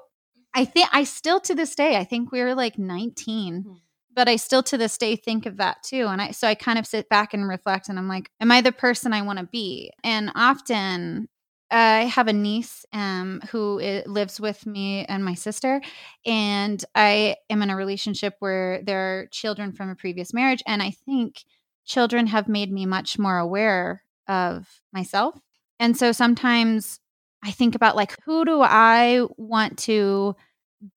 I 0.57 0.65
think 0.65 0.89
I 0.93 1.05
still 1.05 1.41
to 1.41 1.55
this 1.55 1.75
day, 1.77 1.97
I 1.99 2.05
think 2.05 2.33
we 2.33 2.41
were 2.43 2.55
like 2.55 2.79
19, 2.79 3.65
Mhm. 3.65 3.81
but 4.15 4.29
I 4.29 4.37
still 4.37 4.63
to 4.65 4.79
this 4.79 4.97
day 4.99 5.15
think 5.17 5.47
of 5.47 5.59
that 5.59 5.83
too. 5.85 6.07
And 6.09 6.21
I 6.23 6.31
so 6.33 6.49
I 6.49 6.55
kind 6.55 6.79
of 6.79 6.87
sit 6.87 7.09
back 7.11 7.35
and 7.35 7.47
reflect, 7.49 7.89
and 7.91 7.99
I'm 7.99 8.09
like, 8.09 8.31
am 8.41 8.51
I 8.51 8.63
the 8.63 8.73
person 8.73 9.13
I 9.13 9.23
want 9.23 9.39
to 9.39 9.47
be? 9.47 9.93
And 10.05 10.33
often. 10.35 11.29
I 11.69 12.05
have 12.05 12.29
a 12.29 12.33
niece 12.33 12.87
um, 12.93 13.41
who 13.51 13.81
lives 14.07 14.41
with 14.41 14.65
me 14.67 15.05
and 15.07 15.25
my 15.25 15.35
sister, 15.35 15.81
and 16.25 16.85
I 16.95 17.37
am 17.51 17.61
in 17.61 17.71
a 17.71 17.77
relationship 17.77 18.37
where 18.39 18.83
there 18.85 19.01
are 19.23 19.27
children 19.33 19.73
from 19.73 19.91
a 19.91 19.97
previous 19.97 20.33
marriage. 20.33 20.63
And 20.67 20.81
I 20.81 20.93
think 20.93 21.43
children 21.85 22.29
have 22.29 22.47
made 22.47 22.71
me 22.73 22.87
much 22.87 23.19
more 23.19 23.39
aware 23.39 24.05
of 24.29 24.81
myself. 24.93 25.41
And 25.81 25.97
so 25.97 26.13
sometimes 26.13 27.01
I 27.45 27.51
think 27.51 27.75
about 27.75 27.97
like 27.97 28.17
who 28.25 28.45
do 28.45 28.61
I 28.63 29.27
want 29.37 29.79
to 29.81 30.35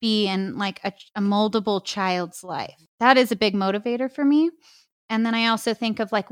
be 0.02 0.28
in 0.28 0.58
like 0.58 0.80
a, 0.84 0.92
a 1.16 1.22
moldable 1.22 1.84
child's 1.84 2.44
life? 2.44 2.76
That 3.00 3.18
is 3.18 3.32
a 3.32 3.36
big 3.36 3.56
motivator 3.56 4.12
for 4.12 4.26
me. 4.26 4.50
And 5.10 5.26
then 5.26 5.36
I 5.36 5.48
also 5.48 5.74
think 5.74 6.00
of 6.00 6.12
like 6.12 6.28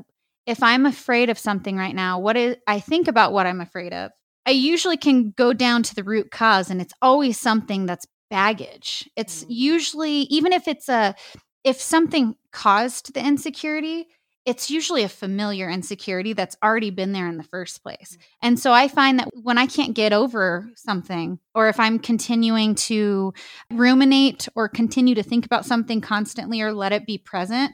if 0.45 0.63
I'm 0.63 0.85
afraid 0.85 1.29
of 1.29 1.37
something 1.37 1.75
right 1.77 1.95
now, 1.95 2.19
what 2.19 2.37
is 2.37 2.55
I 2.67 2.79
think 2.79 3.07
about 3.07 3.33
what 3.33 3.47
I'm 3.47 3.61
afraid 3.61 3.93
of. 3.93 4.11
I 4.45 4.51
usually 4.51 4.95
can 4.97 5.31
go 5.31 5.51
down 5.51 5.83
to 5.83 5.95
the 5.95 6.03
root 6.05 6.31
cause 6.31 6.69
and 6.69 6.81
it's 6.81 6.93
always 7.01 7.37
something 7.39 7.85
that's 7.85 8.07
baggage. 8.29 9.09
It's 9.15 9.43
Mm. 9.43 9.47
usually 9.49 10.13
even 10.21 10.53
if 10.53 10.67
it's 10.67 10.89
a 10.89 11.15
if 11.63 11.81
something 11.81 12.35
caused 12.53 13.13
the 13.13 13.25
insecurity, 13.25 14.07
it's 14.47 14.71
usually 14.71 15.03
a 15.03 15.09
familiar 15.09 15.69
insecurity 15.69 16.31
that's 16.31 16.55
already 16.63 16.89
been 16.89 17.11
there 17.11 17.27
in 17.27 17.35
the 17.35 17.43
first 17.43 17.83
place. 17.83 18.15
Mm. 18.15 18.25
And 18.41 18.59
so 18.59 18.71
I 18.71 18.87
find 18.87 19.19
that 19.19 19.27
when 19.33 19.57
I 19.57 19.67
can't 19.67 19.93
get 19.93 20.13
over 20.13 20.69
something, 20.73 21.37
or 21.53 21.67
if 21.67 21.81
I'm 21.81 21.99
continuing 21.99 22.73
to 22.75 23.33
ruminate 23.69 24.47
or 24.55 24.69
continue 24.69 25.15
to 25.15 25.23
think 25.23 25.45
about 25.45 25.65
something 25.65 25.99
constantly 25.99 26.61
or 26.61 26.71
let 26.71 26.93
it 26.93 27.05
be 27.05 27.17
present, 27.17 27.73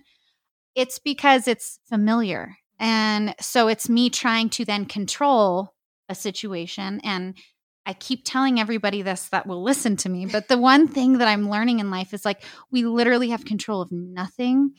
it's 0.73 0.97
because 0.97 1.47
it's 1.47 1.79
familiar. 1.87 2.57
And 2.79 3.35
so 3.39 3.67
it's 3.67 3.87
me 3.87 4.09
trying 4.09 4.49
to 4.49 4.65
then 4.65 4.85
control 4.85 5.75
a 6.09 6.15
situation. 6.15 7.01
And 7.03 7.37
I 7.85 7.93
keep 7.93 8.23
telling 8.25 8.59
everybody 8.59 9.03
this 9.03 9.29
that 9.29 9.45
will 9.45 9.61
listen 9.61 9.95
to 9.97 10.09
me. 10.09 10.25
But 10.25 10.47
the 10.47 10.57
one 10.57 10.87
thing 10.87 11.19
that 11.19 11.27
I'm 11.27 11.51
learning 11.51 11.79
in 11.79 11.91
life 11.91 12.15
is 12.15 12.25
like 12.25 12.43
we 12.71 12.83
literally 12.83 13.29
have 13.29 13.45
control 13.45 13.79
of 13.79 13.91
nothing 13.91 14.71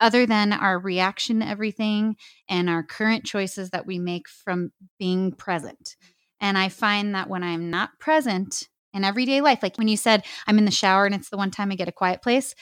other 0.00 0.26
than 0.26 0.52
our 0.52 0.78
reaction 0.78 1.40
to 1.40 1.48
everything 1.48 2.16
and 2.48 2.68
our 2.68 2.82
current 2.82 3.24
choices 3.24 3.70
that 3.70 3.86
we 3.86 3.98
make 3.98 4.28
from 4.28 4.72
being 4.98 5.32
present. 5.32 5.96
And 6.40 6.58
I 6.58 6.68
find 6.68 7.14
that 7.14 7.28
when 7.28 7.42
I'm 7.42 7.70
not 7.70 7.98
present 7.98 8.68
in 8.92 9.04
everyday 9.04 9.40
life, 9.40 9.62
like 9.62 9.76
when 9.76 9.88
you 9.88 9.96
said 9.96 10.24
I'm 10.46 10.58
in 10.58 10.64
the 10.64 10.70
shower 10.70 11.06
and 11.06 11.14
it's 11.14 11.30
the 11.30 11.36
one 11.36 11.50
time 11.50 11.72
I 11.72 11.76
get 11.76 11.88
a 11.88 11.92
quiet 11.92 12.22
place, 12.22 12.54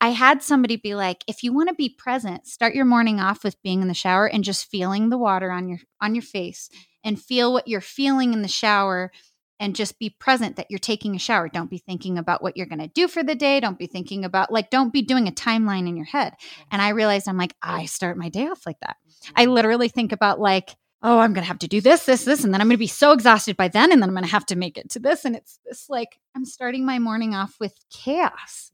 I 0.00 0.08
had 0.08 0.42
somebody 0.42 0.76
be 0.76 0.94
like, 0.94 1.24
if 1.26 1.42
you 1.42 1.52
want 1.52 1.68
to 1.68 1.74
be 1.74 1.94
present, 1.96 2.46
start 2.46 2.74
your 2.74 2.84
morning 2.84 3.20
off 3.20 3.44
with 3.44 3.62
being 3.62 3.80
in 3.80 3.88
the 3.88 3.94
shower 3.94 4.26
and 4.26 4.44
just 4.44 4.70
feeling 4.70 5.08
the 5.08 5.18
water 5.18 5.50
on 5.50 5.68
your 5.68 5.78
on 6.00 6.14
your 6.14 6.22
face 6.22 6.68
and 7.04 7.20
feel 7.20 7.52
what 7.52 7.68
you're 7.68 7.80
feeling 7.80 8.32
in 8.32 8.42
the 8.42 8.48
shower 8.48 9.10
and 9.60 9.76
just 9.76 9.98
be 9.98 10.10
present 10.10 10.56
that 10.56 10.70
you're 10.70 10.78
taking 10.78 11.14
a 11.14 11.18
shower. 11.18 11.48
Don't 11.48 11.70
be 11.70 11.78
thinking 11.78 12.18
about 12.18 12.42
what 12.42 12.56
you're 12.56 12.66
going 12.66 12.80
to 12.80 12.88
do 12.88 13.08
for 13.08 13.22
the 13.22 13.34
day. 13.34 13.60
Don't 13.60 13.78
be 13.78 13.86
thinking 13.86 14.24
about 14.24 14.52
like 14.52 14.70
don't 14.70 14.92
be 14.92 15.02
doing 15.02 15.28
a 15.28 15.32
timeline 15.32 15.88
in 15.88 15.96
your 15.96 16.06
head. 16.06 16.34
And 16.70 16.82
I 16.82 16.90
realized 16.90 17.28
I'm 17.28 17.38
like 17.38 17.54
I 17.62 17.86
start 17.86 18.16
my 18.16 18.28
day 18.28 18.46
off 18.46 18.66
like 18.66 18.80
that. 18.80 18.96
I 19.36 19.46
literally 19.46 19.88
think 19.88 20.12
about 20.12 20.40
like 20.40 20.76
oh, 21.04 21.18
I'm 21.18 21.34
going 21.34 21.42
to 21.42 21.48
have 21.48 21.58
to 21.58 21.68
do 21.68 21.82
this, 21.82 22.06
this, 22.06 22.24
this, 22.24 22.44
and 22.44 22.54
then 22.54 22.62
I'm 22.62 22.66
going 22.66 22.76
to 22.76 22.78
be 22.78 22.86
so 22.86 23.12
exhausted 23.12 23.58
by 23.58 23.68
then, 23.68 23.92
and 23.92 24.00
then 24.00 24.08
I'm 24.08 24.14
going 24.14 24.24
to 24.24 24.30
have 24.30 24.46
to 24.46 24.56
make 24.56 24.78
it 24.78 24.88
to 24.92 24.98
this, 24.98 25.26
and 25.26 25.36
it's 25.36 25.60
this 25.66 25.90
like 25.90 26.18
I'm 26.34 26.46
starting 26.46 26.86
my 26.86 26.98
morning 26.98 27.34
off 27.34 27.56
with 27.60 27.78
chaos. 27.92 28.72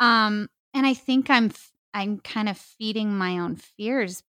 Um, 0.00 0.48
and 0.72 0.86
I 0.86 0.94
think 0.94 1.28
I'm 1.28 1.52
I'm 1.92 2.20
kind 2.20 2.48
of 2.48 2.56
feeding 2.56 3.16
my 3.16 3.38
own 3.38 3.56
fears 3.56 4.22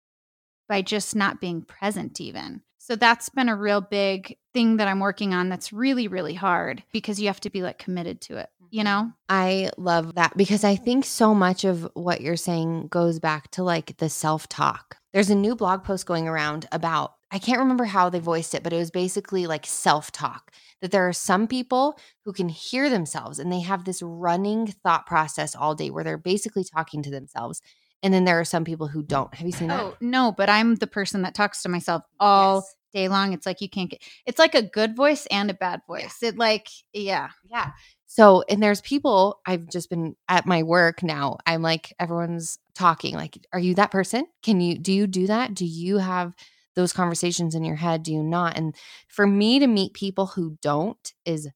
by 0.69 0.83
just 0.83 1.17
not 1.17 1.41
being 1.41 1.63
present 1.63 2.21
even. 2.21 2.63
So 2.79 2.97
that's 2.97 3.29
been 3.29 3.51
a 3.51 3.57
real 3.57 3.83
big 3.83 4.39
thing 4.55 4.79
that 4.79 4.89
I'm 4.89 5.01
working 5.01 5.35
on 5.35 5.49
that's 5.49 5.73
really 5.73 6.09
really 6.09 6.35
hard 6.35 6.83
because 6.93 7.21
you 7.21 7.27
have 7.27 7.41
to 7.41 7.51
be 7.51 7.63
like 7.63 7.79
committed 7.79 8.21
to 8.23 8.39
it, 8.39 8.49
you 8.71 8.83
mm-hmm. 8.83 8.85
know? 8.85 9.13
I 9.29 9.71
love 9.77 10.15
that 10.15 10.37
because 10.37 10.65
I 10.65 10.77
think 10.77 11.05
so 11.05 11.35
much 11.35 11.65
of 11.65 11.87
what 11.95 12.23
you're 12.23 12.37
saying 12.37 12.89
goes 12.89 13.19
back 13.19 13.51
to 13.53 13.63
like 13.63 13.99
the 13.99 14.09
self 14.09 14.49
talk. 14.49 14.97
There's 15.13 15.31
a 15.31 15.35
new 15.35 15.55
blog 15.55 15.85
post 15.85 16.07
going 16.07 16.29
around 16.29 16.67
about, 16.73 17.15
I 17.31 17.39
can't 17.39 17.59
remember 17.59 17.85
how 17.85 18.09
they 18.09 18.21
voiced 18.21 18.55
it, 18.55 18.63
but 18.63 18.73
it 18.73 18.79
was 18.79 18.91
basically 18.91 19.47
like 19.47 19.67
self 19.67 20.11
talk. 20.11 20.53
That 20.81 20.91
there 20.91 21.09
are 21.09 21.13
some 21.13 21.47
people 21.47 21.99
who 22.25 22.33
can 22.33 22.49
hear 22.49 22.89
themselves 22.89 23.39
and 23.39 23.53
they 23.53 23.61
have 23.61 23.85
this 23.85 24.01
running 24.01 24.69
thought 24.69 25.07
process 25.07 25.55
all 25.55 25.75
day 25.75 25.91
where 25.91 26.05
they're 26.05 26.17
basically 26.17 26.65
talking 26.65 27.03
to 27.03 27.11
themselves. 27.11 27.61
And 28.03 28.15
then 28.15 28.25
there 28.25 28.39
are 28.39 28.45
some 28.45 28.65
people 28.65 28.87
who 28.87 29.03
don't. 29.03 29.33
Have 29.35 29.47
you 29.47 29.53
seen 29.53 29.69
that? 29.69 29.81
Oh, 29.81 29.97
no, 30.01 30.33
but 30.37 30.49
I'm 30.49 30.77
the 30.77 30.87
person 30.87 31.23
that 31.23 31.35
talks 31.35 31.63
to 31.63 31.69
myself 31.69 32.03
all 32.21 32.57
Yes. 32.57 32.75
day 32.93 33.09
long. 33.09 33.33
It's 33.33 33.45
like 33.47 33.61
you 33.61 33.69
can't 33.69 33.91
get 33.91 34.03
it's 34.25 34.39
like 34.39 34.55
a 34.55 34.63
good 34.63 34.95
voice 34.97 35.27
and 35.27 35.51
a 35.51 35.55
bad 35.55 35.81
voice. 35.87 36.19
It 36.23 36.39
like 36.39 36.69
yeah. 36.93 37.31
Yeah. 37.51 37.71
So, 38.07 38.43
and 38.49 38.63
there's 38.63 38.81
people 38.81 39.41
I've 39.47 39.69
just 39.69 39.91
been 39.91 40.17
at 40.29 40.47
my 40.47 40.63
work 40.63 41.03
now. 41.03 41.37
I'm 41.45 41.61
like, 41.61 41.95
everyone's 42.01 42.59
talking. 42.75 43.15
Like, 43.15 43.39
are 43.53 43.59
you 43.59 43.75
that 43.75 43.91
person? 43.91 44.25
Can 44.43 44.61
you, 44.63 44.79
do 44.79 44.93
you 44.95 45.07
do 45.07 45.27
that? 45.27 45.53
Do 45.53 45.67
you 45.67 45.99
have 45.99 46.33
those 46.75 46.95
conversations 46.95 47.55
in 47.55 47.65
your 47.65 47.77
head? 47.77 48.03
Do 48.05 48.13
you 48.15 48.23
not? 48.23 48.57
And 48.57 48.75
for 49.09 49.27
me 49.27 49.59
to 49.59 49.67
meet 49.67 49.93
people 49.93 50.25
who 50.27 50.57
don't 50.63 51.13
is 51.27 51.49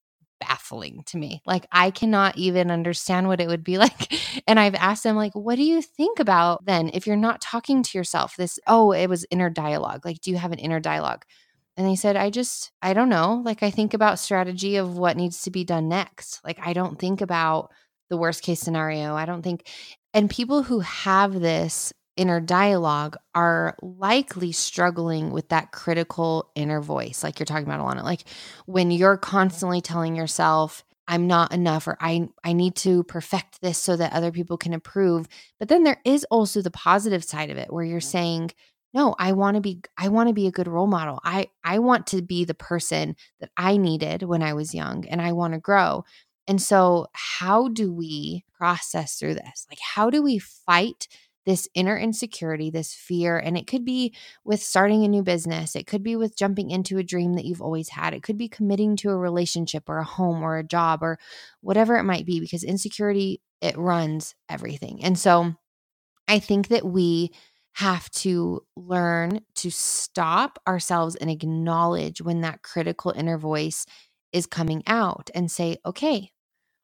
baffling 0.49 1.03
to 1.07 1.17
me. 1.17 1.41
Like, 1.47 1.67
I 1.71 1.91
cannot 1.91 2.37
even 2.37 2.71
understand 2.71 3.29
what 3.29 3.41
it 3.41 3.49
would 3.49 3.65
be 3.65 3.79
like. 3.85 4.13
And 4.47 4.59
I've 4.59 4.75
asked 4.75 5.05
them, 5.05 5.17
like, 5.17 5.35
what 5.35 5.57
do 5.57 5.63
you 5.63 5.81
think 5.81 6.19
about 6.19 6.65
then 6.65 6.91
if 6.93 7.07
you're 7.07 7.17
not 7.17 7.41
talking 7.41 7.83
to 7.83 7.99
yourself? 7.99 8.37
This, 8.37 8.59
oh, 8.67 8.93
it 8.93 9.09
was 9.09 9.27
inner 9.31 9.51
dialogue. 9.51 10.05
Like, 10.05 10.21
do 10.21 10.31
you 10.31 10.37
have 10.37 10.53
an 10.53 10.59
inner 10.59 10.81
dialogue? 10.81 11.25
And 11.77 11.87
they 11.87 11.97
said, 11.97 12.17
I 12.17 12.31
just, 12.31 12.73
I 12.83 12.93
don't 12.93 13.09
know. 13.09 13.41
Like, 13.45 13.63
I 13.63 13.71
think 13.71 13.95
about 13.95 14.19
strategy 14.19 14.77
of 14.77 14.99
what 14.99 15.17
needs 15.17 15.43
to 15.43 15.51
be 15.51 15.65
done 15.65 15.89
next. 15.89 16.41
Like, 16.45 16.59
I 16.61 16.73
don't 16.73 16.99
think 16.99 17.21
about 17.21 17.71
the 18.11 18.17
worst 18.19 18.43
case 18.43 18.61
scenario. 18.61 19.15
I 19.15 19.25
don't 19.25 19.43
think, 19.43 19.69
and 20.13 20.29
people 20.29 20.63
who 20.63 20.81
have 20.81 21.41
this 21.41 21.93
inner 22.17 22.41
dialogue 22.41 23.17
are 23.35 23.77
likely 23.83 24.53
struggling 24.53 25.31
with 25.31 25.49
that 25.49 25.73
critical 25.73 26.51
inner 26.55 26.81
voice, 26.81 27.23
like 27.23 27.39
you're 27.39 27.47
talking 27.47 27.67
about, 27.67 27.81
Alanna. 27.81 28.03
Like, 28.03 28.25
when 28.67 28.91
you're 28.91 29.17
constantly 29.17 29.81
telling 29.81 30.15
yourself, 30.17 30.85
I'm 31.09 31.27
not 31.27 31.53
enough, 31.53 31.87
or 31.87 31.97
I, 32.01 32.29
I 32.45 32.53
need 32.53 32.77
to 32.77 33.03
perfect 33.05 33.61
this 33.61 33.79
so 33.79 33.97
that 33.97 34.13
other 34.13 34.31
people 34.31 34.57
can 34.57 34.73
approve. 34.73 35.27
But 35.59 35.69
then 35.69 35.83
there 35.83 36.01
is 36.05 36.25
also 36.31 36.63
the 36.63 36.71
positive 36.71 37.25
side 37.25 37.51
of 37.51 37.57
it 37.57 37.73
where 37.73 37.85
you're 37.85 38.01
mm-hmm. 38.01 38.09
saying, 38.09 38.51
no 38.95 39.15
i 39.19 39.33
want 39.33 39.55
to 39.55 39.61
be 39.61 39.81
i 39.97 40.09
want 40.09 40.29
to 40.29 40.35
be 40.35 40.47
a 40.47 40.53
good 40.53 40.69
role 40.69 40.87
model 40.87 41.19
i 41.25 41.49
i 41.65 41.79
want 41.79 42.07
to 42.07 42.23
be 42.23 42.45
the 42.45 42.55
person 42.55 43.17
that 43.41 43.51
i 43.57 43.77
needed 43.77 44.23
when 44.23 44.43
i 44.43 44.53
was 44.53 44.75
young 44.75 45.07
and 45.09 45.21
i 45.21 45.33
want 45.33 45.55
to 45.55 45.61
grow 45.61 46.05
and 46.47 46.61
so 46.61 47.07
how 47.13 47.69
do 47.69 47.93
we 47.93 48.45
process 48.53 49.19
through 49.19 49.35
this 49.35 49.67
like 49.71 49.79
how 49.81 50.11
do 50.11 50.23
we 50.23 50.39
fight 50.39 51.09
this 51.47 51.69
inner 51.75 51.97
insecurity 51.97 52.71
this 52.71 52.95
fear 52.95 53.39
and 53.39 53.57
it 53.57 53.67
could 53.67 53.85
be 53.85 54.15
with 54.45 54.63
starting 54.63 55.05
a 55.05 55.09
new 55.09 55.23
business 55.23 55.75
it 55.77 55.87
could 55.87 56.03
be 56.03 56.17
with 56.17 56.37
jumping 56.37 56.71
into 56.71 56.99
a 56.99 57.03
dream 57.03 57.35
that 57.35 57.45
you've 57.45 57.63
always 57.63 57.89
had 57.89 58.15
it 58.15 58.23
could 58.23 58.39
be 58.39 58.49
committing 58.49 58.97
to 58.97 59.11
a 59.11 59.17
relationship 59.17 59.89
or 59.89 59.99
a 59.99 60.05
home 60.05 60.43
or 60.43 60.57
a 60.59 60.65
job 60.65 61.03
or 61.03 61.19
whatever 61.61 61.97
it 61.97 62.05
might 62.05 62.27
be 62.27 62.41
because 62.41 62.63
insecurity 62.65 63.41
it 63.61 63.77
runs 63.77 64.35
everything 64.49 65.03
and 65.03 65.19
so 65.19 65.53
i 66.29 66.39
think 66.39 66.69
that 66.69 66.85
we 66.85 67.31
have 67.75 68.11
to 68.11 68.61
learn 68.77 69.41
to 69.55 69.71
stop 69.71 70.59
ourselves 70.69 71.17
and 71.17 71.31
acknowledge 71.31 72.21
when 72.21 72.43
that 72.43 72.63
critical 72.63 73.13
inner 73.17 73.39
voice 73.39 73.87
is 74.33 74.47
coming 74.47 74.83
out 74.87 75.31
and 75.35 75.51
say, 75.51 75.79
okay, 75.87 76.31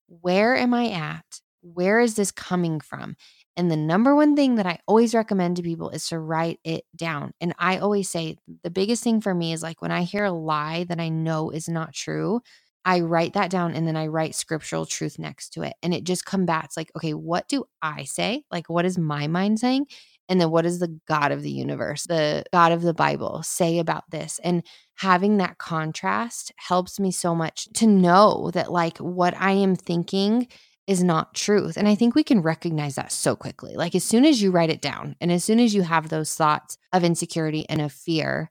where 0.08 0.56
am 0.56 0.74
I 0.74 0.90
at? 0.90 1.40
Where 1.62 2.00
is 2.00 2.14
this 2.16 2.32
coming 2.32 2.80
from? 2.80 3.16
And 3.58 3.72
the 3.72 3.76
number 3.76 4.14
one 4.14 4.36
thing 4.36 4.54
that 4.54 4.66
I 4.66 4.78
always 4.86 5.16
recommend 5.16 5.56
to 5.56 5.64
people 5.64 5.90
is 5.90 6.06
to 6.08 6.18
write 6.20 6.60
it 6.62 6.84
down. 6.94 7.32
And 7.40 7.52
I 7.58 7.78
always 7.78 8.08
say 8.08 8.36
the 8.62 8.70
biggest 8.70 9.02
thing 9.02 9.20
for 9.20 9.34
me 9.34 9.52
is 9.52 9.64
like 9.64 9.82
when 9.82 9.90
I 9.90 10.04
hear 10.04 10.24
a 10.24 10.30
lie 10.30 10.84
that 10.84 11.00
I 11.00 11.08
know 11.08 11.50
is 11.50 11.68
not 11.68 11.92
true, 11.92 12.40
I 12.84 13.00
write 13.00 13.32
that 13.32 13.50
down 13.50 13.74
and 13.74 13.84
then 13.84 13.96
I 13.96 14.06
write 14.06 14.36
scriptural 14.36 14.86
truth 14.86 15.18
next 15.18 15.50
to 15.54 15.62
it. 15.62 15.74
And 15.82 15.92
it 15.92 16.04
just 16.04 16.24
combats 16.24 16.76
like, 16.76 16.92
okay, 16.96 17.14
what 17.14 17.48
do 17.48 17.64
I 17.82 18.04
say? 18.04 18.44
Like, 18.52 18.70
what 18.70 18.84
is 18.84 18.96
my 18.96 19.26
mind 19.26 19.58
saying? 19.58 19.86
And 20.28 20.40
then 20.40 20.50
what 20.50 20.62
does 20.62 20.78
the 20.78 20.96
God 21.08 21.32
of 21.32 21.42
the 21.42 21.50
universe, 21.50 22.04
the 22.04 22.44
God 22.52 22.70
of 22.70 22.82
the 22.82 22.94
Bible 22.94 23.42
say 23.42 23.80
about 23.80 24.04
this? 24.10 24.38
And 24.44 24.62
having 24.94 25.38
that 25.38 25.58
contrast 25.58 26.52
helps 26.56 27.00
me 27.00 27.10
so 27.10 27.34
much 27.34 27.66
to 27.74 27.88
know 27.88 28.52
that 28.52 28.70
like 28.70 28.98
what 28.98 29.34
I 29.36 29.50
am 29.50 29.74
thinking 29.74 30.46
is 30.88 31.04
not 31.04 31.34
truth. 31.34 31.76
And 31.76 31.86
I 31.86 31.94
think 31.94 32.14
we 32.14 32.24
can 32.24 32.40
recognize 32.40 32.94
that 32.94 33.12
so 33.12 33.36
quickly. 33.36 33.74
Like 33.76 33.94
as 33.94 34.02
soon 34.02 34.24
as 34.24 34.40
you 34.40 34.50
write 34.50 34.70
it 34.70 34.80
down 34.80 35.16
and 35.20 35.30
as 35.30 35.44
soon 35.44 35.60
as 35.60 35.74
you 35.74 35.82
have 35.82 36.08
those 36.08 36.34
thoughts 36.34 36.78
of 36.94 37.04
insecurity 37.04 37.68
and 37.68 37.82
of 37.82 37.92
fear 37.92 38.50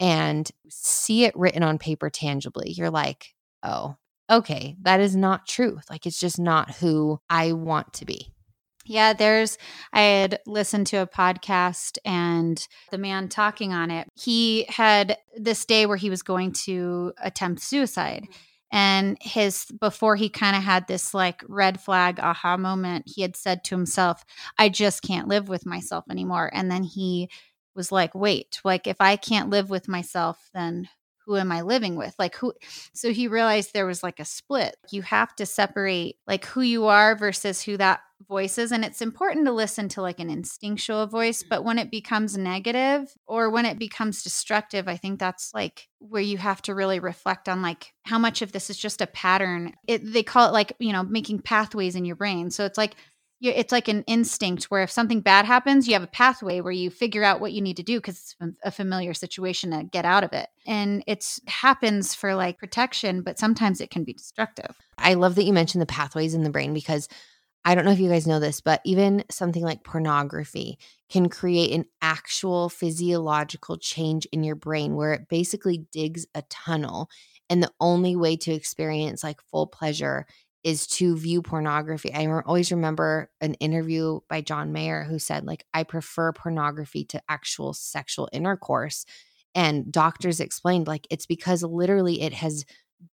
and 0.00 0.50
see 0.68 1.24
it 1.24 1.36
written 1.36 1.62
on 1.62 1.78
paper 1.78 2.10
tangibly, 2.10 2.72
you're 2.72 2.90
like, 2.90 3.34
oh, 3.62 3.94
okay, 4.28 4.74
that 4.82 4.98
is 4.98 5.14
not 5.14 5.46
truth. 5.46 5.84
Like 5.88 6.06
it's 6.06 6.18
just 6.18 6.40
not 6.40 6.72
who 6.74 7.20
I 7.30 7.52
want 7.52 7.92
to 7.94 8.04
be. 8.04 8.32
Yeah, 8.84 9.12
there's, 9.12 9.56
I 9.92 10.00
had 10.00 10.40
listened 10.44 10.88
to 10.88 10.98
a 10.98 11.06
podcast 11.06 11.98
and 12.04 12.66
the 12.90 12.98
man 12.98 13.28
talking 13.28 13.72
on 13.72 13.92
it, 13.92 14.08
he 14.16 14.66
had 14.68 15.18
this 15.36 15.64
day 15.64 15.86
where 15.86 15.96
he 15.96 16.10
was 16.10 16.22
going 16.22 16.52
to 16.64 17.12
attempt 17.22 17.62
suicide. 17.62 18.24
Mm-hmm 18.24 18.42
and 18.72 19.16
his 19.20 19.66
before 19.80 20.16
he 20.16 20.28
kind 20.28 20.56
of 20.56 20.62
had 20.62 20.86
this 20.88 21.14
like 21.14 21.42
red 21.48 21.80
flag 21.80 22.18
aha 22.20 22.56
moment 22.56 23.04
he 23.06 23.22
had 23.22 23.36
said 23.36 23.62
to 23.64 23.74
himself 23.74 24.24
i 24.58 24.68
just 24.68 25.02
can't 25.02 25.28
live 25.28 25.48
with 25.48 25.64
myself 25.66 26.04
anymore 26.10 26.50
and 26.52 26.70
then 26.70 26.82
he 26.82 27.28
was 27.74 27.92
like 27.92 28.14
wait 28.14 28.60
like 28.64 28.86
if 28.86 28.96
i 29.00 29.16
can't 29.16 29.50
live 29.50 29.70
with 29.70 29.88
myself 29.88 30.50
then 30.54 30.88
who 31.26 31.36
am 31.36 31.50
I 31.50 31.62
living 31.62 31.96
with? 31.96 32.14
Like 32.18 32.36
who 32.36 32.54
so 32.92 33.12
he 33.12 33.28
realized 33.28 33.72
there 33.72 33.86
was 33.86 34.02
like 34.02 34.20
a 34.20 34.24
split. 34.24 34.76
You 34.90 35.02
have 35.02 35.34
to 35.36 35.46
separate 35.46 36.16
like 36.26 36.44
who 36.44 36.60
you 36.60 36.86
are 36.86 37.16
versus 37.16 37.62
who 37.62 37.76
that 37.76 38.00
voice 38.28 38.56
is 38.56 38.72
and 38.72 38.84
it's 38.84 39.02
important 39.02 39.44
to 39.44 39.52
listen 39.52 39.88
to 39.90 40.00
like 40.00 40.20
an 40.20 40.30
instinctual 40.30 41.06
voice, 41.06 41.42
but 41.42 41.64
when 41.64 41.78
it 41.78 41.90
becomes 41.90 42.38
negative 42.38 43.12
or 43.26 43.50
when 43.50 43.66
it 43.66 43.78
becomes 43.78 44.22
destructive, 44.22 44.88
I 44.88 44.96
think 44.96 45.18
that's 45.18 45.52
like 45.52 45.88
where 45.98 46.22
you 46.22 46.38
have 46.38 46.62
to 46.62 46.74
really 46.74 47.00
reflect 47.00 47.48
on 47.48 47.60
like 47.60 47.92
how 48.04 48.18
much 48.18 48.40
of 48.40 48.52
this 48.52 48.70
is 48.70 48.78
just 48.78 49.00
a 49.00 49.06
pattern. 49.06 49.74
It 49.86 50.00
they 50.12 50.22
call 50.22 50.48
it 50.48 50.52
like, 50.52 50.72
you 50.78 50.92
know, 50.92 51.02
making 51.02 51.40
pathways 51.40 51.96
in 51.96 52.04
your 52.04 52.16
brain. 52.16 52.50
So 52.50 52.64
it's 52.64 52.78
like 52.78 52.94
it's 53.40 53.72
like 53.72 53.88
an 53.88 54.02
instinct 54.06 54.64
where 54.64 54.82
if 54.82 54.90
something 54.90 55.20
bad 55.20 55.44
happens, 55.44 55.86
you 55.86 55.94
have 55.94 56.02
a 56.02 56.08
pathway 56.08 56.60
where 56.60 56.72
you 56.72 56.90
figure 56.90 57.22
out 57.22 57.40
what 57.40 57.52
you 57.52 57.60
need 57.60 57.76
to 57.76 57.82
do 57.82 57.98
because 57.98 58.16
it's 58.16 58.36
a 58.64 58.70
familiar 58.70 59.14
situation 59.14 59.70
to 59.70 59.84
get 59.84 60.04
out 60.04 60.24
of 60.24 60.32
it. 60.32 60.48
And 60.66 61.04
it 61.06 61.38
happens 61.46 62.14
for 62.14 62.34
like 62.34 62.58
protection, 62.58 63.22
but 63.22 63.38
sometimes 63.38 63.80
it 63.80 63.90
can 63.90 64.04
be 64.04 64.14
destructive. 64.14 64.74
I 64.98 65.14
love 65.14 65.34
that 65.34 65.44
you 65.44 65.52
mentioned 65.52 65.82
the 65.82 65.86
pathways 65.86 66.34
in 66.34 66.44
the 66.44 66.50
brain 66.50 66.72
because 66.72 67.08
I 67.64 67.74
don't 67.74 67.84
know 67.84 67.90
if 67.90 67.98
you 67.98 68.08
guys 68.08 68.28
know 68.28 68.38
this, 68.38 68.60
but 68.60 68.80
even 68.84 69.24
something 69.28 69.62
like 69.62 69.82
pornography 69.82 70.78
can 71.10 71.28
create 71.28 71.72
an 71.72 71.84
actual 72.00 72.68
physiological 72.68 73.76
change 73.76 74.24
in 74.26 74.44
your 74.44 74.54
brain 74.54 74.94
where 74.94 75.12
it 75.12 75.28
basically 75.28 75.84
digs 75.92 76.26
a 76.34 76.42
tunnel. 76.42 77.10
And 77.50 77.62
the 77.62 77.72
only 77.80 78.14
way 78.14 78.36
to 78.36 78.52
experience 78.52 79.24
like 79.24 79.40
full 79.50 79.66
pleasure 79.66 80.26
is 80.66 80.86
to 80.88 81.16
view 81.16 81.42
pornography. 81.42 82.12
I 82.14 82.26
always 82.26 82.72
remember 82.72 83.30
an 83.40 83.54
interview 83.56 84.20
by 84.28 84.42
John 84.42 84.72
Mayer 84.72 85.04
who 85.04 85.18
said, 85.20 85.46
like, 85.46 85.64
I 85.74 85.84
prefer 85.84 86.32
pornography 86.34 87.06
to 87.06 87.22
actual 87.30 87.74
sexual 87.74 88.28
intercourse. 88.34 89.06
And 89.54 89.90
doctors 89.92 90.40
explained, 90.40 90.88
like, 90.88 91.06
it's 91.10 91.26
because 91.26 91.62
literally 91.62 92.20
it 92.22 92.34
has 92.34 92.64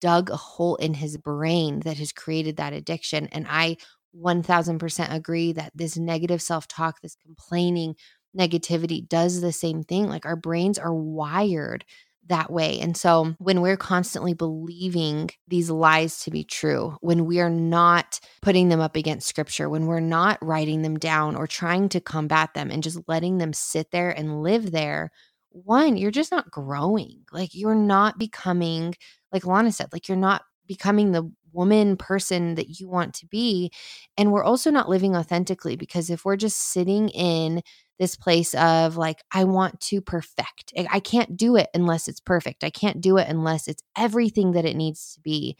dug 0.00 0.30
a 0.30 0.36
hole 0.36 0.76
in 0.76 0.94
his 0.94 1.16
brain 1.16 1.80
that 1.80 1.98
has 1.98 2.12
created 2.12 2.56
that 2.56 2.72
addiction. 2.72 3.28
And 3.32 3.46
I 3.48 3.76
1000% 4.12 5.12
agree 5.14 5.52
that 5.52 5.72
this 5.74 5.96
negative 5.96 6.42
self 6.42 6.68
talk, 6.68 7.00
this 7.00 7.16
complaining 7.16 7.96
negativity 8.38 9.06
does 9.06 9.40
the 9.40 9.52
same 9.52 9.82
thing. 9.82 10.08
Like, 10.08 10.26
our 10.26 10.36
brains 10.36 10.78
are 10.78 10.94
wired 10.94 11.84
that 12.30 12.50
way. 12.50 12.80
And 12.80 12.96
so 12.96 13.34
when 13.38 13.60
we're 13.60 13.76
constantly 13.76 14.32
believing 14.34 15.30
these 15.46 15.70
lies 15.70 16.20
to 16.22 16.30
be 16.30 16.42
true, 16.42 16.96
when 17.00 17.26
we 17.26 17.40
are 17.40 17.50
not 17.50 18.18
putting 18.42 18.70
them 18.70 18.80
up 18.80 18.96
against 18.96 19.28
scripture, 19.28 19.68
when 19.68 19.86
we're 19.86 20.00
not 20.00 20.38
writing 20.42 20.82
them 20.82 20.98
down 20.98 21.36
or 21.36 21.46
trying 21.46 21.88
to 21.90 22.00
combat 22.00 22.54
them 22.54 22.70
and 22.70 22.82
just 22.82 22.98
letting 23.06 23.38
them 23.38 23.52
sit 23.52 23.90
there 23.90 24.10
and 24.10 24.42
live 24.42 24.72
there, 24.72 25.10
one, 25.50 25.96
you're 25.96 26.10
just 26.10 26.32
not 26.32 26.50
growing. 26.50 27.24
Like 27.32 27.50
you're 27.52 27.74
not 27.74 28.18
becoming, 28.18 28.94
like 29.32 29.46
Lana 29.46 29.72
said, 29.72 29.88
like 29.92 30.08
you're 30.08 30.16
not 30.16 30.42
becoming 30.66 31.12
the 31.12 31.30
woman 31.52 31.96
person 31.96 32.54
that 32.56 32.80
you 32.80 32.88
want 32.88 33.14
to 33.14 33.26
be. 33.26 33.70
And 34.16 34.32
we're 34.32 34.44
also 34.44 34.70
not 34.70 34.88
living 34.88 35.16
authentically 35.16 35.76
because 35.76 36.10
if 36.10 36.24
we're 36.24 36.36
just 36.36 36.58
sitting 36.58 37.08
in 37.10 37.62
this 37.98 38.16
place 38.16 38.54
of 38.54 38.96
like, 38.96 39.22
I 39.30 39.44
want 39.44 39.78
to 39.82 40.00
perfect. 40.00 40.72
I 40.90 41.00
can't 41.00 41.36
do 41.36 41.56
it 41.56 41.68
unless 41.74 42.08
it's 42.08 42.18
perfect. 42.18 42.64
I 42.64 42.70
can't 42.70 43.00
do 43.00 43.18
it 43.18 43.28
unless 43.28 43.68
it's 43.68 43.82
everything 43.96 44.52
that 44.52 44.64
it 44.64 44.74
needs 44.74 45.14
to 45.14 45.20
be. 45.20 45.56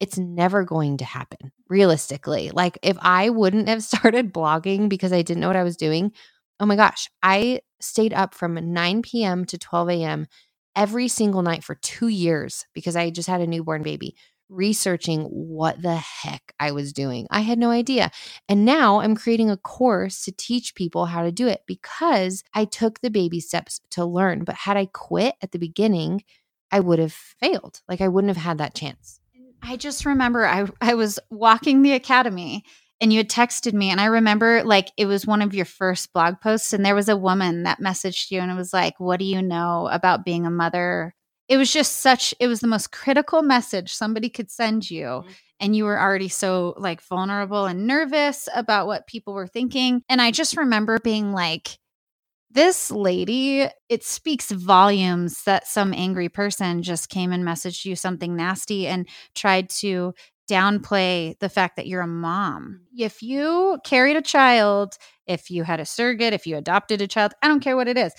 It's 0.00 0.18
never 0.18 0.64
going 0.64 0.98
to 0.98 1.04
happen 1.04 1.52
realistically. 1.68 2.50
Like, 2.52 2.78
if 2.82 2.98
I 3.00 3.30
wouldn't 3.30 3.68
have 3.68 3.82
started 3.84 4.32
blogging 4.32 4.88
because 4.88 5.12
I 5.12 5.22
didn't 5.22 5.40
know 5.40 5.46
what 5.46 5.56
I 5.56 5.62
was 5.62 5.76
doing, 5.76 6.12
oh 6.60 6.66
my 6.66 6.76
gosh, 6.76 7.08
I 7.22 7.60
stayed 7.80 8.12
up 8.12 8.34
from 8.34 8.72
9 8.72 9.02
p.m. 9.02 9.44
to 9.46 9.56
12 9.56 9.90
a.m. 9.90 10.26
every 10.74 11.08
single 11.08 11.42
night 11.42 11.62
for 11.64 11.76
two 11.76 12.08
years 12.08 12.66
because 12.74 12.96
I 12.96 13.10
just 13.10 13.28
had 13.28 13.40
a 13.40 13.46
newborn 13.46 13.82
baby 13.82 14.16
researching 14.48 15.24
what 15.24 15.80
the 15.82 15.96
heck 15.96 16.54
I 16.60 16.72
was 16.72 16.92
doing. 16.92 17.26
I 17.30 17.40
had 17.40 17.58
no 17.58 17.70
idea. 17.70 18.10
And 18.48 18.64
now 18.64 19.00
I'm 19.00 19.16
creating 19.16 19.50
a 19.50 19.56
course 19.56 20.24
to 20.24 20.32
teach 20.32 20.74
people 20.74 21.06
how 21.06 21.22
to 21.22 21.32
do 21.32 21.48
it 21.48 21.62
because 21.66 22.42
I 22.54 22.64
took 22.64 23.00
the 23.00 23.10
baby 23.10 23.40
steps 23.40 23.80
to 23.90 24.04
learn. 24.04 24.44
But 24.44 24.54
had 24.54 24.76
I 24.76 24.86
quit 24.86 25.34
at 25.42 25.52
the 25.52 25.58
beginning, 25.58 26.22
I 26.70 26.80
would 26.80 26.98
have 26.98 27.12
failed. 27.12 27.80
Like 27.88 28.00
I 28.00 28.08
wouldn't 28.08 28.34
have 28.34 28.44
had 28.44 28.58
that 28.58 28.74
chance. 28.74 29.20
I 29.62 29.76
just 29.76 30.04
remember 30.04 30.46
I 30.46 30.66
I 30.80 30.94
was 30.94 31.18
walking 31.30 31.82
the 31.82 31.92
academy 31.92 32.64
and 33.00 33.12
you 33.12 33.18
had 33.18 33.28
texted 33.28 33.72
me 33.72 33.90
and 33.90 34.00
I 34.00 34.06
remember 34.06 34.62
like 34.62 34.90
it 34.96 35.06
was 35.06 35.26
one 35.26 35.42
of 35.42 35.54
your 35.54 35.64
first 35.64 36.12
blog 36.12 36.40
posts 36.40 36.72
and 36.72 36.84
there 36.84 36.94
was 36.94 37.08
a 37.08 37.16
woman 37.16 37.64
that 37.64 37.80
messaged 37.80 38.30
you 38.30 38.40
and 38.40 38.50
it 38.50 38.54
was 38.54 38.72
like 38.72 38.94
what 38.98 39.18
do 39.18 39.24
you 39.24 39.42
know 39.42 39.88
about 39.90 40.24
being 40.24 40.46
a 40.46 40.50
mother 40.50 41.14
it 41.48 41.56
was 41.56 41.72
just 41.72 41.98
such 41.98 42.34
it 42.40 42.48
was 42.48 42.60
the 42.60 42.66
most 42.66 42.92
critical 42.92 43.42
message 43.42 43.94
somebody 43.94 44.28
could 44.28 44.50
send 44.50 44.90
you 44.90 45.06
mm-hmm. 45.06 45.30
and 45.60 45.76
you 45.76 45.84
were 45.84 46.00
already 46.00 46.28
so 46.28 46.74
like 46.76 47.00
vulnerable 47.02 47.66
and 47.66 47.86
nervous 47.86 48.48
about 48.54 48.86
what 48.86 49.06
people 49.06 49.34
were 49.34 49.46
thinking 49.46 50.02
and 50.08 50.20
i 50.20 50.30
just 50.30 50.56
remember 50.56 50.98
being 50.98 51.32
like 51.32 51.78
this 52.50 52.90
lady 52.90 53.68
it 53.88 54.04
speaks 54.04 54.50
volumes 54.50 55.42
that 55.44 55.66
some 55.66 55.92
angry 55.92 56.28
person 56.28 56.82
just 56.82 57.08
came 57.08 57.32
and 57.32 57.44
messaged 57.44 57.84
you 57.84 57.94
something 57.94 58.34
nasty 58.36 58.86
and 58.86 59.08
tried 59.34 59.68
to 59.68 60.14
downplay 60.48 61.38
the 61.40 61.48
fact 61.48 61.76
that 61.76 61.86
you're 61.86 62.02
a 62.02 62.06
mom. 62.06 62.80
Mm-hmm. 62.94 63.02
If 63.02 63.22
you 63.22 63.78
carried 63.84 64.16
a 64.16 64.22
child, 64.22 64.96
if 65.26 65.50
you 65.50 65.64
had 65.64 65.80
a 65.80 65.84
surrogate, 65.84 66.32
if 66.32 66.46
you 66.46 66.56
adopted 66.56 67.02
a 67.02 67.06
child, 67.06 67.32
I 67.42 67.48
don't 67.48 67.60
care 67.60 67.76
what 67.76 67.88
it 67.88 67.98
is. 67.98 68.12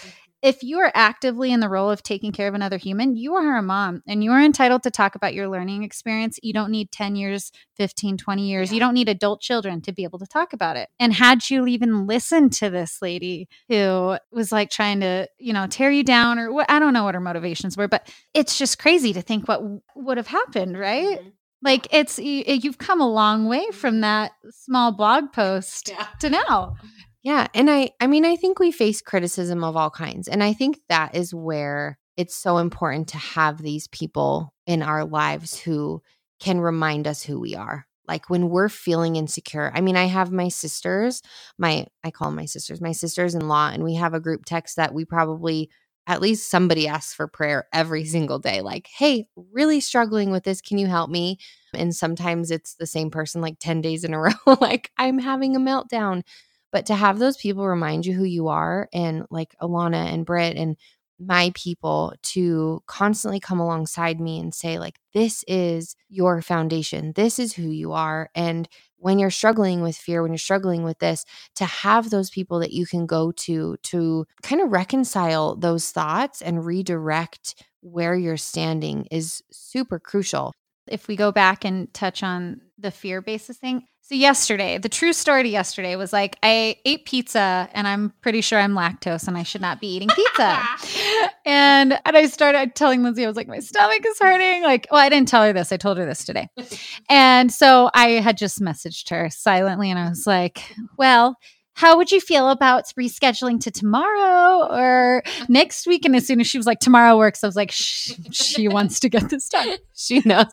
Mm-hmm 0.44 0.48
if 0.48 0.64
you 0.64 0.80
are 0.80 0.92
actively 0.94 1.52
in 1.52 1.60
the 1.60 1.70
role 1.70 1.90
of 1.90 2.04
taking 2.04 2.32
care 2.32 2.48
of 2.48 2.54
another 2.54 2.78
human, 2.78 3.16
you 3.16 3.36
are 3.36 3.58
a 3.58 3.62
mom 3.62 4.02
and 4.08 4.24
you 4.24 4.32
are 4.32 4.42
entitled 4.42 4.84
to 4.84 4.92
talk 4.92 5.16
about 5.16 5.34
your 5.34 5.48
learning 5.48 5.84
experience. 5.84 6.40
You 6.42 6.54
don't 6.54 6.72
need 6.72 6.92
10 6.92 7.16
years, 7.16 7.52
15, 7.76 8.18
20 8.18 8.48
years. 8.48 8.72
You 8.72 8.80
don't 8.80 8.94
need 8.94 9.10
adult 9.10 9.42
children 9.42 9.82
to 9.82 9.92
be 9.92 10.04
able 10.04 10.20
to 10.20 10.28
talk 10.28 10.54
about 10.54 10.78
it. 10.78 10.90
And 11.00 11.14
had 11.14 11.50
you 11.50 11.68
even 11.68 12.08
listened 12.08 12.54
to 12.54 12.70
this 12.70 13.02
lady 13.02 13.50
who 13.68 14.18
was 14.32 14.52
like 14.52 14.70
trying 14.70 15.02
to, 15.02 15.28
you 15.38 15.54
know, 15.54 15.68
tear 15.68 15.92
you 15.92 16.04
down 16.04 16.40
or 16.40 16.52
what, 16.52 16.70
I 16.70 16.80
don't 16.80 16.94
know 16.94 17.04
what 17.04 17.16
her 17.16 17.22
motivations 17.22 17.76
were, 17.76 17.88
but 17.88 18.10
it's 18.34 18.58
just 18.58 18.80
crazy 18.80 19.14
to 19.14 19.22
think 19.22 19.48
what 19.48 19.62
would 19.96 20.18
have 20.18 20.28
happened, 20.28 20.78
right? 20.78 21.20
Mm-hmm 21.20 21.30
like 21.64 21.88
it's 21.92 22.20
you've 22.20 22.78
come 22.78 23.02
a 23.02 23.10
long 23.10 23.48
way 23.48 23.66
from 23.72 24.02
that 24.02 24.32
small 24.52 24.92
blog 24.92 25.34
post 25.34 25.90
yeah. 25.90 26.06
to 26.20 26.30
now 26.30 26.76
yeah. 27.24 27.48
And 27.54 27.70
I, 27.70 27.92
I 28.00 28.08
mean, 28.08 28.26
I 28.26 28.36
think 28.36 28.60
we 28.60 28.72
face 28.72 29.02
criticism 29.02 29.64
of 29.64 29.76
all 29.76 29.90
kinds. 29.90 30.28
And 30.28 30.44
I 30.44 30.54
think 30.54 30.80
that 30.90 31.16
is 31.16 31.34
where 31.34 31.98
it's 32.16 32.36
so 32.36 32.58
important 32.58 33.10
to 33.10 33.18
have 33.18 33.62
these 33.62 33.88
people 33.88 34.54
in 34.66 34.82
our 34.82 35.06
lives 35.06 35.58
who 35.60 36.02
can 36.40 36.60
remind 36.60 37.08
us 37.08 37.24
who 37.24 37.40
we 37.40 37.56
are. 37.56 37.86
like 38.08 38.30
when 38.30 38.48
we're 38.50 38.70
feeling 38.70 39.18
insecure. 39.18 39.70
I 39.76 39.82
mean, 39.82 39.98
I 39.98 40.06
have 40.06 40.32
my 40.32 40.48
sisters, 40.48 41.22
my 41.58 41.88
I 42.06 42.12
call 42.12 42.32
my 42.32 42.46
sisters, 42.46 42.80
my 42.80 42.94
sisters-in-law 42.94 43.72
and 43.74 43.84
we 43.84 43.96
have 43.96 44.14
a 44.14 44.20
group 44.22 44.46
text 44.46 44.78
that 44.78 44.94
we 44.94 45.04
probably 45.04 45.70
at 46.10 46.22
least 46.22 46.50
somebody 46.50 46.88
asks 46.88 47.14
for 47.14 47.28
prayer 47.28 47.68
every 47.74 48.06
single 48.16 48.40
day 48.40 48.62
like, 48.62 48.88
"Hey, 48.98 49.28
really 49.52 49.82
struggling 49.82 50.32
with 50.32 50.44
this, 50.46 50.62
can 50.62 50.78
you 50.78 50.88
help 50.88 51.10
me?" 51.10 51.38
And 51.74 51.94
sometimes 51.96 52.50
it's 52.50 52.76
the 52.76 52.88
same 52.88 53.12
person 53.12 53.42
like 53.42 53.58
10 53.60 53.82
days 53.82 54.04
in 54.06 54.14
a 54.14 54.20
row 54.22 54.32
like, 54.62 54.90
"I'm 54.98 55.20
having 55.20 55.56
a 55.56 55.60
meltdown." 55.60 56.24
But 56.72 56.86
to 56.88 56.96
have 56.96 57.20
those 57.20 57.38
people 57.38 57.66
remind 57.66 58.06
you 58.06 58.14
who 58.14 58.26
you 58.26 58.50
are 58.50 58.90
and 58.94 59.26
like 59.30 59.56
Alanna 59.62 60.14
and 60.14 60.26
Britt 60.26 60.58
and 60.58 60.78
my 61.20 61.52
people 61.56 62.14
to 62.22 62.82
constantly 62.86 63.40
come 63.40 63.60
alongside 63.60 64.20
me 64.20 64.40
and 64.40 64.54
say 64.54 64.78
like 64.78 65.00
this 65.14 65.44
is 65.48 65.96
your 66.10 66.44
foundation 66.44 67.12
this 67.16 67.40
is 67.40 67.54
who 67.54 67.70
you 67.70 67.92
are 67.92 68.30
and 68.36 68.70
when 68.98 69.18
you're 69.18 69.32
struggling 69.32 69.82
with 69.82 69.96
fear 69.96 70.22
when 70.22 70.32
you're 70.32 70.38
struggling 70.38 70.84
with 70.84 71.00
this 71.00 71.26
to 71.56 71.66
have 71.66 72.12
those 72.12 72.30
people 72.30 72.60
that 72.60 72.72
you 72.72 72.86
can 72.86 73.08
go 73.08 73.32
to 73.32 73.78
to 73.82 74.28
kind 74.44 74.62
of 74.62 74.72
reconcile 74.72 75.56
those 75.56 75.90
thoughts 75.90 76.42
and 76.44 76.66
redirect 76.66 77.64
where 77.82 78.16
you're 78.16 78.38
standing 78.38 79.08
is 79.10 79.42
super 79.52 80.00
crucial 80.00 80.54
if 80.88 81.08
we 81.08 81.16
go 81.16 81.32
back 81.32 81.66
and 81.66 81.94
touch 81.94 82.24
on 82.24 82.62
the 82.78 82.92
fear 82.92 83.22
basis 83.22 83.58
thing. 83.58 83.86
So 84.08 84.16
yesterday, 84.16 84.78
the 84.78 84.88
true 84.88 85.12
story 85.12 85.44
to 85.44 85.50
yesterday 85.50 85.98
was 85.98 86.14
like 86.14 86.38
I 86.42 86.78
ate 86.86 87.04
pizza 87.04 87.68
and 87.74 87.86
I'm 87.86 88.14
pretty 88.22 88.40
sure 88.40 88.58
I'm 88.58 88.72
lactose 88.72 89.28
and 89.28 89.38
I 89.38 89.44
should 89.44 89.60
not 89.60 89.82
be 89.82 89.88
eating 89.88 90.08
pizza. 90.08 90.64
and 91.46 92.00
and 92.06 92.16
I 92.16 92.28
started 92.28 92.74
telling 92.74 93.04
Lindsey, 93.04 93.26
I 93.26 93.28
was 93.28 93.36
like, 93.36 93.50
my 93.50 93.60
stomach 93.60 94.06
is 94.08 94.18
hurting. 94.18 94.64
Like, 94.64 94.88
well, 94.90 95.02
I 95.02 95.10
didn't 95.10 95.28
tell 95.28 95.44
her 95.44 95.52
this. 95.52 95.74
I 95.74 95.78
told 95.78 95.98
her 95.98 96.06
this 96.06 96.24
today. 96.24 96.48
and 97.10 97.52
so 97.52 97.90
I 97.94 98.12
had 98.12 98.38
just 98.38 98.62
messaged 98.62 99.10
her 99.10 99.30
silently 99.30 99.92
and 99.92 100.00
I 100.00 100.08
was 100.08 100.26
like, 100.26 100.74
well, 100.98 101.36
how 101.74 101.98
would 101.98 102.10
you 102.10 102.22
feel 102.22 102.50
about 102.50 102.86
rescheduling 102.98 103.60
to 103.60 103.72
tomorrow 103.72 104.74
or 104.74 105.22
next 105.50 105.86
week? 105.86 106.06
And 106.06 106.16
as 106.16 106.26
soon 106.26 106.40
as 106.40 106.48
she 106.48 106.58
was 106.58 106.66
like, 106.66 106.80
tomorrow 106.80 107.18
works, 107.18 107.44
I 107.44 107.48
was 107.48 107.58
like, 107.58 107.72
Shh, 107.72 108.14
she 108.32 108.70
wants 108.70 109.02
to 109.02 109.10
get 109.10 109.30
this 109.30 109.50
done. 109.50 109.76
She 109.94 110.22
knows. 110.24 110.46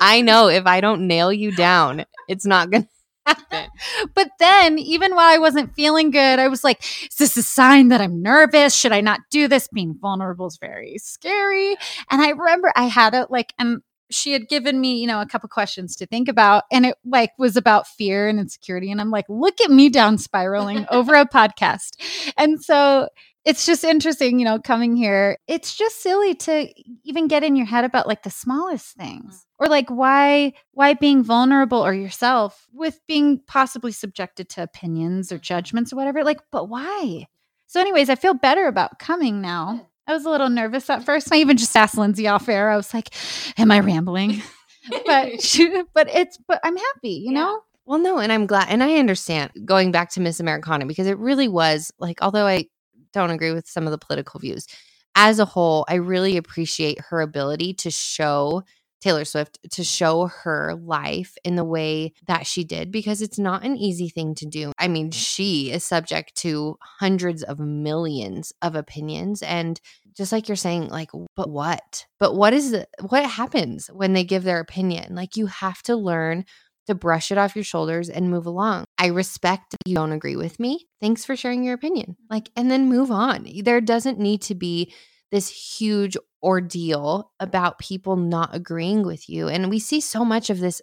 I 0.00 0.22
know 0.22 0.48
if 0.48 0.64
I 0.64 0.80
don't 0.80 1.06
nail 1.06 1.30
you 1.30 1.54
down, 1.54 2.06
it's 2.26 2.46
not 2.46 2.70
going 2.70 2.84
to. 2.84 2.88
but 4.14 4.30
then, 4.38 4.78
even 4.78 5.14
while 5.14 5.28
I 5.32 5.38
wasn't 5.38 5.74
feeling 5.74 6.10
good, 6.10 6.38
I 6.38 6.48
was 6.48 6.64
like, 6.64 6.82
is 6.82 7.16
this 7.16 7.36
a 7.36 7.42
sign 7.42 7.88
that 7.88 8.00
I'm 8.00 8.22
nervous? 8.22 8.74
Should 8.74 8.92
I 8.92 9.00
not 9.00 9.20
do 9.30 9.48
this? 9.48 9.68
Being 9.72 9.96
vulnerable 10.00 10.46
is 10.46 10.58
very 10.58 10.98
scary. 10.98 11.76
And 12.10 12.20
I 12.22 12.30
remember 12.30 12.72
I 12.74 12.84
had 12.84 13.14
it 13.14 13.30
like, 13.30 13.52
and 13.58 13.82
she 14.10 14.32
had 14.32 14.48
given 14.48 14.80
me, 14.80 15.00
you 15.00 15.06
know, 15.06 15.20
a 15.20 15.26
couple 15.26 15.48
questions 15.48 15.96
to 15.96 16.06
think 16.06 16.28
about 16.28 16.64
and 16.70 16.86
it 16.86 16.96
like 17.04 17.30
was 17.38 17.56
about 17.56 17.86
fear 17.86 18.28
and 18.28 18.38
insecurity 18.38 18.90
and 18.90 19.00
I'm 19.00 19.10
like, 19.10 19.24
look 19.28 19.60
at 19.60 19.70
me 19.70 19.88
down 19.88 20.18
spiraling 20.18 20.86
over 20.90 21.14
a 21.14 21.26
podcast. 21.28 21.96
And 22.36 22.62
so 22.62 23.08
it's 23.44 23.66
just 23.66 23.84
interesting, 23.84 24.38
you 24.38 24.44
know, 24.44 24.58
coming 24.58 24.96
here. 24.96 25.36
It's 25.46 25.76
just 25.76 26.02
silly 26.02 26.34
to 26.34 26.72
even 27.04 27.28
get 27.28 27.42
in 27.42 27.56
your 27.56 27.66
head 27.66 27.84
about 27.84 28.06
like 28.06 28.22
the 28.22 28.30
smallest 28.30 28.96
things. 28.96 29.34
Mm. 29.34 29.64
Or 29.64 29.68
like 29.68 29.88
why 29.88 30.54
why 30.72 30.94
being 30.94 31.22
vulnerable 31.22 31.78
or 31.78 31.94
yourself 31.94 32.66
with 32.72 33.00
being 33.06 33.40
possibly 33.46 33.92
subjected 33.92 34.48
to 34.50 34.62
opinions 34.62 35.30
or 35.30 35.38
judgments 35.38 35.92
or 35.92 35.96
whatever. 35.96 36.24
Like, 36.24 36.40
but 36.50 36.68
why? 36.68 37.26
So 37.66 37.80
anyways, 37.80 38.10
I 38.10 38.16
feel 38.16 38.34
better 38.34 38.66
about 38.66 38.98
coming 38.98 39.40
now 39.40 39.88
I 40.06 40.12
was 40.12 40.24
a 40.24 40.30
little 40.30 40.50
nervous 40.50 40.90
at 40.90 41.04
first. 41.04 41.32
I 41.32 41.36
even 41.36 41.56
just 41.56 41.76
asked 41.76 41.96
Lindsey 41.96 42.26
off 42.26 42.48
air. 42.48 42.70
I 42.70 42.76
was 42.76 42.92
like, 42.92 43.10
"Am 43.58 43.70
I 43.70 43.80
rambling?" 43.80 44.42
but 45.06 45.40
she, 45.40 45.82
but 45.94 46.08
it's 46.12 46.38
but 46.48 46.60
I'm 46.64 46.76
happy, 46.76 47.10
you 47.10 47.32
yeah. 47.32 47.40
know. 47.40 47.60
Well, 47.84 47.98
no, 47.98 48.18
and 48.18 48.32
I'm 48.32 48.46
glad, 48.46 48.68
and 48.68 48.82
I 48.82 48.96
understand 48.96 49.50
going 49.64 49.92
back 49.92 50.10
to 50.10 50.20
Miss 50.20 50.40
Americana 50.40 50.86
because 50.86 51.06
it 51.06 51.18
really 51.18 51.48
was 51.48 51.92
like, 51.98 52.22
although 52.22 52.46
I 52.46 52.66
don't 53.12 53.30
agree 53.30 53.52
with 53.52 53.68
some 53.68 53.86
of 53.86 53.90
the 53.90 53.98
political 53.98 54.40
views, 54.40 54.66
as 55.14 55.38
a 55.38 55.44
whole, 55.44 55.84
I 55.88 55.96
really 55.96 56.36
appreciate 56.36 56.98
her 57.10 57.20
ability 57.20 57.74
to 57.74 57.90
show 57.90 58.62
Taylor 59.02 59.24
Swift 59.24 59.58
to 59.72 59.82
show 59.82 60.26
her 60.26 60.74
life 60.76 61.36
in 61.44 61.56
the 61.56 61.64
way 61.64 62.12
that 62.28 62.46
she 62.46 62.62
did 62.62 62.92
because 62.92 63.20
it's 63.20 63.38
not 63.38 63.64
an 63.64 63.76
easy 63.76 64.08
thing 64.08 64.34
to 64.36 64.46
do. 64.46 64.72
I 64.78 64.86
mean, 64.86 65.10
she 65.10 65.72
is 65.72 65.82
subject 65.84 66.36
to 66.36 66.78
hundreds 67.00 67.42
of 67.42 67.58
millions 67.58 68.52
of 68.62 68.76
opinions 68.76 69.42
and 69.42 69.80
just 70.16 70.30
like 70.30 70.48
you're 70.48 70.56
saying 70.56 70.88
like 70.88 71.10
but 71.36 71.50
what? 71.50 72.06
But 72.20 72.36
what 72.36 72.52
is 72.52 72.70
the 72.70 72.86
what 73.00 73.26
happens 73.26 73.88
when 73.88 74.12
they 74.12 74.24
give 74.24 74.44
their 74.44 74.60
opinion? 74.60 75.16
Like 75.16 75.36
you 75.36 75.46
have 75.46 75.82
to 75.82 75.96
learn 75.96 76.44
to 76.86 76.94
brush 76.94 77.30
it 77.30 77.38
off 77.38 77.54
your 77.54 77.64
shoulders 77.64 78.08
and 78.08 78.30
move 78.30 78.46
along. 78.46 78.84
I 78.98 79.06
respect 79.06 79.74
you 79.86 79.94
don't 79.94 80.12
agree 80.12 80.36
with 80.36 80.58
me. 80.58 80.86
Thanks 81.00 81.24
for 81.24 81.36
sharing 81.36 81.64
your 81.64 81.74
opinion. 81.74 82.16
Like 82.30 82.50
and 82.56 82.70
then 82.70 82.88
move 82.88 83.10
on. 83.10 83.46
There 83.62 83.80
doesn't 83.80 84.18
need 84.18 84.42
to 84.42 84.54
be 84.54 84.92
this 85.30 85.48
huge 85.48 86.16
ordeal 86.42 87.32
about 87.40 87.78
people 87.78 88.16
not 88.16 88.54
agreeing 88.54 89.04
with 89.04 89.28
you. 89.28 89.48
And 89.48 89.70
we 89.70 89.78
see 89.78 90.00
so 90.00 90.24
much 90.24 90.50
of 90.50 90.60
this 90.60 90.82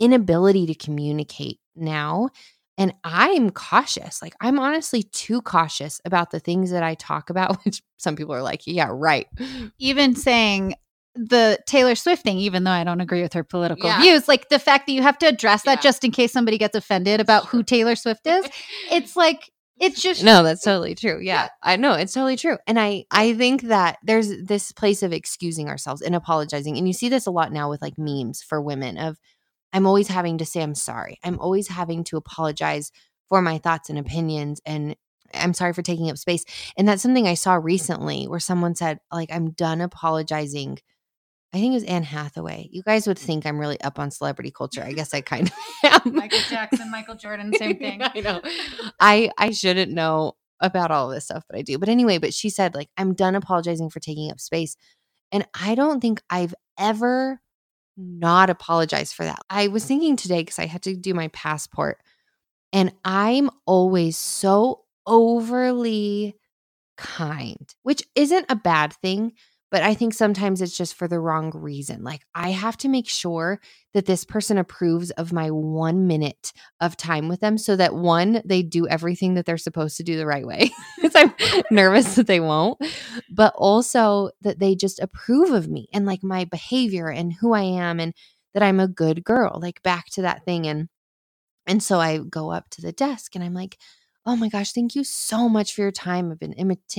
inability 0.00 0.66
to 0.66 0.74
communicate 0.74 1.58
now. 1.76 2.30
And 2.78 2.94
I'm 3.04 3.50
cautious. 3.50 4.22
Like, 4.22 4.34
I'm 4.40 4.58
honestly 4.58 5.02
too 5.02 5.42
cautious 5.42 6.00
about 6.06 6.30
the 6.30 6.40
things 6.40 6.70
that 6.70 6.82
I 6.82 6.94
talk 6.94 7.28
about, 7.28 7.58
which 7.64 7.82
some 7.98 8.16
people 8.16 8.34
are 8.34 8.42
like, 8.42 8.62
yeah, 8.66 8.88
right. 8.90 9.26
Even 9.78 10.16
saying, 10.16 10.74
the 11.28 11.58
Taylor 11.66 11.94
Swift 11.94 12.22
thing, 12.22 12.38
even 12.38 12.64
though 12.64 12.70
I 12.70 12.82
don't 12.82 13.00
agree 13.00 13.20
with 13.20 13.34
her 13.34 13.44
political 13.44 13.86
yeah. 13.86 14.00
views, 14.00 14.26
like 14.26 14.48
the 14.48 14.58
fact 14.58 14.86
that 14.86 14.92
you 14.92 15.02
have 15.02 15.18
to 15.18 15.26
address 15.26 15.62
that 15.64 15.78
yeah. 15.78 15.82
just 15.82 16.02
in 16.02 16.12
case 16.12 16.32
somebody 16.32 16.56
gets 16.56 16.74
offended 16.74 17.20
about 17.20 17.46
who 17.46 17.62
Taylor 17.62 17.94
Swift 17.94 18.26
is, 18.26 18.46
it's 18.90 19.16
like 19.16 19.50
it's 19.78 20.00
just 20.00 20.22
no 20.22 20.42
that's 20.42 20.62
totally 20.62 20.94
true. 20.94 21.20
Yeah, 21.20 21.44
yeah, 21.44 21.48
i 21.62 21.76
know 21.76 21.92
it's 21.92 22.12
totally 22.12 22.36
true. 22.36 22.56
And 22.66 22.78
i 22.78 23.04
i 23.10 23.34
think 23.34 23.62
that 23.62 23.98
there's 24.02 24.30
this 24.42 24.72
place 24.72 25.02
of 25.02 25.12
excusing 25.12 25.68
ourselves 25.68 26.02
and 26.02 26.14
apologizing 26.14 26.78
and 26.78 26.86
you 26.86 26.92
see 26.92 27.08
this 27.08 27.26
a 27.26 27.30
lot 27.30 27.52
now 27.52 27.68
with 27.68 27.82
like 27.82 27.94
memes 27.98 28.42
for 28.42 28.60
women 28.60 28.98
of 28.98 29.18
i'm 29.72 29.86
always 29.86 30.08
having 30.08 30.38
to 30.38 30.46
say 30.46 30.62
i'm 30.62 30.74
sorry. 30.74 31.18
I'm 31.24 31.38
always 31.38 31.68
having 31.68 32.04
to 32.04 32.16
apologize 32.16 32.92
for 33.28 33.42
my 33.42 33.58
thoughts 33.58 33.90
and 33.90 33.98
opinions 33.98 34.60
and 34.66 34.96
i'm 35.34 35.54
sorry 35.54 35.72
for 35.72 35.82
taking 35.82 36.10
up 36.10 36.18
space. 36.18 36.44
And 36.76 36.86
that's 36.86 37.02
something 37.02 37.26
i 37.26 37.34
saw 37.34 37.54
recently 37.54 38.26
where 38.26 38.40
someone 38.40 38.74
said 38.74 39.00
like 39.10 39.30
i'm 39.32 39.50
done 39.50 39.80
apologizing 39.80 40.78
I 41.52 41.58
think 41.58 41.72
it 41.72 41.74
was 41.74 41.84
Anne 41.84 42.04
Hathaway. 42.04 42.68
You 42.70 42.82
guys 42.82 43.06
would 43.08 43.18
think 43.18 43.44
I'm 43.44 43.58
really 43.58 43.80
up 43.80 43.98
on 43.98 44.10
celebrity 44.10 44.52
culture. 44.52 44.82
I 44.84 44.92
guess 44.92 45.12
I 45.12 45.20
kind 45.20 45.50
of 45.50 45.54
am. 46.06 46.14
Michael 46.14 46.38
Jackson, 46.48 46.90
Michael 46.90 47.16
Jordan, 47.16 47.52
same 47.56 47.76
thing. 47.78 48.00
I 48.02 48.20
know. 48.20 48.40
I 49.00 49.30
I 49.36 49.50
shouldn't 49.50 49.92
know 49.92 50.34
about 50.60 50.90
all 50.90 51.08
this 51.08 51.24
stuff, 51.24 51.44
but 51.48 51.58
I 51.58 51.62
do. 51.62 51.78
But 51.78 51.88
anyway, 51.88 52.18
but 52.18 52.34
she 52.34 52.50
said 52.50 52.74
like 52.74 52.88
I'm 52.96 53.14
done 53.14 53.34
apologizing 53.34 53.90
for 53.90 54.00
taking 54.00 54.30
up 54.30 54.40
space. 54.40 54.76
And 55.32 55.46
I 55.54 55.74
don't 55.74 56.00
think 56.00 56.22
I've 56.30 56.54
ever 56.78 57.40
not 57.96 58.50
apologized 58.50 59.14
for 59.14 59.24
that. 59.24 59.40
I 59.48 59.68
was 59.68 59.84
thinking 59.84 60.16
today 60.16 60.44
cuz 60.44 60.58
I 60.58 60.66
had 60.66 60.82
to 60.82 60.96
do 60.96 61.14
my 61.14 61.28
passport 61.28 61.98
and 62.72 62.92
I'm 63.04 63.50
always 63.66 64.16
so 64.16 64.84
overly 65.06 66.36
kind, 66.96 67.74
which 67.82 68.02
isn't 68.14 68.46
a 68.48 68.56
bad 68.56 68.92
thing, 68.92 69.32
but 69.70 69.82
I 69.82 69.94
think 69.94 70.14
sometimes 70.14 70.60
it's 70.60 70.76
just 70.76 70.94
for 70.94 71.06
the 71.06 71.20
wrong 71.20 71.52
reason. 71.54 72.02
Like, 72.02 72.22
I 72.34 72.50
have 72.50 72.76
to 72.78 72.88
make 72.88 73.08
sure 73.08 73.60
that 73.94 74.06
this 74.06 74.24
person 74.24 74.58
approves 74.58 75.10
of 75.12 75.32
my 75.32 75.50
one 75.50 76.06
minute 76.06 76.52
of 76.80 76.96
time 76.96 77.28
with 77.28 77.40
them 77.40 77.56
so 77.56 77.76
that 77.76 77.94
one, 77.94 78.42
they 78.44 78.62
do 78.62 78.88
everything 78.88 79.34
that 79.34 79.46
they're 79.46 79.56
supposed 79.56 79.96
to 79.98 80.02
do 80.02 80.16
the 80.16 80.26
right 80.26 80.46
way. 80.46 80.70
Because 81.00 81.14
I'm 81.14 81.62
nervous 81.70 82.16
that 82.16 82.26
they 82.26 82.40
won't, 82.40 82.78
but 83.30 83.54
also 83.56 84.30
that 84.42 84.58
they 84.58 84.74
just 84.74 85.00
approve 85.00 85.50
of 85.50 85.66
me 85.66 85.88
and 85.94 86.04
like 86.04 86.22
my 86.22 86.44
behavior 86.44 87.08
and 87.08 87.32
who 87.32 87.54
I 87.54 87.62
am 87.62 87.98
and 87.98 88.12
that 88.52 88.62
I'm 88.62 88.80
a 88.80 88.88
good 88.88 89.24
girl, 89.24 89.58
like 89.62 89.82
back 89.82 90.06
to 90.10 90.22
that 90.22 90.44
thing. 90.44 90.66
And 90.66 90.88
and 91.66 91.82
so 91.82 91.98
I 92.00 92.18
go 92.18 92.50
up 92.50 92.68
to 92.70 92.82
the 92.82 92.92
desk 92.92 93.34
and 93.34 93.44
I'm 93.44 93.54
like, 93.54 93.78
oh 94.30 94.36
my 94.36 94.48
gosh, 94.48 94.70
thank 94.72 94.94
you 94.94 95.02
so 95.02 95.48
much 95.48 95.74
for 95.74 95.80
your 95.82 95.90
time. 95.90 96.30
I've 96.30 96.38
been 96.38 96.54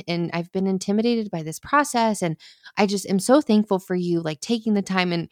and 0.08 0.30
I've 0.34 0.52
been 0.52 0.68
intimidated 0.68 1.32
by 1.32 1.44
this 1.44 1.60
process, 1.60 2.22
and 2.22 2.36
I 2.78 2.86
just 2.86 3.08
am 3.10 3.20
so 3.20 3.40
thankful 3.40 3.80
for 3.80 3.96
you 3.96 4.20
like 4.22 4.42
taking 4.42 4.74
the 4.74 4.82
time 4.82 5.14
and 5.14 5.30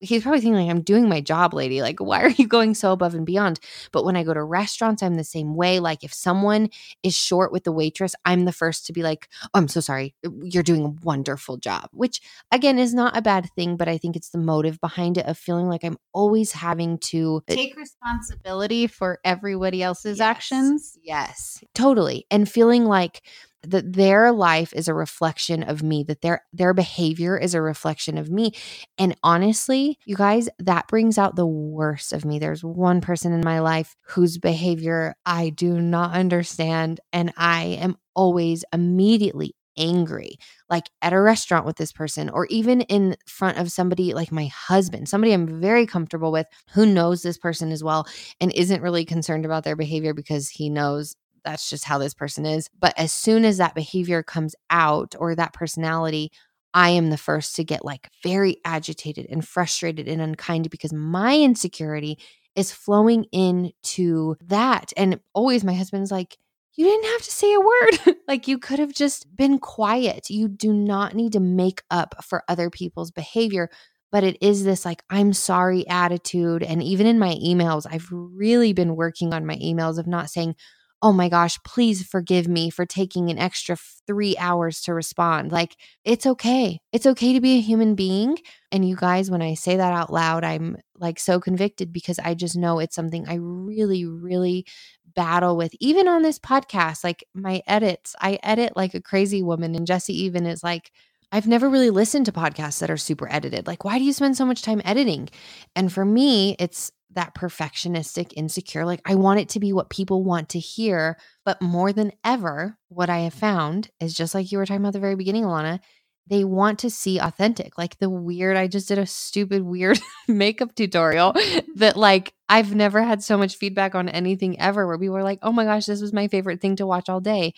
he's 0.00 0.22
probably 0.22 0.40
thinking 0.40 0.60
like 0.60 0.70
i'm 0.70 0.82
doing 0.82 1.08
my 1.08 1.20
job 1.20 1.54
lady. 1.54 1.82
Like 1.82 2.00
why 2.00 2.22
are 2.22 2.30
you 2.30 2.46
going 2.46 2.74
so 2.74 2.92
above 2.92 3.14
and 3.14 3.26
beyond? 3.26 3.60
But 3.92 4.04
when 4.04 4.16
i 4.16 4.22
go 4.22 4.34
to 4.34 4.42
restaurants 4.42 5.02
i'm 5.02 5.14
the 5.14 5.24
same 5.24 5.54
way. 5.54 5.80
Like 5.80 6.04
if 6.04 6.12
someone 6.12 6.70
is 7.02 7.14
short 7.14 7.52
with 7.52 7.64
the 7.64 7.72
waitress 7.72 8.14
i'm 8.24 8.44
the 8.44 8.52
first 8.52 8.86
to 8.86 8.92
be 8.92 9.02
like 9.02 9.28
oh, 9.44 9.48
i'm 9.54 9.68
so 9.68 9.80
sorry. 9.80 10.14
Uh, 10.26 10.30
you're 10.42 10.62
doing 10.62 10.84
a 10.84 11.04
wonderful 11.04 11.56
job 11.56 11.88
which 11.92 12.20
again 12.50 12.78
is 12.78 12.94
not 12.94 13.16
a 13.16 13.22
bad 13.22 13.48
thing 13.56 13.76
but 13.76 13.88
i 13.88 13.98
think 13.98 14.16
it's 14.16 14.30
the 14.30 14.38
motive 14.38 14.80
behind 14.80 15.18
it 15.18 15.26
of 15.26 15.36
feeling 15.38 15.68
like 15.68 15.84
i'm 15.84 15.98
always 16.12 16.52
having 16.52 16.98
to 16.98 17.42
uh, 17.48 17.54
take 17.54 17.76
responsibility 17.76 18.86
for 18.86 19.18
everybody 19.24 19.82
else's 19.82 20.18
yes, 20.18 20.26
actions? 20.26 20.98
Yes. 21.02 21.62
Totally. 21.74 22.26
And 22.30 22.48
feeling 22.48 22.84
like 22.84 23.22
that 23.62 23.92
their 23.92 24.32
life 24.32 24.72
is 24.72 24.88
a 24.88 24.94
reflection 24.94 25.62
of 25.62 25.82
me, 25.82 26.04
that 26.04 26.20
their 26.20 26.42
their 26.52 26.74
behavior 26.74 27.36
is 27.36 27.54
a 27.54 27.62
reflection 27.62 28.18
of 28.18 28.30
me. 28.30 28.52
And 28.98 29.16
honestly, 29.22 29.98
you 30.04 30.16
guys, 30.16 30.48
that 30.58 30.88
brings 30.88 31.18
out 31.18 31.36
the 31.36 31.46
worst 31.46 32.12
of 32.12 32.24
me. 32.24 32.38
There's 32.38 32.64
one 32.64 33.00
person 33.00 33.32
in 33.32 33.40
my 33.44 33.60
life 33.60 33.96
whose 34.02 34.38
behavior 34.38 35.14
I 35.26 35.50
do 35.50 35.80
not 35.80 36.12
understand 36.14 37.00
and 37.12 37.32
I 37.36 37.78
am 37.80 37.96
always 38.14 38.64
immediately 38.72 39.54
angry, 39.76 40.36
like 40.68 40.90
at 41.02 41.12
a 41.12 41.20
restaurant 41.20 41.64
with 41.64 41.76
this 41.76 41.92
person, 41.92 42.28
or 42.28 42.46
even 42.46 42.80
in 42.82 43.16
front 43.26 43.58
of 43.58 43.70
somebody 43.70 44.12
like 44.12 44.32
my 44.32 44.46
husband, 44.46 45.08
somebody 45.08 45.32
I'm 45.32 45.60
very 45.60 45.86
comfortable 45.86 46.32
with 46.32 46.46
who 46.72 46.84
knows 46.84 47.22
this 47.22 47.38
person 47.38 47.70
as 47.70 47.82
well 47.82 48.06
and 48.40 48.52
isn't 48.52 48.82
really 48.82 49.04
concerned 49.04 49.44
about 49.44 49.64
their 49.64 49.76
behavior 49.76 50.14
because 50.14 50.48
he 50.48 50.68
knows 50.68 51.14
that's 51.48 51.70
just 51.70 51.84
how 51.84 51.96
this 51.96 52.12
person 52.12 52.44
is. 52.44 52.68
But 52.78 52.92
as 52.98 53.10
soon 53.10 53.44
as 53.46 53.56
that 53.56 53.74
behavior 53.74 54.22
comes 54.22 54.54
out 54.68 55.14
or 55.18 55.34
that 55.34 55.54
personality, 55.54 56.30
I 56.74 56.90
am 56.90 57.08
the 57.08 57.16
first 57.16 57.56
to 57.56 57.64
get 57.64 57.84
like 57.84 58.10
very 58.22 58.58
agitated 58.66 59.26
and 59.30 59.46
frustrated 59.46 60.08
and 60.08 60.20
unkind 60.20 60.68
because 60.68 60.92
my 60.92 61.38
insecurity 61.38 62.18
is 62.54 62.70
flowing 62.70 63.24
into 63.32 64.36
that. 64.42 64.92
And 64.96 65.20
always 65.32 65.64
my 65.64 65.72
husband's 65.72 66.10
like, 66.10 66.36
you 66.76 66.84
didn't 66.84 67.10
have 67.12 67.22
to 67.22 67.30
say 67.30 67.54
a 67.54 67.60
word. 67.60 68.16
like 68.28 68.46
you 68.46 68.58
could 68.58 68.78
have 68.78 68.92
just 68.92 69.34
been 69.34 69.58
quiet. 69.58 70.28
You 70.28 70.48
do 70.48 70.72
not 70.74 71.14
need 71.14 71.32
to 71.32 71.40
make 71.40 71.82
up 71.90 72.22
for 72.22 72.44
other 72.46 72.68
people's 72.68 73.10
behavior. 73.10 73.70
But 74.12 74.24
it 74.24 74.36
is 74.42 74.64
this 74.64 74.84
like, 74.84 75.02
I'm 75.08 75.32
sorry 75.32 75.86
attitude. 75.88 76.62
And 76.62 76.82
even 76.82 77.06
in 77.06 77.18
my 77.18 77.34
emails, 77.34 77.86
I've 77.90 78.08
really 78.10 78.72
been 78.72 78.96
working 78.96 79.32
on 79.32 79.46
my 79.46 79.56
emails 79.56 79.98
of 79.98 80.06
not 80.06 80.30
saying, 80.30 80.54
oh 81.02 81.12
my 81.12 81.28
gosh, 81.28 81.58
please 81.64 82.04
forgive 82.04 82.48
me 82.48 82.70
for 82.70 82.84
taking 82.84 83.30
an 83.30 83.38
extra 83.38 83.76
three 84.06 84.36
hours 84.36 84.80
to 84.82 84.94
respond. 84.94 85.52
Like, 85.52 85.76
it's 86.04 86.26
okay. 86.26 86.80
It's 86.92 87.06
okay 87.06 87.32
to 87.32 87.40
be 87.40 87.56
a 87.56 87.60
human 87.60 87.94
being. 87.94 88.38
And 88.72 88.88
you 88.88 88.96
guys, 88.96 89.30
when 89.30 89.42
I 89.42 89.54
say 89.54 89.76
that 89.76 89.92
out 89.92 90.12
loud, 90.12 90.42
I'm 90.42 90.76
like 90.98 91.20
so 91.20 91.38
convicted 91.38 91.92
because 91.92 92.18
I 92.18 92.34
just 92.34 92.56
know 92.56 92.80
it's 92.80 92.96
something 92.96 93.28
I 93.28 93.34
really, 93.34 94.06
really 94.06 94.66
battle 95.14 95.56
with. 95.56 95.72
Even 95.80 96.08
on 96.08 96.22
this 96.22 96.38
podcast, 96.38 97.04
like 97.04 97.24
my 97.32 97.62
edits, 97.66 98.16
I 98.20 98.38
edit 98.42 98.76
like 98.76 98.94
a 98.94 99.00
crazy 99.00 99.42
woman. 99.42 99.74
And 99.76 99.86
Jesse 99.86 100.20
even 100.24 100.46
is 100.46 100.64
like, 100.64 100.90
I've 101.30 101.46
never 101.46 101.68
really 101.68 101.90
listened 101.90 102.26
to 102.26 102.32
podcasts 102.32 102.80
that 102.80 102.90
are 102.90 102.96
super 102.96 103.30
edited. 103.30 103.66
Like, 103.66 103.84
why 103.84 103.98
do 103.98 104.04
you 104.04 104.12
spend 104.12 104.36
so 104.36 104.46
much 104.46 104.62
time 104.62 104.80
editing? 104.84 105.28
And 105.76 105.92
for 105.92 106.04
me, 106.04 106.56
it's 106.58 106.90
that 107.12 107.34
perfectionistic, 107.34 108.32
insecure. 108.36 108.86
Like, 108.86 109.00
I 109.04 109.14
want 109.14 109.40
it 109.40 109.50
to 109.50 109.60
be 109.60 109.72
what 109.72 109.90
people 109.90 110.24
want 110.24 110.50
to 110.50 110.58
hear. 110.58 111.18
But 111.44 111.60
more 111.60 111.92
than 111.92 112.12
ever, 112.24 112.78
what 112.88 113.10
I 113.10 113.20
have 113.20 113.34
found 113.34 113.90
is 114.00 114.14
just 114.14 114.34
like 114.34 114.50
you 114.50 114.58
were 114.58 114.66
talking 114.66 114.82
about 114.82 114.94
the 114.94 115.00
very 115.00 115.16
beginning, 115.16 115.44
Alanna, 115.44 115.80
they 116.26 116.44
want 116.44 116.78
to 116.80 116.90
see 116.90 117.18
authentic. 117.18 117.78
Like 117.78 117.98
the 117.98 118.10
weird, 118.10 118.56
I 118.56 118.66
just 118.66 118.88
did 118.88 118.98
a 118.98 119.06
stupid, 119.06 119.62
weird 119.62 119.98
makeup 120.28 120.74
tutorial 120.74 121.34
that, 121.76 121.96
like, 121.96 122.32
I've 122.48 122.74
never 122.74 123.02
had 123.02 123.22
so 123.22 123.36
much 123.36 123.56
feedback 123.56 123.94
on 123.94 124.08
anything 124.08 124.58
ever 124.60 124.86
where 124.86 124.98
people 124.98 125.14
were 125.14 125.22
like, 125.22 125.40
oh 125.42 125.52
my 125.52 125.64
gosh, 125.64 125.86
this 125.86 126.00
was 126.00 126.12
my 126.12 126.28
favorite 126.28 126.60
thing 126.60 126.76
to 126.76 126.86
watch 126.86 127.08
all 127.08 127.20
day. 127.20 127.52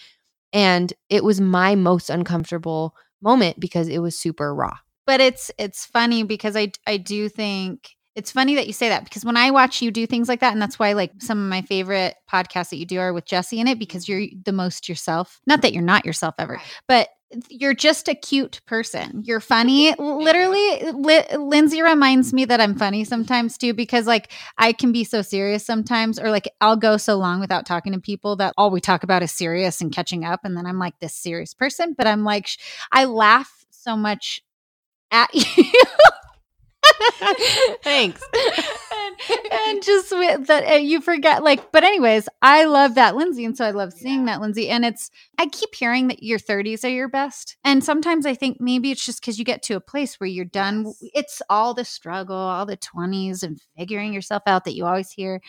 And 0.53 0.93
it 1.09 1.23
was 1.23 1.41
my 1.41 1.77
most 1.77 2.11
uncomfortable 2.11 2.95
moment 3.23 3.59
because 3.61 3.89
it 3.89 3.99
was 3.99 4.19
super 4.19 4.55
raw. 4.55 4.77
But 5.07 5.21
it's 5.21 5.51
it's 5.59 5.85
funny 5.85 6.23
because 6.23 6.57
I 6.57 6.73
I 6.87 6.97
do 6.97 7.29
think 7.29 7.91
it's 8.17 8.33
funny 8.33 8.55
that 8.57 8.67
you 8.67 8.73
say 8.73 8.89
that 8.89 9.05
because 9.05 9.25
when 9.25 9.37
I 9.37 9.51
watch 9.51 9.81
you 9.81 9.91
do 9.91 10.07
things 10.07 10.29
like 10.29 10.41
that, 10.41 10.53
and 10.53 10.61
that's 10.61 10.79
why 10.79 10.93
like 10.93 11.13
some 11.19 11.39
of 11.39 11.49
my 11.49 11.63
favorite 11.63 12.17
podcasts 12.31 12.71
that 12.71 12.77
you 12.77 12.87
do 12.87 12.99
are 13.01 13.13
with 13.13 13.25
Jesse 13.25 13.61
in 13.61 13.67
it 13.67 13.79
because 13.79 14.07
mm-hmm. 14.07 14.21
you're 14.21 14.43
the 14.45 14.53
most 14.53 14.89
yourself. 14.89 15.41
Not 15.47 15.63
that 15.63 15.73
you're 15.73 15.83
not 15.83 16.05
yourself 16.05 16.35
ever, 16.39 16.61
but 16.87 17.09
you're 17.49 17.75
just 17.75 18.09
a 18.09 18.15
cute 18.15 18.61
person. 18.67 19.23
You're 19.25 19.41
funny. 19.41 19.95
Literally, 19.97 20.91
Li- 20.93 21.37
Lindsey 21.37 21.83
reminds 21.83 22.33
me 22.33 22.45
that 22.45 22.61
I'm 22.61 22.75
funny 22.75 23.05
sometimes 23.05 23.57
too, 23.57 23.73
because 23.73 24.07
like 24.07 24.33
I 24.59 24.73
can 24.73 24.93
be 24.93 25.05
so 25.05 25.23
serious 25.23 25.65
sometimes, 25.65 26.19
or 26.19 26.31
like 26.31 26.49
I'll 26.61 26.77
go 26.77 26.97
so 26.97 27.17
long 27.17 27.41
without 27.41 27.67
talking 27.67 27.93
to 27.93 28.01
people 28.01 28.37
that 28.37 28.55
all 28.57 28.71
we 28.71 28.81
talk 28.81 29.03
about 29.03 29.23
is 29.23 29.33
serious 29.33 29.81
and 29.81 29.93
catching 29.93 30.25
up. 30.25 30.41
And 30.45 30.57
then 30.57 30.67
I'm 30.67 30.79
like 30.79 30.99
this 30.99 31.15
serious 31.15 31.55
person, 31.55 31.95
but 31.97 32.07
I'm 32.07 32.25
like, 32.25 32.49
I 32.91 33.05
laugh 33.05 33.65
so 33.71 33.97
much 33.97 34.43
at 35.11 35.33
you. 35.57 35.65
Thanks. 37.83 38.23
and, 38.33 39.53
and, 39.67 39.83
just 39.83 40.11
with 40.13 40.47
that, 40.47 40.65
uh, 40.71 40.77
you 40.77 41.01
forget, 41.01 41.43
like, 41.43 41.73
but 41.73 41.85
anyways, 41.85 42.29
I 42.43 42.65
love 42.65 42.95
that 42.97 43.17
Lindsey. 43.17 43.45
And 43.45 43.57
so 43.57 43.65
I 43.65 43.71
love 43.71 43.93
seeing 43.93 44.21
yeah. 44.21 44.27
that 44.27 44.41
Lindsey. 44.41 44.69
And 44.69 44.85
it's, 44.85 45.11
I 45.39 45.47
keep 45.47 45.75
hearing 45.75 46.09
that 46.09 46.23
your 46.23 46.39
30s 46.39 46.85
are 46.85 46.89
your 46.89 47.09
best. 47.09 47.57
And 47.65 47.83
sometimes 47.83 48.27
I 48.27 48.35
think 48.35 48.59
maybe 48.61 48.91
it's 48.91 49.05
just 49.05 49.21
because 49.21 49.39
you 49.39 49.45
get 49.45 49.63
to 49.65 49.77
a 49.77 49.81
place 49.81 50.21
where 50.21 50.29
you're 50.29 50.45
done. 50.45 50.85
Yes. 50.85 51.11
It's 51.15 51.43
all 51.49 51.75
the 51.75 51.85
struggle, 51.85 52.37
all 52.37 52.67
the 52.67 52.77
20s 52.77 53.43
and 53.43 53.61
figuring 53.79 54.13
yourself 54.13 54.43
out 54.47 54.65
that 54.65 54.75
you 54.75 54.85
always 54.85 55.11
hear. 55.11 55.41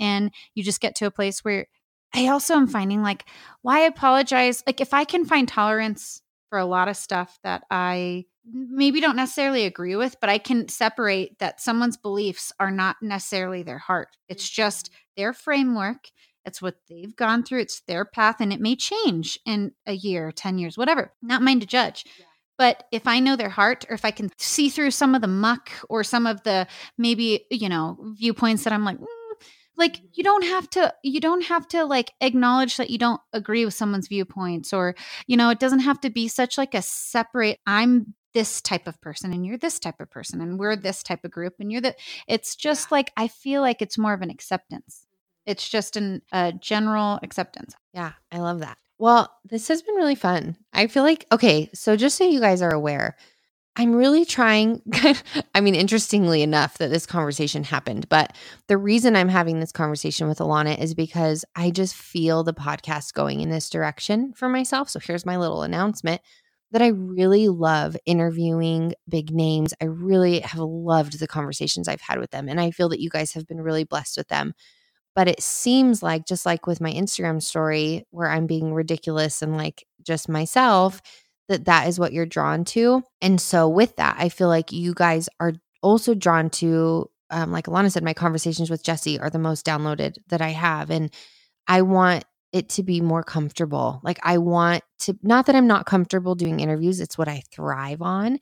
And 0.00 0.32
you 0.54 0.62
just 0.62 0.80
get 0.80 0.96
to 0.96 1.06
a 1.06 1.10
place 1.10 1.44
where 1.44 1.66
I 2.14 2.28
also 2.28 2.54
am 2.54 2.66
finding 2.66 3.02
like, 3.02 3.26
why 3.62 3.80
apologize? 3.80 4.62
Like, 4.66 4.80
if 4.80 4.94
I 4.94 5.04
can 5.04 5.24
find 5.24 5.46
tolerance 5.46 6.22
for 6.48 6.58
a 6.58 6.64
lot 6.64 6.88
of 6.88 6.96
stuff 6.96 7.38
that 7.42 7.64
I 7.70 8.24
maybe 8.52 9.00
don't 9.00 9.16
necessarily 9.16 9.64
agree 9.64 9.96
with, 9.96 10.16
but 10.20 10.30
I 10.30 10.38
can 10.38 10.68
separate 10.68 11.38
that 11.38 11.60
someone's 11.60 11.96
beliefs 11.96 12.52
are 12.60 12.70
not 12.70 12.96
necessarily 13.02 13.62
their 13.62 13.78
heart. 13.78 14.16
It's 14.28 14.48
just 14.48 14.86
mm-hmm. 14.86 14.96
their 15.16 15.32
framework. 15.32 16.10
It's 16.44 16.62
what 16.62 16.76
they've 16.88 17.14
gone 17.14 17.42
through. 17.42 17.60
It's 17.60 17.80
their 17.82 18.04
path, 18.04 18.36
and 18.40 18.52
it 18.52 18.60
may 18.60 18.76
change 18.76 19.38
in 19.44 19.72
a 19.86 19.92
year, 19.92 20.30
10 20.30 20.58
years, 20.58 20.78
whatever. 20.78 21.12
Not 21.20 21.42
mine 21.42 21.60
to 21.60 21.66
judge. 21.66 22.04
But 22.58 22.84
if 22.90 23.06
I 23.06 23.20
know 23.20 23.36
their 23.36 23.50
heart, 23.50 23.84
or 23.90 23.94
if 23.94 24.04
I 24.04 24.12
can 24.12 24.30
see 24.38 24.70
through 24.70 24.92
some 24.92 25.14
of 25.14 25.20
the 25.20 25.26
muck 25.26 25.70
or 25.90 26.02
some 26.04 26.26
of 26.26 26.42
the 26.44 26.66
maybe, 26.96 27.44
you 27.50 27.68
know, 27.68 27.98
viewpoints 28.16 28.64
that 28.64 28.72
I'm 28.72 28.84
like, 28.84 28.98
mm, 28.98 29.06
like 29.76 30.00
you 30.12 30.24
don't 30.24 30.44
have 30.44 30.68
to 30.70 30.94
you 31.02 31.20
don't 31.20 31.44
have 31.44 31.68
to 31.68 31.84
like 31.84 32.12
acknowledge 32.20 32.76
that 32.76 32.90
you 32.90 32.98
don't 32.98 33.20
agree 33.32 33.64
with 33.64 33.74
someone's 33.74 34.08
viewpoints 34.08 34.72
or 34.72 34.94
you 35.26 35.36
know 35.36 35.50
it 35.50 35.58
doesn't 35.58 35.80
have 35.80 36.00
to 36.00 36.10
be 36.10 36.28
such 36.28 36.56
like 36.56 36.74
a 36.74 36.82
separate 36.82 37.58
i'm 37.66 38.14
this 38.36 38.60
type 38.60 38.86
of 38.86 39.00
person 39.00 39.32
and 39.32 39.46
you're 39.46 39.56
this 39.56 39.78
type 39.78 39.98
of 39.98 40.10
person 40.10 40.42
and 40.42 40.58
we're 40.58 40.76
this 40.76 41.02
type 41.02 41.24
of 41.24 41.30
group 41.30 41.54
and 41.58 41.72
you're 41.72 41.80
the 41.80 41.94
it's 42.28 42.54
just 42.54 42.92
like 42.92 43.10
i 43.16 43.26
feel 43.26 43.62
like 43.62 43.80
it's 43.80 43.96
more 43.96 44.12
of 44.12 44.20
an 44.20 44.28
acceptance. 44.28 45.06
It's 45.46 45.66
just 45.66 45.96
an, 45.96 46.20
a 46.32 46.52
general 46.52 47.18
acceptance. 47.22 47.74
Yeah 47.94 48.12
i 48.30 48.40
love 48.40 48.58
that. 48.60 48.76
Well 48.98 49.32
this 49.46 49.68
has 49.68 49.80
been 49.80 49.94
really 49.94 50.16
fun. 50.16 50.58
I 50.70 50.86
feel 50.86 51.02
like 51.02 51.24
okay 51.32 51.70
so 51.72 51.96
just 51.96 52.18
so 52.18 52.24
you 52.28 52.40
guys 52.40 52.60
are 52.60 52.74
aware 52.74 53.16
i'm 53.78 53.94
really 53.94 54.26
trying 54.26 54.82
i 55.54 55.60
mean 55.62 55.74
interestingly 55.74 56.42
enough 56.42 56.76
that 56.76 56.90
this 56.90 57.06
conversation 57.06 57.64
happened 57.64 58.08
but 58.08 58.34
the 58.68 58.76
reason 58.76 59.16
i'm 59.16 59.28
having 59.28 59.60
this 59.60 59.72
conversation 59.72 60.28
with 60.28 60.38
alanna 60.38 60.78
is 60.78 60.94
because 60.94 61.44
i 61.54 61.70
just 61.70 61.94
feel 61.94 62.42
the 62.42 62.54
podcast 62.54 63.12
going 63.12 63.40
in 63.40 63.50
this 63.50 63.68
direction 63.68 64.32
for 64.34 64.48
myself 64.48 64.88
so 64.88 64.98
here's 64.98 65.26
my 65.26 65.36
little 65.36 65.62
announcement 65.62 66.20
that 66.72 66.82
I 66.82 66.88
really 66.88 67.48
love 67.48 67.96
interviewing 68.06 68.94
big 69.08 69.30
names. 69.30 69.72
I 69.80 69.86
really 69.86 70.40
have 70.40 70.60
loved 70.60 71.18
the 71.18 71.26
conversations 71.28 71.88
I've 71.88 72.00
had 72.00 72.18
with 72.18 72.30
them. 72.30 72.48
And 72.48 72.60
I 72.60 72.70
feel 72.70 72.88
that 72.88 73.00
you 73.00 73.08
guys 73.08 73.32
have 73.32 73.46
been 73.46 73.60
really 73.60 73.84
blessed 73.84 74.16
with 74.16 74.28
them. 74.28 74.52
But 75.14 75.28
it 75.28 75.40
seems 75.40 76.02
like, 76.02 76.26
just 76.26 76.44
like 76.44 76.66
with 76.66 76.80
my 76.80 76.92
Instagram 76.92 77.40
story, 77.42 78.04
where 78.10 78.28
I'm 78.28 78.46
being 78.46 78.74
ridiculous 78.74 79.40
and 79.40 79.56
like 79.56 79.86
just 80.02 80.28
myself, 80.28 81.00
that 81.48 81.64
that 81.66 81.88
is 81.88 81.98
what 81.98 82.12
you're 82.12 82.26
drawn 82.26 82.64
to. 82.66 83.02
And 83.22 83.40
so, 83.40 83.68
with 83.68 83.96
that, 83.96 84.16
I 84.18 84.28
feel 84.28 84.48
like 84.48 84.72
you 84.72 84.92
guys 84.92 85.28
are 85.40 85.54
also 85.82 86.14
drawn 86.14 86.50
to, 86.50 87.08
um, 87.30 87.52
like 87.52 87.66
Alanna 87.66 87.90
said, 87.90 88.04
my 88.04 88.12
conversations 88.12 88.68
with 88.68 88.84
Jesse 88.84 89.18
are 89.18 89.30
the 89.30 89.38
most 89.38 89.64
downloaded 89.64 90.16
that 90.28 90.42
I 90.42 90.50
have. 90.50 90.90
And 90.90 91.10
I 91.66 91.82
want 91.82 92.24
it 92.56 92.68
to 92.70 92.82
be 92.82 93.00
more 93.00 93.22
comfortable. 93.22 94.00
Like 94.02 94.18
I 94.22 94.38
want 94.38 94.82
to 95.00 95.16
not 95.22 95.46
that 95.46 95.54
I'm 95.54 95.66
not 95.66 95.86
comfortable 95.86 96.34
doing 96.34 96.60
interviews, 96.60 97.00
it's 97.00 97.18
what 97.18 97.28
I 97.28 97.42
thrive 97.52 98.02
on, 98.02 98.38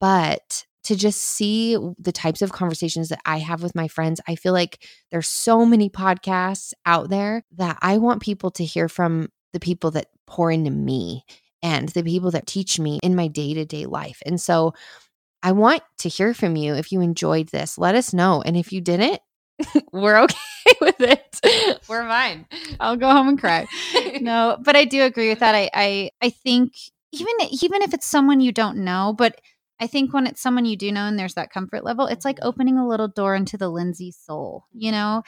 but 0.00 0.64
to 0.84 0.96
just 0.96 1.20
see 1.20 1.76
the 1.98 2.12
types 2.12 2.40
of 2.40 2.52
conversations 2.52 3.10
that 3.10 3.20
I 3.26 3.38
have 3.38 3.62
with 3.62 3.74
my 3.74 3.88
friends. 3.88 4.22
I 4.26 4.36
feel 4.36 4.54
like 4.54 4.86
there's 5.10 5.28
so 5.28 5.66
many 5.66 5.90
podcasts 5.90 6.72
out 6.86 7.10
there 7.10 7.42
that 7.56 7.78
I 7.82 7.98
want 7.98 8.22
people 8.22 8.50
to 8.52 8.64
hear 8.64 8.88
from 8.88 9.28
the 9.52 9.60
people 9.60 9.90
that 9.90 10.06
pour 10.26 10.50
into 10.50 10.70
me 10.70 11.24
and 11.62 11.88
the 11.90 12.04
people 12.04 12.30
that 12.30 12.46
teach 12.46 12.78
me 12.78 13.00
in 13.02 13.16
my 13.16 13.26
day-to-day 13.28 13.84
life. 13.86 14.22
And 14.24 14.40
so 14.40 14.72
I 15.42 15.52
want 15.52 15.82
to 15.98 16.08
hear 16.08 16.32
from 16.32 16.56
you 16.56 16.74
if 16.74 16.90
you 16.90 17.00
enjoyed 17.00 17.48
this. 17.48 17.76
Let 17.76 17.94
us 17.94 18.14
know. 18.14 18.42
And 18.42 18.56
if 18.56 18.72
you 18.72 18.80
didn't, 18.80 19.20
we're 19.92 20.18
okay 20.18 20.36
with 20.80 21.00
it. 21.00 21.40
We're 21.88 22.06
fine. 22.06 22.46
I'll 22.80 22.96
go 22.96 23.10
home 23.10 23.28
and 23.28 23.38
cry. 23.38 23.66
no, 24.20 24.58
but 24.62 24.76
I 24.76 24.84
do 24.84 25.02
agree 25.02 25.28
with 25.28 25.40
that. 25.40 25.54
I, 25.54 25.70
I 25.74 26.10
I 26.20 26.30
think 26.30 26.74
even 27.12 27.34
even 27.50 27.82
if 27.82 27.94
it's 27.94 28.06
someone 28.06 28.40
you 28.40 28.52
don't 28.52 28.78
know, 28.78 29.14
but 29.16 29.40
I 29.80 29.86
think 29.86 30.12
when 30.12 30.26
it's 30.26 30.40
someone 30.40 30.64
you 30.64 30.76
do 30.76 30.90
know 30.90 31.06
and 31.06 31.18
there's 31.18 31.34
that 31.34 31.50
comfort 31.50 31.84
level, 31.84 32.06
it's 32.06 32.24
like 32.24 32.38
opening 32.42 32.78
a 32.78 32.88
little 32.88 33.08
door 33.08 33.34
into 33.34 33.56
the 33.56 33.68
Lindsey 33.68 34.10
soul, 34.10 34.64
you 34.72 34.90
mm-hmm. 34.90 34.98
know? 34.98 35.22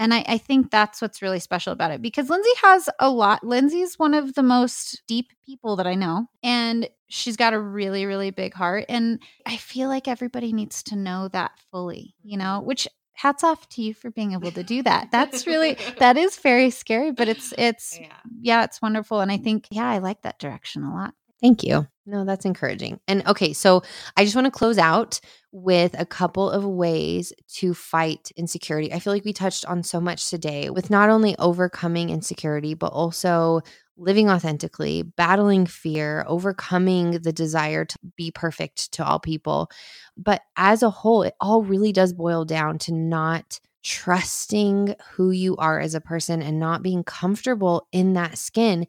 And 0.00 0.14
I, 0.14 0.24
I 0.28 0.38
think 0.38 0.70
that's 0.70 1.02
what's 1.02 1.22
really 1.22 1.40
special 1.40 1.72
about 1.72 1.90
it 1.90 2.00
because 2.00 2.30
Lindsey 2.30 2.52
has 2.62 2.88
a 3.00 3.10
lot. 3.10 3.42
Lindsey's 3.42 3.98
one 3.98 4.14
of 4.14 4.34
the 4.34 4.44
most 4.44 5.02
deep 5.08 5.32
people 5.44 5.74
that 5.76 5.88
I 5.88 5.96
know. 5.96 6.26
And 6.42 6.88
she's 7.08 7.36
got 7.36 7.52
a 7.52 7.60
really, 7.60 8.06
really 8.06 8.30
big 8.30 8.54
heart. 8.54 8.84
And 8.88 9.20
I 9.44 9.56
feel 9.56 9.88
like 9.88 10.06
everybody 10.06 10.52
needs 10.52 10.84
to 10.84 10.96
know 10.96 11.26
that 11.28 11.50
fully, 11.72 12.14
you 12.22 12.36
know, 12.36 12.58
mm-hmm. 12.58 12.66
which 12.66 12.86
hats 13.18 13.42
off 13.42 13.68
to 13.68 13.82
you 13.82 13.92
for 13.92 14.12
being 14.12 14.32
able 14.32 14.52
to 14.52 14.62
do 14.62 14.80
that. 14.80 15.10
That's 15.10 15.44
really 15.46 15.76
that 15.98 16.16
is 16.16 16.36
very 16.36 16.70
scary, 16.70 17.10
but 17.10 17.28
it's 17.28 17.52
it's 17.58 17.98
yeah. 18.00 18.16
yeah, 18.40 18.64
it's 18.64 18.80
wonderful 18.80 19.20
and 19.20 19.32
I 19.32 19.38
think 19.38 19.66
yeah, 19.70 19.90
I 19.90 19.98
like 19.98 20.22
that 20.22 20.38
direction 20.38 20.84
a 20.84 20.94
lot. 20.94 21.14
Thank 21.40 21.64
you. 21.64 21.86
No, 22.06 22.24
that's 22.24 22.44
encouraging. 22.44 23.00
And 23.06 23.26
okay, 23.26 23.52
so 23.52 23.82
I 24.16 24.24
just 24.24 24.34
want 24.34 24.46
to 24.46 24.50
close 24.50 24.78
out 24.78 25.20
with 25.52 25.98
a 25.98 26.06
couple 26.06 26.48
of 26.48 26.64
ways 26.64 27.32
to 27.56 27.74
fight 27.74 28.30
insecurity. 28.36 28.92
I 28.92 28.98
feel 28.98 29.12
like 29.12 29.24
we 29.24 29.32
touched 29.32 29.64
on 29.66 29.82
so 29.82 30.00
much 30.00 30.30
today 30.30 30.70
with 30.70 30.88
not 30.88 31.10
only 31.10 31.36
overcoming 31.38 32.10
insecurity, 32.10 32.74
but 32.74 32.92
also 32.92 33.60
living 33.98 34.30
authentically, 34.30 35.02
battling 35.02 35.66
fear, 35.66 36.24
overcoming 36.26 37.12
the 37.20 37.32
desire 37.32 37.84
to 37.84 37.98
be 38.16 38.30
perfect 38.30 38.92
to 38.92 39.04
all 39.04 39.18
people. 39.18 39.70
But 40.16 40.42
as 40.56 40.82
a 40.82 40.90
whole, 40.90 41.22
it 41.24 41.34
all 41.40 41.62
really 41.62 41.92
does 41.92 42.12
boil 42.12 42.44
down 42.44 42.78
to 42.80 42.94
not 42.94 43.60
trusting 43.84 44.94
who 45.12 45.30
you 45.30 45.56
are 45.56 45.80
as 45.80 45.94
a 45.94 46.00
person 46.00 46.42
and 46.42 46.58
not 46.58 46.82
being 46.82 47.04
comfortable 47.04 47.86
in 47.92 48.14
that 48.14 48.38
skin 48.38 48.86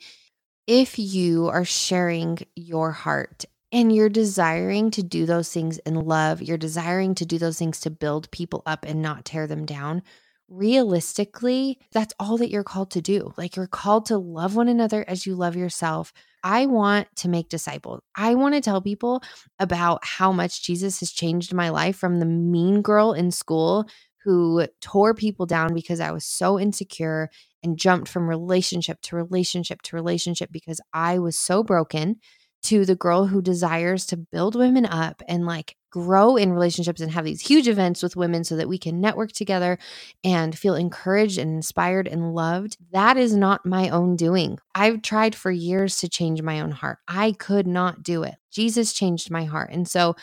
if 0.70 1.00
you 1.00 1.48
are 1.48 1.66
sharing 1.66 2.38
your 2.56 2.92
heart 2.92 3.44
and 3.72 3.92
you're 3.92 4.08
desiring 4.08 4.92
to 4.92 5.02
do 5.02 5.26
those 5.26 5.52
things 5.52 5.80
in 5.80 5.96
love, 5.96 6.44
you're 6.44 6.60
desiring 6.60 7.16
to 7.16 7.26
do 7.26 7.40
those 7.40 7.58
things 7.58 7.80
to 7.80 7.90
build 7.90 8.30
people 8.30 8.62
up 8.68 8.86
and 8.86 9.02
not 9.02 9.26
tear 9.26 9.48
them 9.48 9.66
down, 9.66 10.04
realistically, 10.50 11.80
that's 11.92 12.14
all 12.20 12.38
that 12.38 12.50
you're 12.50 12.64
called 12.64 12.92
to 12.92 13.02
do. 13.02 13.34
Like 13.38 13.56
you're 13.56 13.68
called 13.68 14.08
to 14.08 14.18
love 14.18 14.56
one 14.56 14.68
another 14.68 15.06
as 15.08 15.26
you 15.26 15.36
love 15.36 15.56
yourself. 15.56 16.14
I 16.44 16.66
want 16.66 17.08
to 17.18 17.30
make 17.30 17.50
disciples. 17.50 18.02
I 18.16 18.36
want 18.36 18.56
to 18.56 18.62
tell 18.62 18.82
people 18.82 19.24
about 19.60 20.04
how 20.04 20.32
much 20.32 20.64
Jesus 20.64 21.00
has 21.02 21.12
changed 21.12 21.54
my 21.54 21.70
life 21.70 21.98
from 21.98 22.20
the 22.20 22.26
mean 22.26 22.82
girl 22.82 23.14
in 23.14 23.32
school 23.32 23.88
who 24.24 24.68
tore 24.82 25.14
people 25.14 25.46
down 25.46 25.74
because 25.74 26.00
I 26.00 26.12
was 26.12 26.26
so 26.26 26.60
insecure 26.60 27.30
and 27.64 27.78
jumped 27.78 28.08
from 28.08 28.30
relationship 28.30 29.02
to 29.04 29.16
relationship 29.16 29.82
to 29.84 29.96
relationship 29.96 30.52
because 30.52 30.82
I 30.94 31.20
was 31.20 31.38
so 31.38 31.64
broken 31.64 32.18
to 32.64 32.86
the 32.86 32.96
girl 32.96 33.28
who 33.28 33.42
desires 33.42 34.06
to 34.08 34.18
build 34.18 34.56
women 34.56 34.86
up 34.86 35.22
and 35.28 35.46
like 35.46 35.76
grow 35.90 36.36
in 36.36 36.54
relationships 36.54 37.02
and 37.02 37.12
have 37.12 37.26
these 37.26 37.42
huge 37.42 37.68
events 37.68 38.04
with 38.04 38.16
women 38.16 38.44
so 38.44 38.56
that 38.56 38.70
we 38.70 38.78
can 38.78 39.02
network 39.02 39.32
together 39.32 39.78
and 40.24 40.58
feel 40.58 40.76
encouraged 40.76 41.38
and 41.38 41.52
inspired 41.52 42.08
and 42.08 42.34
loved. 42.34 42.78
That 42.92 43.18
is 43.18 43.36
not 43.36 43.66
my 43.66 43.90
own 43.90 44.16
doing. 44.16 44.60
I've 44.76 45.02
tried 45.02 45.36
for 45.36 45.52
years 45.52 45.98
to 45.98 46.10
change 46.10 46.42
my 46.42 46.60
own 46.60 46.72
heart. 46.72 47.00
I 47.08 47.34
could 47.34 47.68
not 47.68 48.04
do 48.04 48.24
it. 48.24 48.36
Jesus 48.52 48.94
changed 48.94 49.32
my 49.32 49.46
heart. 49.46 49.72
And 49.72 49.88
so 49.88 50.16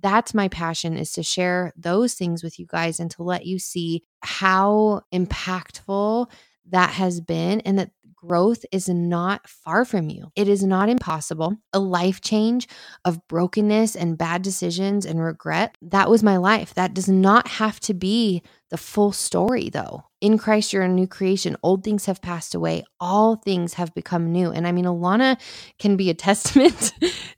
that's 0.00 0.34
my 0.34 0.48
passion 0.48 0.96
is 0.96 1.12
to 1.12 1.22
share 1.22 1.72
those 1.76 2.14
things 2.14 2.42
with 2.42 2.58
you 2.58 2.66
guys 2.66 2.98
and 2.98 3.10
to 3.12 3.22
let 3.22 3.46
you 3.46 3.58
see 3.58 4.02
how 4.20 5.02
impactful 5.14 6.30
that 6.70 6.90
has 6.90 7.20
been 7.20 7.60
and 7.60 7.78
that 7.78 7.90
growth 8.26 8.64
is 8.70 8.88
not 8.88 9.48
far 9.48 9.84
from 9.84 10.08
you. 10.08 10.30
It 10.36 10.48
is 10.48 10.62
not 10.62 10.88
impossible. 10.88 11.56
A 11.72 11.78
life 11.78 12.20
change 12.20 12.68
of 13.04 13.26
brokenness 13.28 13.96
and 13.96 14.16
bad 14.16 14.42
decisions 14.42 15.04
and 15.04 15.20
regret, 15.20 15.76
that 15.82 16.08
was 16.08 16.22
my 16.22 16.36
life. 16.36 16.74
That 16.74 16.94
does 16.94 17.08
not 17.08 17.48
have 17.48 17.80
to 17.80 17.94
be 17.94 18.42
the 18.70 18.76
full 18.76 19.12
story, 19.12 19.70
though. 19.70 20.04
In 20.20 20.38
Christ, 20.38 20.72
you're 20.72 20.84
a 20.84 20.88
new 20.88 21.06
creation. 21.06 21.56
Old 21.62 21.82
things 21.82 22.06
have 22.06 22.22
passed 22.22 22.54
away, 22.54 22.84
all 23.00 23.36
things 23.36 23.74
have 23.74 23.92
become 23.94 24.30
new. 24.30 24.50
And 24.50 24.66
I 24.66 24.72
mean, 24.72 24.84
Alanna 24.84 25.40
can 25.78 25.96
be 25.96 26.10
a 26.10 26.14
testament 26.28 26.92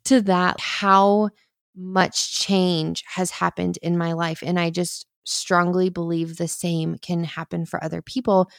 to 0.05 0.21
that, 0.23 0.61
how 0.61 1.31
much 1.75 2.39
change 2.41 3.03
has 3.07 3.31
happened 3.31 3.79
in 3.83 3.99
my 3.99 4.13
life. 4.13 4.43
And 4.45 4.61
I 4.61 4.71
just 4.71 5.07
strongly 5.25 5.89
believe 5.89 6.37
the 6.37 6.47
same 6.47 6.99
can 6.99 7.25
happen 7.25 7.65
for 7.65 7.83
other 7.83 8.03
people 8.03 8.51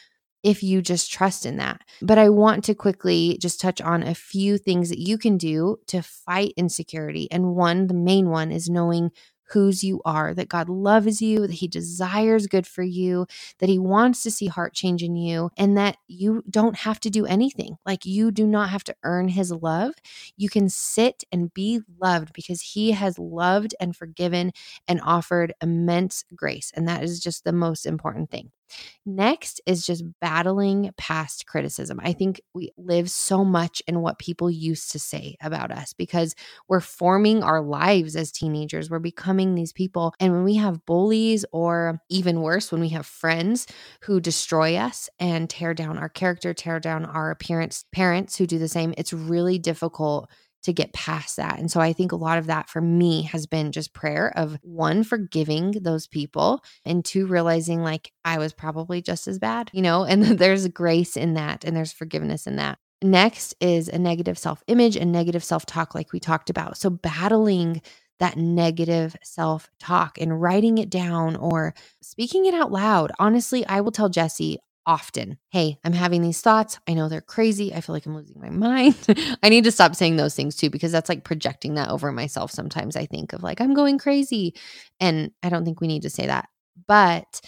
if 0.46 0.62
you 0.62 0.80
just 0.80 1.10
trust 1.10 1.44
in 1.44 1.56
that. 1.56 1.80
But 2.00 2.18
I 2.18 2.28
want 2.28 2.62
to 2.64 2.74
quickly 2.74 3.36
just 3.42 3.60
touch 3.60 3.80
on 3.80 4.04
a 4.04 4.14
few 4.14 4.58
things 4.58 4.90
that 4.90 5.00
you 5.00 5.18
can 5.18 5.36
do 5.36 5.78
to 5.88 6.02
fight 6.02 6.52
insecurity. 6.56 7.28
And 7.32 7.56
one, 7.56 7.88
the 7.88 7.94
main 7.94 8.30
one, 8.30 8.52
is 8.52 8.70
knowing 8.70 9.10
whose 9.48 9.82
you 9.82 10.00
are, 10.04 10.32
that 10.34 10.48
God 10.48 10.68
loves 10.68 11.20
you, 11.20 11.40
that 11.40 11.54
He 11.54 11.66
desires 11.66 12.46
good 12.46 12.64
for 12.64 12.84
you, 12.84 13.26
that 13.58 13.68
He 13.68 13.78
wants 13.80 14.22
to 14.22 14.30
see 14.30 14.46
heart 14.46 14.72
change 14.72 15.02
in 15.02 15.16
you, 15.16 15.50
and 15.56 15.76
that 15.76 15.96
you 16.06 16.44
don't 16.48 16.76
have 16.76 17.00
to 17.00 17.10
do 17.10 17.26
anything. 17.26 17.76
Like 17.84 18.06
you 18.06 18.30
do 18.30 18.46
not 18.46 18.70
have 18.70 18.84
to 18.84 18.94
earn 19.02 19.26
His 19.26 19.50
love. 19.50 19.94
You 20.36 20.48
can 20.48 20.68
sit 20.68 21.24
and 21.32 21.52
be 21.52 21.80
loved 22.00 22.32
because 22.32 22.60
He 22.60 22.92
has 22.92 23.18
loved 23.18 23.74
and 23.80 23.96
forgiven 23.96 24.52
and 24.86 25.00
offered 25.02 25.54
immense 25.60 26.24
grace. 26.36 26.70
And 26.76 26.86
that 26.86 27.02
is 27.02 27.18
just 27.18 27.42
the 27.42 27.52
most 27.52 27.84
important 27.84 28.30
thing. 28.30 28.52
Next 29.04 29.60
is 29.66 29.86
just 29.86 30.04
battling 30.20 30.90
past 30.96 31.46
criticism. 31.46 32.00
I 32.02 32.12
think 32.12 32.40
we 32.54 32.72
live 32.76 33.10
so 33.10 33.44
much 33.44 33.82
in 33.86 34.00
what 34.00 34.18
people 34.18 34.50
used 34.50 34.92
to 34.92 34.98
say 34.98 35.36
about 35.40 35.70
us 35.70 35.92
because 35.92 36.34
we're 36.68 36.80
forming 36.80 37.42
our 37.42 37.62
lives 37.62 38.16
as 38.16 38.32
teenagers. 38.32 38.90
We're 38.90 38.98
becoming 38.98 39.54
these 39.54 39.72
people. 39.72 40.14
And 40.18 40.32
when 40.32 40.44
we 40.44 40.56
have 40.56 40.84
bullies, 40.86 41.44
or 41.52 42.00
even 42.08 42.42
worse, 42.42 42.72
when 42.72 42.80
we 42.80 42.90
have 42.90 43.06
friends 43.06 43.66
who 44.02 44.20
destroy 44.20 44.76
us 44.76 45.08
and 45.18 45.48
tear 45.48 45.74
down 45.74 45.98
our 45.98 46.08
character, 46.08 46.52
tear 46.52 46.80
down 46.80 47.04
our 47.04 47.30
appearance, 47.30 47.84
parents 47.92 48.36
who 48.36 48.46
do 48.46 48.58
the 48.58 48.68
same, 48.68 48.94
it's 48.96 49.12
really 49.12 49.58
difficult 49.58 50.28
to 50.66 50.72
get 50.72 50.92
past 50.92 51.36
that. 51.36 51.60
And 51.60 51.70
so 51.70 51.80
I 51.80 51.92
think 51.92 52.10
a 52.10 52.16
lot 52.16 52.38
of 52.38 52.46
that 52.46 52.68
for 52.68 52.80
me 52.80 53.22
has 53.22 53.46
been 53.46 53.70
just 53.70 53.94
prayer 53.94 54.32
of 54.36 54.58
one, 54.62 55.04
forgiving 55.04 55.70
those 55.80 56.08
people, 56.08 56.62
and 56.84 57.04
two, 57.04 57.26
realizing 57.26 57.84
like 57.84 58.10
I 58.24 58.38
was 58.38 58.52
probably 58.52 59.00
just 59.00 59.28
as 59.28 59.38
bad, 59.38 59.70
you 59.72 59.80
know, 59.80 60.04
and 60.08 60.24
there's 60.24 60.66
grace 60.68 61.16
in 61.16 61.34
that 61.34 61.64
and 61.64 61.76
there's 61.76 61.92
forgiveness 61.92 62.48
in 62.48 62.56
that. 62.56 62.78
Next 63.00 63.54
is 63.60 63.88
a 63.88 63.98
negative 63.98 64.38
self 64.38 64.64
image 64.66 64.96
and 64.96 65.12
negative 65.12 65.44
self 65.44 65.66
talk, 65.66 65.94
like 65.94 66.12
we 66.12 66.18
talked 66.18 66.50
about. 66.50 66.76
So 66.76 66.90
battling 66.90 67.80
that 68.18 68.36
negative 68.36 69.14
self 69.22 69.70
talk 69.78 70.18
and 70.18 70.40
writing 70.40 70.78
it 70.78 70.90
down 70.90 71.36
or 71.36 71.74
speaking 72.02 72.46
it 72.46 72.54
out 72.54 72.72
loud. 72.72 73.12
Honestly, 73.20 73.64
I 73.66 73.82
will 73.82 73.92
tell 73.92 74.08
Jesse, 74.08 74.58
often. 74.86 75.38
Hey, 75.50 75.78
I'm 75.84 75.92
having 75.92 76.22
these 76.22 76.40
thoughts. 76.40 76.78
I 76.88 76.94
know 76.94 77.08
they're 77.08 77.20
crazy. 77.20 77.74
I 77.74 77.80
feel 77.80 77.94
like 77.94 78.06
I'm 78.06 78.14
losing 78.14 78.40
my 78.40 78.50
mind. 78.50 78.96
I 79.42 79.48
need 79.48 79.64
to 79.64 79.72
stop 79.72 79.94
saying 79.94 80.16
those 80.16 80.34
things 80.34 80.56
too, 80.56 80.70
because 80.70 80.92
that's 80.92 81.08
like 81.08 81.24
projecting 81.24 81.74
that 81.74 81.90
over 81.90 82.12
myself. 82.12 82.50
Sometimes 82.50 82.96
I 82.96 83.06
think 83.06 83.32
of 83.32 83.42
like, 83.42 83.60
I'm 83.60 83.74
going 83.74 83.98
crazy. 83.98 84.54
And 85.00 85.32
I 85.42 85.48
don't 85.48 85.64
think 85.64 85.80
we 85.80 85.88
need 85.88 86.02
to 86.02 86.10
say 86.10 86.26
that. 86.26 86.48
But 86.86 87.40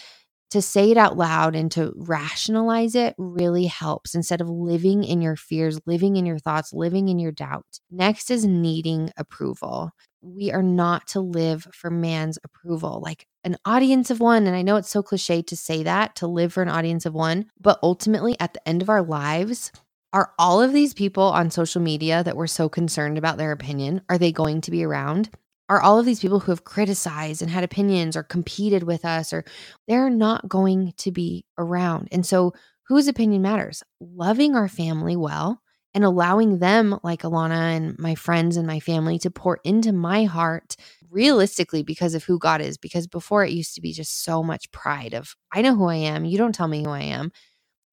to 0.51 0.63
say 0.63 0.91
it 0.91 0.97
out 0.97 1.17
loud 1.17 1.55
and 1.55 1.71
to 1.73 1.93
rationalize 1.97 2.95
it 2.95 3.15
really 3.19 3.67
helps 3.67 4.15
instead 4.15 4.41
of 4.41 4.49
living 4.49 5.05
in 5.05 5.21
your 5.21 5.37
fears, 5.37 5.81
living 5.87 6.17
in 6.17 6.27
your 6.27 6.39
thoughts, 6.39 6.73
living 6.73 7.09
in 7.09 7.19
your 7.19 7.33
doubt. 7.33 7.67
Next 7.91 8.31
is 8.31 8.47
needing 8.47 9.11
approval. 9.17 9.91
We 10.21 10.51
are 10.51 10.63
not 10.63 11.07
to 11.09 11.21
live 11.21 11.69
for 11.73 11.91
man's 11.91 12.39
approval, 12.43 13.01
like 13.05 13.27
an 13.45 13.57
audience 13.65 14.11
of 14.11 14.21
one. 14.21 14.47
And 14.47 14.57
I 14.57 14.63
know 14.63 14.77
it's 14.77 14.91
so 14.91 15.03
cliche 15.03 15.43
to 15.43 15.57
say 15.57 15.83
that, 15.85 16.17
to 16.17 16.27
live 16.27 16.53
for 16.53 16.63
an 16.63 16.69
audience 16.69 17.07
of 17.07 17.15
one, 17.15 17.47
but 17.61 17.79
ultimately 17.83 18.37
at 18.41 18.55
the 18.55 18.69
end 18.69 18.83
of 18.83 18.89
our 18.89 19.03
lives, 19.03 19.71
are 20.13 20.33
all 20.39 20.63
of 20.63 20.73
these 20.73 20.95
people 20.95 21.25
on 21.25 21.51
social 21.51 21.83
media 21.83 22.25
that 22.25 22.37
we're 22.37 22.47
so 22.47 22.69
concerned 22.69 23.19
about 23.19 23.37
their 23.37 23.53
opinion, 23.53 24.01
are 24.09 24.19
they 24.19 24.33
going 24.33 24.63
to 24.63 24.71
be 24.71 24.83
around? 24.83 25.31
Are 25.69 25.81
all 25.81 25.99
of 25.99 26.07
these 26.07 26.21
people 26.21 26.41
who 26.41 26.53
have 26.53 26.65
criticized 26.65 27.43
and 27.43 27.51
had 27.51 27.65
opinions 27.65 28.17
or 28.17 28.23
competed 28.23 28.85
with 28.85 29.05
us 29.05 29.33
or 29.33 29.45
they're 29.87 30.11
not 30.11 30.49
going 30.49 30.95
to 30.99 31.11
be 31.13 31.45
around. 31.59 32.09
And 32.11 32.25
so 32.25 32.55
whose 32.87 33.09
opinion 33.09 33.43
matters? 33.43 33.83
Loving 34.01 34.55
our 34.55 34.69
family 34.69 35.17
well 35.17 35.61
and 35.95 36.05
allowing 36.05 36.59
them 36.59 36.99
like 37.03 37.23
Alanna 37.23 37.77
and 37.77 37.99
my 37.99 38.15
friends 38.15 38.57
and 38.57 38.67
my 38.67 38.81
family 38.81 39.19
to 39.19 39.31
pour 39.31 39.59
into 39.65 39.93
my 39.93 40.25
heart 40.25 40.77
realistically 41.11 41.83
because 41.83 42.15
of 42.15 42.25
who 42.25 42.39
God 42.39 42.61
is 42.61 42.79
because 42.79 43.07
before 43.07 43.45
it 43.45 43.53
used 43.53 43.75
to 43.75 43.81
be 43.81 43.93
just 43.93 44.25
so 44.25 44.43
much 44.43 44.71
pride 44.71 45.15
of 45.15 45.35
I 45.53 45.63
know 45.63 45.75
who 45.75 45.87
I 45.87 45.97
am, 45.97 46.25
you 46.25 46.39
don't 46.39 46.55
tell 46.55 46.69
me 46.69 46.85
who 46.85 46.91
I 46.91 47.01
am. 47.03 47.33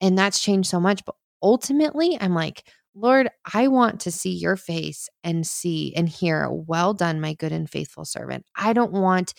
And 0.01 0.17
that's 0.17 0.41
changed 0.41 0.69
so 0.69 0.80
much, 0.80 1.03
but 1.05 1.15
ultimately 1.41 2.17
I'm 2.19 2.34
like 2.34 2.65
Lord, 2.98 3.30
I 3.54 3.68
want 3.68 4.00
to 4.02 4.12
see 4.12 4.32
your 4.32 4.56
face 4.56 5.10
and 5.22 5.46
see 5.46 5.93
and 5.96 6.08
hear, 6.08 6.50
well 6.50 6.93
done, 6.93 7.20
my 7.20 7.34
good 7.34 7.52
and 7.52 7.70
faithful 7.70 8.06
servant. 8.06 8.46
I 8.56 8.72
don't 8.72 8.93
want 8.93 9.34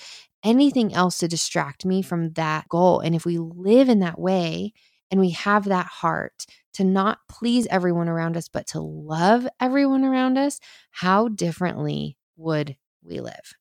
anything 0.45 0.95
else 0.95 1.19
to 1.19 1.29
distract 1.29 1.87
me 1.87 2.03
from 2.03 2.33
that 2.35 2.69
goal. 2.69 3.01
And 3.01 3.15
if 3.15 3.25
we 3.25 3.39
live 3.39 3.89
in 3.89 4.01
that 4.01 4.21
way 4.21 4.75
and 5.11 5.19
we 5.19 5.31
have 5.31 5.65
that 5.65 5.87
heart 5.87 6.45
to 6.75 6.85
not 6.85 7.19
please 7.31 7.67
everyone 7.71 8.09
around 8.09 8.37
us, 8.37 8.49
but 8.49 8.67
to 8.69 8.81
love 8.81 9.49
everyone 9.59 10.05
around 10.05 10.37
us, 10.37 10.61
how 10.91 11.29
differently 11.29 12.19
would 12.37 12.77
we 13.03 13.21
live? 13.21 13.55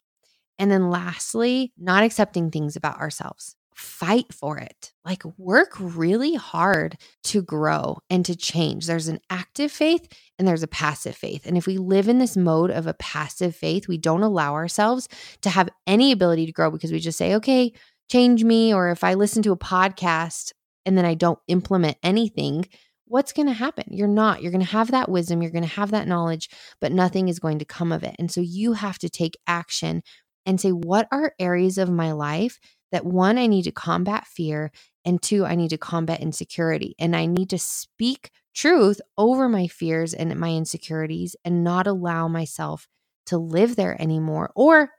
And 0.59 0.69
then 0.69 0.89
lastly, 0.89 1.71
not 1.77 2.03
accepting 2.03 2.51
things 2.51 2.75
about 2.75 2.99
ourselves 2.99 3.55
fight 3.75 4.33
for 4.33 4.57
it. 4.57 4.93
Like 5.03 5.23
work 5.37 5.73
really 5.77 6.33
hard 6.33 6.97
to 7.25 7.41
grow 7.41 7.97
and 8.09 8.25
to 8.25 8.35
change. 8.35 8.87
There's 8.87 9.09
an 9.09 9.19
active 9.29 9.71
faith 9.71 10.07
and 10.39 10.47
there's 10.47 10.63
a 10.63 10.67
passive 10.67 11.15
faith. 11.15 11.45
And 11.45 11.57
if 11.57 11.67
we 11.67 11.77
live 11.77 12.07
in 12.07 12.17
this 12.17 12.37
mode 12.37 12.71
of 12.71 12.87
a 12.87 12.93
passive 12.95 13.55
faith, 13.55 13.87
we 13.87 13.97
don't 13.97 14.23
allow 14.23 14.53
ourselves 14.53 15.09
to 15.41 15.49
have 15.49 15.69
any 15.85 16.13
ability 16.13 16.45
to 16.45 16.53
grow 16.53 16.71
because 16.71 16.91
we 16.91 16.99
just 16.99 17.17
say, 17.17 17.35
okay, 17.35 17.73
change 18.09 18.43
me. 18.43 18.73
Or 18.73 18.89
if 18.89 19.03
I 19.03 19.15
listen 19.15 19.43
to 19.43 19.51
a 19.51 19.57
podcast 19.57 20.53
and 20.85 20.97
then 20.97 21.05
I 21.05 21.13
don't 21.13 21.39
implement 21.47 21.97
anything, 22.01 22.65
what's 23.05 23.33
going 23.33 23.47
to 23.47 23.53
happen? 23.53 23.85
You're 23.89 24.07
not. 24.07 24.41
You're 24.41 24.53
going 24.53 24.65
to 24.65 24.71
have 24.71 24.91
that 24.91 25.09
wisdom, 25.09 25.41
you're 25.41 25.51
going 25.51 25.63
to 25.63 25.69
have 25.69 25.91
that 25.91 26.07
knowledge, 26.07 26.49
but 26.79 26.93
nothing 26.93 27.27
is 27.27 27.39
going 27.39 27.59
to 27.59 27.65
come 27.65 27.91
of 27.91 28.03
it. 28.03 28.15
And 28.19 28.31
so 28.31 28.39
you 28.39 28.73
have 28.73 28.99
to 28.99 29.09
take 29.09 29.37
action 29.47 30.01
and 30.45 30.61
say, 30.61 30.69
what 30.71 31.07
are 31.11 31.33
areas 31.39 31.77
of 31.77 31.89
my 31.89 32.13
life 32.13 32.59
that 32.91 33.05
one, 33.05 33.37
I 33.37 33.47
need 33.47 33.63
to 33.63 33.71
combat 33.71 34.27
fear, 34.27 34.71
and 35.03 35.21
two, 35.21 35.45
I 35.45 35.55
need 35.55 35.69
to 35.69 35.77
combat 35.77 36.21
insecurity. 36.21 36.95
And 36.99 37.15
I 37.15 37.25
need 37.25 37.49
to 37.51 37.59
speak 37.59 38.31
truth 38.53 39.01
over 39.17 39.49
my 39.49 39.67
fears 39.67 40.13
and 40.13 40.35
my 40.39 40.49
insecurities 40.49 41.35
and 41.43 41.63
not 41.63 41.87
allow 41.87 42.27
myself 42.27 42.87
to 43.27 43.37
live 43.37 43.75
there 43.75 44.01
anymore. 44.01 44.51
Or 44.55 44.91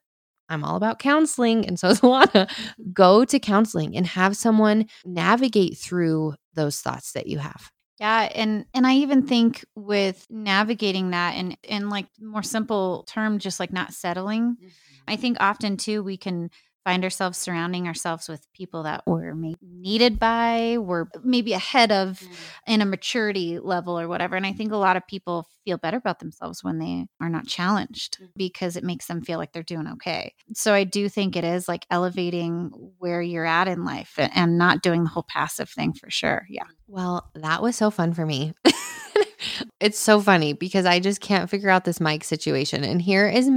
I'm 0.48 0.64
all 0.64 0.76
about 0.76 0.98
counseling. 0.98 1.66
And 1.66 1.78
so 1.78 1.88
is 1.90 2.00
Alanna. 2.00 2.50
Go 2.92 3.24
to 3.24 3.38
counseling 3.38 3.96
and 3.96 4.06
have 4.06 4.36
someone 4.36 4.86
navigate 5.04 5.76
through 5.76 6.34
those 6.54 6.80
thoughts 6.80 7.12
that 7.12 7.26
you 7.26 7.38
have. 7.38 7.70
Yeah, 7.98 8.28
and 8.34 8.66
and 8.74 8.86
I 8.86 8.96
even 8.96 9.26
think 9.26 9.64
with 9.74 10.26
navigating 10.28 11.10
that 11.10 11.34
and 11.34 11.56
in 11.62 11.88
like 11.88 12.06
more 12.20 12.42
simple 12.42 13.04
term 13.08 13.38
just 13.38 13.58
like 13.58 13.72
not 13.72 13.94
settling. 13.94 14.56
Mm-hmm. 14.56 14.68
I 15.08 15.16
think 15.16 15.38
often 15.40 15.78
too 15.78 16.02
we 16.02 16.18
can 16.18 16.50
find 16.86 17.02
ourselves 17.02 17.36
surrounding 17.36 17.88
ourselves 17.88 18.28
with 18.28 18.46
people 18.52 18.84
that 18.84 19.02
we're 19.08 19.34
maybe 19.34 19.58
needed 19.60 20.20
by, 20.20 20.76
we're 20.78 21.06
maybe 21.24 21.52
ahead 21.52 21.90
of 21.90 22.20
mm. 22.20 22.28
in 22.68 22.80
a 22.80 22.86
maturity 22.86 23.58
level 23.58 23.98
or 23.98 24.06
whatever. 24.06 24.36
And 24.36 24.46
I 24.46 24.52
think 24.52 24.70
a 24.70 24.76
lot 24.76 24.96
of 24.96 25.04
people 25.08 25.48
feel 25.64 25.78
better 25.78 25.96
about 25.96 26.20
themselves 26.20 26.62
when 26.62 26.78
they 26.78 27.08
are 27.20 27.28
not 27.28 27.48
challenged 27.48 28.22
mm. 28.22 28.28
because 28.36 28.76
it 28.76 28.84
makes 28.84 29.06
them 29.06 29.20
feel 29.20 29.36
like 29.36 29.52
they're 29.52 29.64
doing 29.64 29.88
okay. 29.94 30.32
So 30.54 30.72
I 30.72 30.84
do 30.84 31.08
think 31.08 31.34
it 31.34 31.42
is 31.42 31.66
like 31.66 31.84
elevating 31.90 32.70
where 32.98 33.20
you're 33.20 33.44
at 33.44 33.66
in 33.66 33.84
life 33.84 34.14
and 34.16 34.56
not 34.56 34.80
doing 34.80 35.02
the 35.02 35.10
whole 35.10 35.26
passive 35.28 35.68
thing 35.68 35.92
for 35.92 36.08
sure. 36.08 36.46
Yeah. 36.48 36.66
Well, 36.86 37.28
that 37.34 37.62
was 37.62 37.74
so 37.74 37.90
fun 37.90 38.14
for 38.14 38.24
me. 38.24 38.54
it's 39.80 39.98
so 39.98 40.20
funny 40.20 40.52
because 40.52 40.86
I 40.86 41.00
just 41.00 41.20
can't 41.20 41.50
figure 41.50 41.68
out 41.68 41.84
this 41.84 42.00
mic 42.00 42.22
situation. 42.22 42.84
And 42.84 43.02
here 43.02 43.26
is 43.26 43.50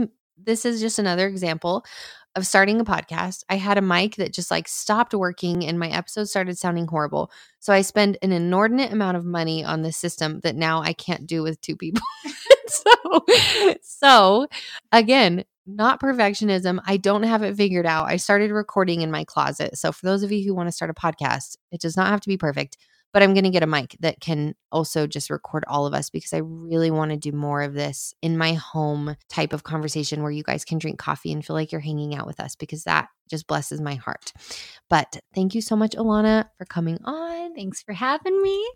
this 0.46 0.66
is 0.66 0.82
just 0.82 1.00
another 1.00 1.28
example 1.28 1.86
of 2.36 2.46
starting 2.46 2.80
a 2.80 2.86
podcast. 2.86 3.44
I 3.50 3.56
had 3.56 3.78
a 3.78 3.82
mic 3.82 4.16
that 4.16 4.34
just 4.34 4.52
like 4.52 4.68
stopped 4.68 5.14
working 5.14 5.66
and 5.66 5.80
my 5.80 5.90
episodes 5.90 6.30
started 6.30 6.58
sounding 6.58 6.88
horrible. 6.88 7.32
So 7.60 7.74
I 7.74 7.82
spend 7.82 8.18
an 8.22 8.32
inordinate 8.32 8.92
amount 8.92 9.18
of 9.18 9.26
money 9.26 9.64
on 9.64 9.82
this 9.82 9.98
system 9.98 10.40
that 10.42 10.56
now 10.56 10.82
I 10.82 10.94
can't 10.94 11.28
do 11.28 11.44
with 11.44 11.60
two 11.62 11.76
people. 11.76 12.04
so, 12.68 13.26
so 13.82 14.48
again, 14.92 15.44
not 15.66 16.02
perfectionism. 16.02 16.80
I 16.86 16.98
don't 16.98 17.24
have 17.24 17.44
it 17.44 17.56
figured 17.56 17.86
out. 17.86 18.08
I 18.08 18.18
started 18.18 18.52
recording 18.52 19.02
in 19.02 19.12
my 19.12 19.24
closet. 19.24 19.78
So 19.78 19.92
for 19.92 20.06
those 20.06 20.24
of 20.24 20.32
you 20.32 20.44
who 20.44 20.56
want 20.56 20.68
to 20.68 20.72
start 20.72 20.92
a 20.92 20.94
podcast, 20.94 21.58
it 21.72 21.82
does 21.82 21.96
not 21.98 22.08
have 22.08 22.22
to 22.22 22.30
be 22.30 22.38
perfect 22.38 22.78
but 23.14 23.24
I'm 23.24 23.34
going 23.34 23.44
to 23.44 23.50
get 23.50 23.64
a 23.64 23.68
mic 23.68 23.96
that 24.02 24.20
can 24.20 24.56
also 24.72 25.08
just 25.08 25.30
record 25.30 25.64
all 25.68 25.86
of 25.86 25.94
us 25.94 26.10
because 26.10 26.34
I 26.34 26.38
really 26.40 26.92
want 26.92 27.12
to 27.12 27.18
do 27.18 27.32
more 27.32 27.62
of 27.62 27.74
this 27.74 28.14
in 28.22 28.38
my 28.38 28.54
home 28.54 29.16
type 29.30 29.54
of 29.54 29.64
conversation 29.64 30.22
where 30.22 30.32
you 30.32 30.44
guys 30.44 30.66
can 30.66 30.78
drink 30.78 31.00
coffee 31.00 31.32
and 31.32 31.46
feel 31.46 31.56
like 31.56 31.72
you're 31.72 31.82
hanging 31.82 32.16
out 32.16 32.28
with 32.28 32.40
us 32.40 32.56
because 32.56 32.84
that 32.84 33.08
just 33.30 33.48
blesses 33.48 33.82
my 33.82 33.96
heart. 33.96 34.34
But 34.90 35.20
thank 35.34 35.56
you 35.56 35.62
so 35.62 35.76
much, 35.76 35.92
Alanna, 35.92 36.46
for 36.58 36.66
coming 36.66 37.00
on. 37.06 37.56
Thanks 37.56 37.82
for 37.82 37.94
having 37.94 38.42
me. 38.42 38.68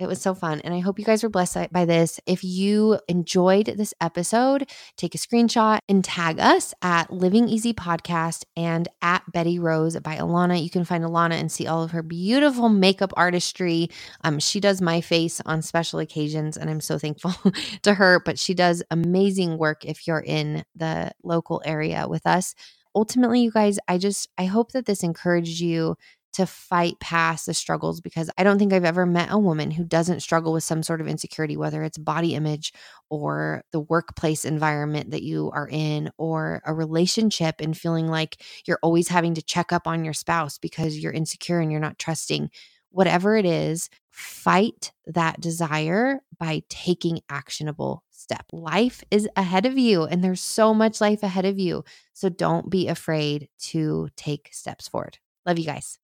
It 0.00 0.08
was 0.08 0.22
so 0.22 0.34
fun. 0.34 0.60
And 0.60 0.72
I 0.72 0.78
hope 0.78 0.98
you 0.98 1.04
guys 1.04 1.22
were 1.22 1.28
blessed 1.28 1.70
by 1.72 1.84
this. 1.84 2.20
If 2.24 2.42
you 2.42 2.98
enjoyed 3.06 3.66
this 3.66 3.92
episode, 4.00 4.70
take 4.96 5.14
a 5.14 5.18
screenshot 5.18 5.80
and 5.90 6.02
tag 6.02 6.40
us 6.40 6.72
at 6.80 7.12
Living 7.12 7.50
Easy 7.50 7.74
Podcast 7.74 8.44
and 8.56 8.88
at 9.02 9.22
Betty 9.30 9.58
Rose 9.58 10.00
by 10.00 10.16
Alanna. 10.16 10.62
You 10.62 10.70
can 10.70 10.86
find 10.86 11.04
Alanna 11.04 11.34
and 11.34 11.52
see 11.52 11.66
all 11.66 11.82
of 11.82 11.90
her 11.90 12.02
beautiful 12.02 12.70
makeup 12.70 13.12
artistry. 13.14 13.90
Um, 14.24 14.38
she 14.38 14.58
does 14.58 14.80
my 14.80 15.02
face 15.02 15.42
on 15.44 15.60
special 15.60 15.98
occasions, 15.98 16.56
and 16.56 16.70
I'm 16.70 16.80
so 16.80 16.98
thankful 16.98 17.34
to 17.82 17.92
her. 17.92 18.22
But 18.24 18.38
she 18.38 18.54
does 18.54 18.82
amazing 18.90 19.58
work 19.58 19.84
if 19.84 20.06
you're 20.06 20.24
in 20.24 20.64
the 20.74 21.12
local 21.22 21.60
area 21.66 22.08
with 22.08 22.26
us. 22.26 22.54
Ultimately, 22.94 23.42
you 23.42 23.50
guys, 23.52 23.78
I 23.86 23.98
just 23.98 24.30
I 24.38 24.46
hope 24.46 24.72
that 24.72 24.86
this 24.86 25.02
encouraged 25.02 25.60
you 25.60 25.96
to 26.32 26.46
fight 26.46 26.98
past 27.00 27.46
the 27.46 27.54
struggles 27.54 28.00
because 28.00 28.30
I 28.38 28.44
don't 28.44 28.58
think 28.58 28.72
I've 28.72 28.84
ever 28.84 29.04
met 29.04 29.32
a 29.32 29.38
woman 29.38 29.70
who 29.70 29.84
doesn't 29.84 30.20
struggle 30.20 30.52
with 30.52 30.62
some 30.62 30.82
sort 30.82 31.00
of 31.00 31.08
insecurity, 31.08 31.56
whether 31.56 31.82
it's 31.82 31.98
body 31.98 32.34
image 32.34 32.72
or 33.08 33.64
the 33.72 33.80
workplace 33.80 34.44
environment 34.44 35.10
that 35.10 35.22
you 35.22 35.50
are 35.52 35.68
in, 35.68 36.10
or 36.18 36.62
a 36.64 36.72
relationship 36.72 37.56
and 37.60 37.76
feeling 37.76 38.08
like 38.08 38.42
you're 38.66 38.78
always 38.82 39.08
having 39.08 39.34
to 39.34 39.42
check 39.42 39.72
up 39.72 39.86
on 39.86 40.04
your 40.04 40.14
spouse 40.14 40.58
because 40.58 40.98
you're 40.98 41.12
insecure 41.12 41.60
and 41.60 41.72
you're 41.72 41.80
not 41.80 41.98
trusting. 41.98 42.50
Whatever 42.90 43.36
it 43.36 43.46
is, 43.46 43.88
fight 44.10 44.92
that 45.06 45.40
desire 45.40 46.20
by 46.38 46.62
taking 46.68 47.20
actionable 47.28 48.04
step. 48.10 48.44
Life 48.52 49.02
is 49.10 49.28
ahead 49.36 49.66
of 49.66 49.78
you 49.78 50.04
and 50.04 50.22
there's 50.22 50.40
so 50.40 50.74
much 50.74 51.00
life 51.00 51.22
ahead 51.22 51.44
of 51.44 51.58
you. 51.58 51.84
So 52.12 52.28
don't 52.28 52.70
be 52.70 52.88
afraid 52.88 53.48
to 53.60 54.08
take 54.16 54.50
steps 54.52 54.86
forward. 54.86 55.18
Love 55.46 55.58
you 55.58 55.66
guys. 55.66 55.98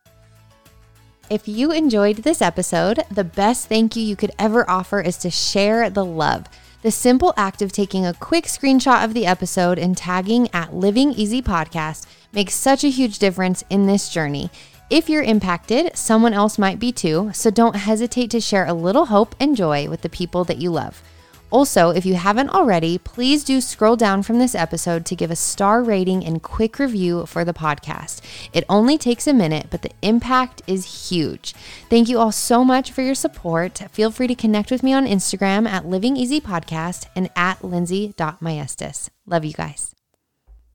If 1.29 1.49
you 1.49 1.73
enjoyed 1.73 2.19
this 2.19 2.41
episode, 2.41 3.03
the 3.11 3.25
best 3.25 3.69
thank 3.69 3.97
you 3.97 4.03
you 4.03 4.15
could 4.15 4.31
ever 4.39 4.69
offer 4.71 5.01
is 5.01 5.17
to 5.19 5.31
share 5.31 5.91
the 5.91 6.05
love. 6.05 6.47
The 6.83 6.93
simple 6.93 7.35
act 7.37 7.63
of 7.63 7.73
taking 7.73 8.07
a 8.07 8.15
quick 8.15 8.45
screenshot 8.45 9.05
of 9.05 9.13
the 9.13 9.27
episode 9.27 9.77
and 9.77 9.97
tagging 9.97 10.49
at 10.53 10.73
Living 10.73 11.11
Easy 11.11 11.43
Podcast 11.43 12.07
makes 12.33 12.55
such 12.55 12.85
a 12.85 12.91
huge 12.91 13.19
difference 13.19 13.65
in 13.71 13.87
this 13.87 14.09
journey. 14.09 14.51
If 14.89 15.09
you're 15.09 15.25
impacted, 15.25 15.97
someone 15.97 16.33
else 16.33 16.59
might 16.59 16.79
be 16.79 16.93
too, 16.93 17.33
so 17.35 17.51
don't 17.51 17.75
hesitate 17.75 18.31
to 18.31 18.41
share 18.41 18.67
a 18.67 18.73
little 18.73 19.07
hope 19.07 19.35
and 19.41 19.57
joy 19.57 19.89
with 19.89 20.03
the 20.03 20.09
people 20.09 20.45
that 20.45 20.59
you 20.59 20.71
love. 20.71 21.03
Also, 21.51 21.91
if 21.91 22.05
you 22.05 22.15
haven't 22.15 22.51
already, 22.51 22.99
please 22.99 23.45
do 23.45 23.61
scroll 23.61 23.97
down 23.97 24.23
from 24.23 24.39
this 24.39 24.55
episode 24.55 25.07
to 25.07 25.17
give 25.17 25.31
a 25.31 25.37
star 25.37 25.83
rating 25.83 26.25
and 26.25 26.43
quick 26.43 26.79
review 26.79 27.27
for 27.27 27.45
the 27.45 27.55
podcast. 27.55 28.21
It 28.53 28.65
only 28.69 28.99
takes 28.99 29.27
a 29.27 29.33
minute, 29.33 29.67
but 29.71 29.83
the 29.83 29.93
impact 30.03 30.63
is 30.67 31.09
huge. 31.09 31.55
Thank 31.89 32.09
you 32.09 32.19
all 32.19 32.33
so 32.33 32.65
much 32.65 32.93
for 32.93 33.03
your 33.03 33.15
support. 33.15 33.79
Feel 33.93 34.11
free 34.11 34.27
to 34.27 34.35
connect 34.35 34.71
with 34.71 34.83
me 34.83 34.93
on 34.93 35.07
Instagram 35.07 35.69
at 35.69 35.87
Living 35.87 36.17
Easy 36.17 36.41
Podcast 36.41 37.07
and 37.15 37.31
at 37.37 37.65
lindsay.maestas. 37.65 39.11
Love 39.27 39.45
you 39.45 39.53
guys. 39.53 39.96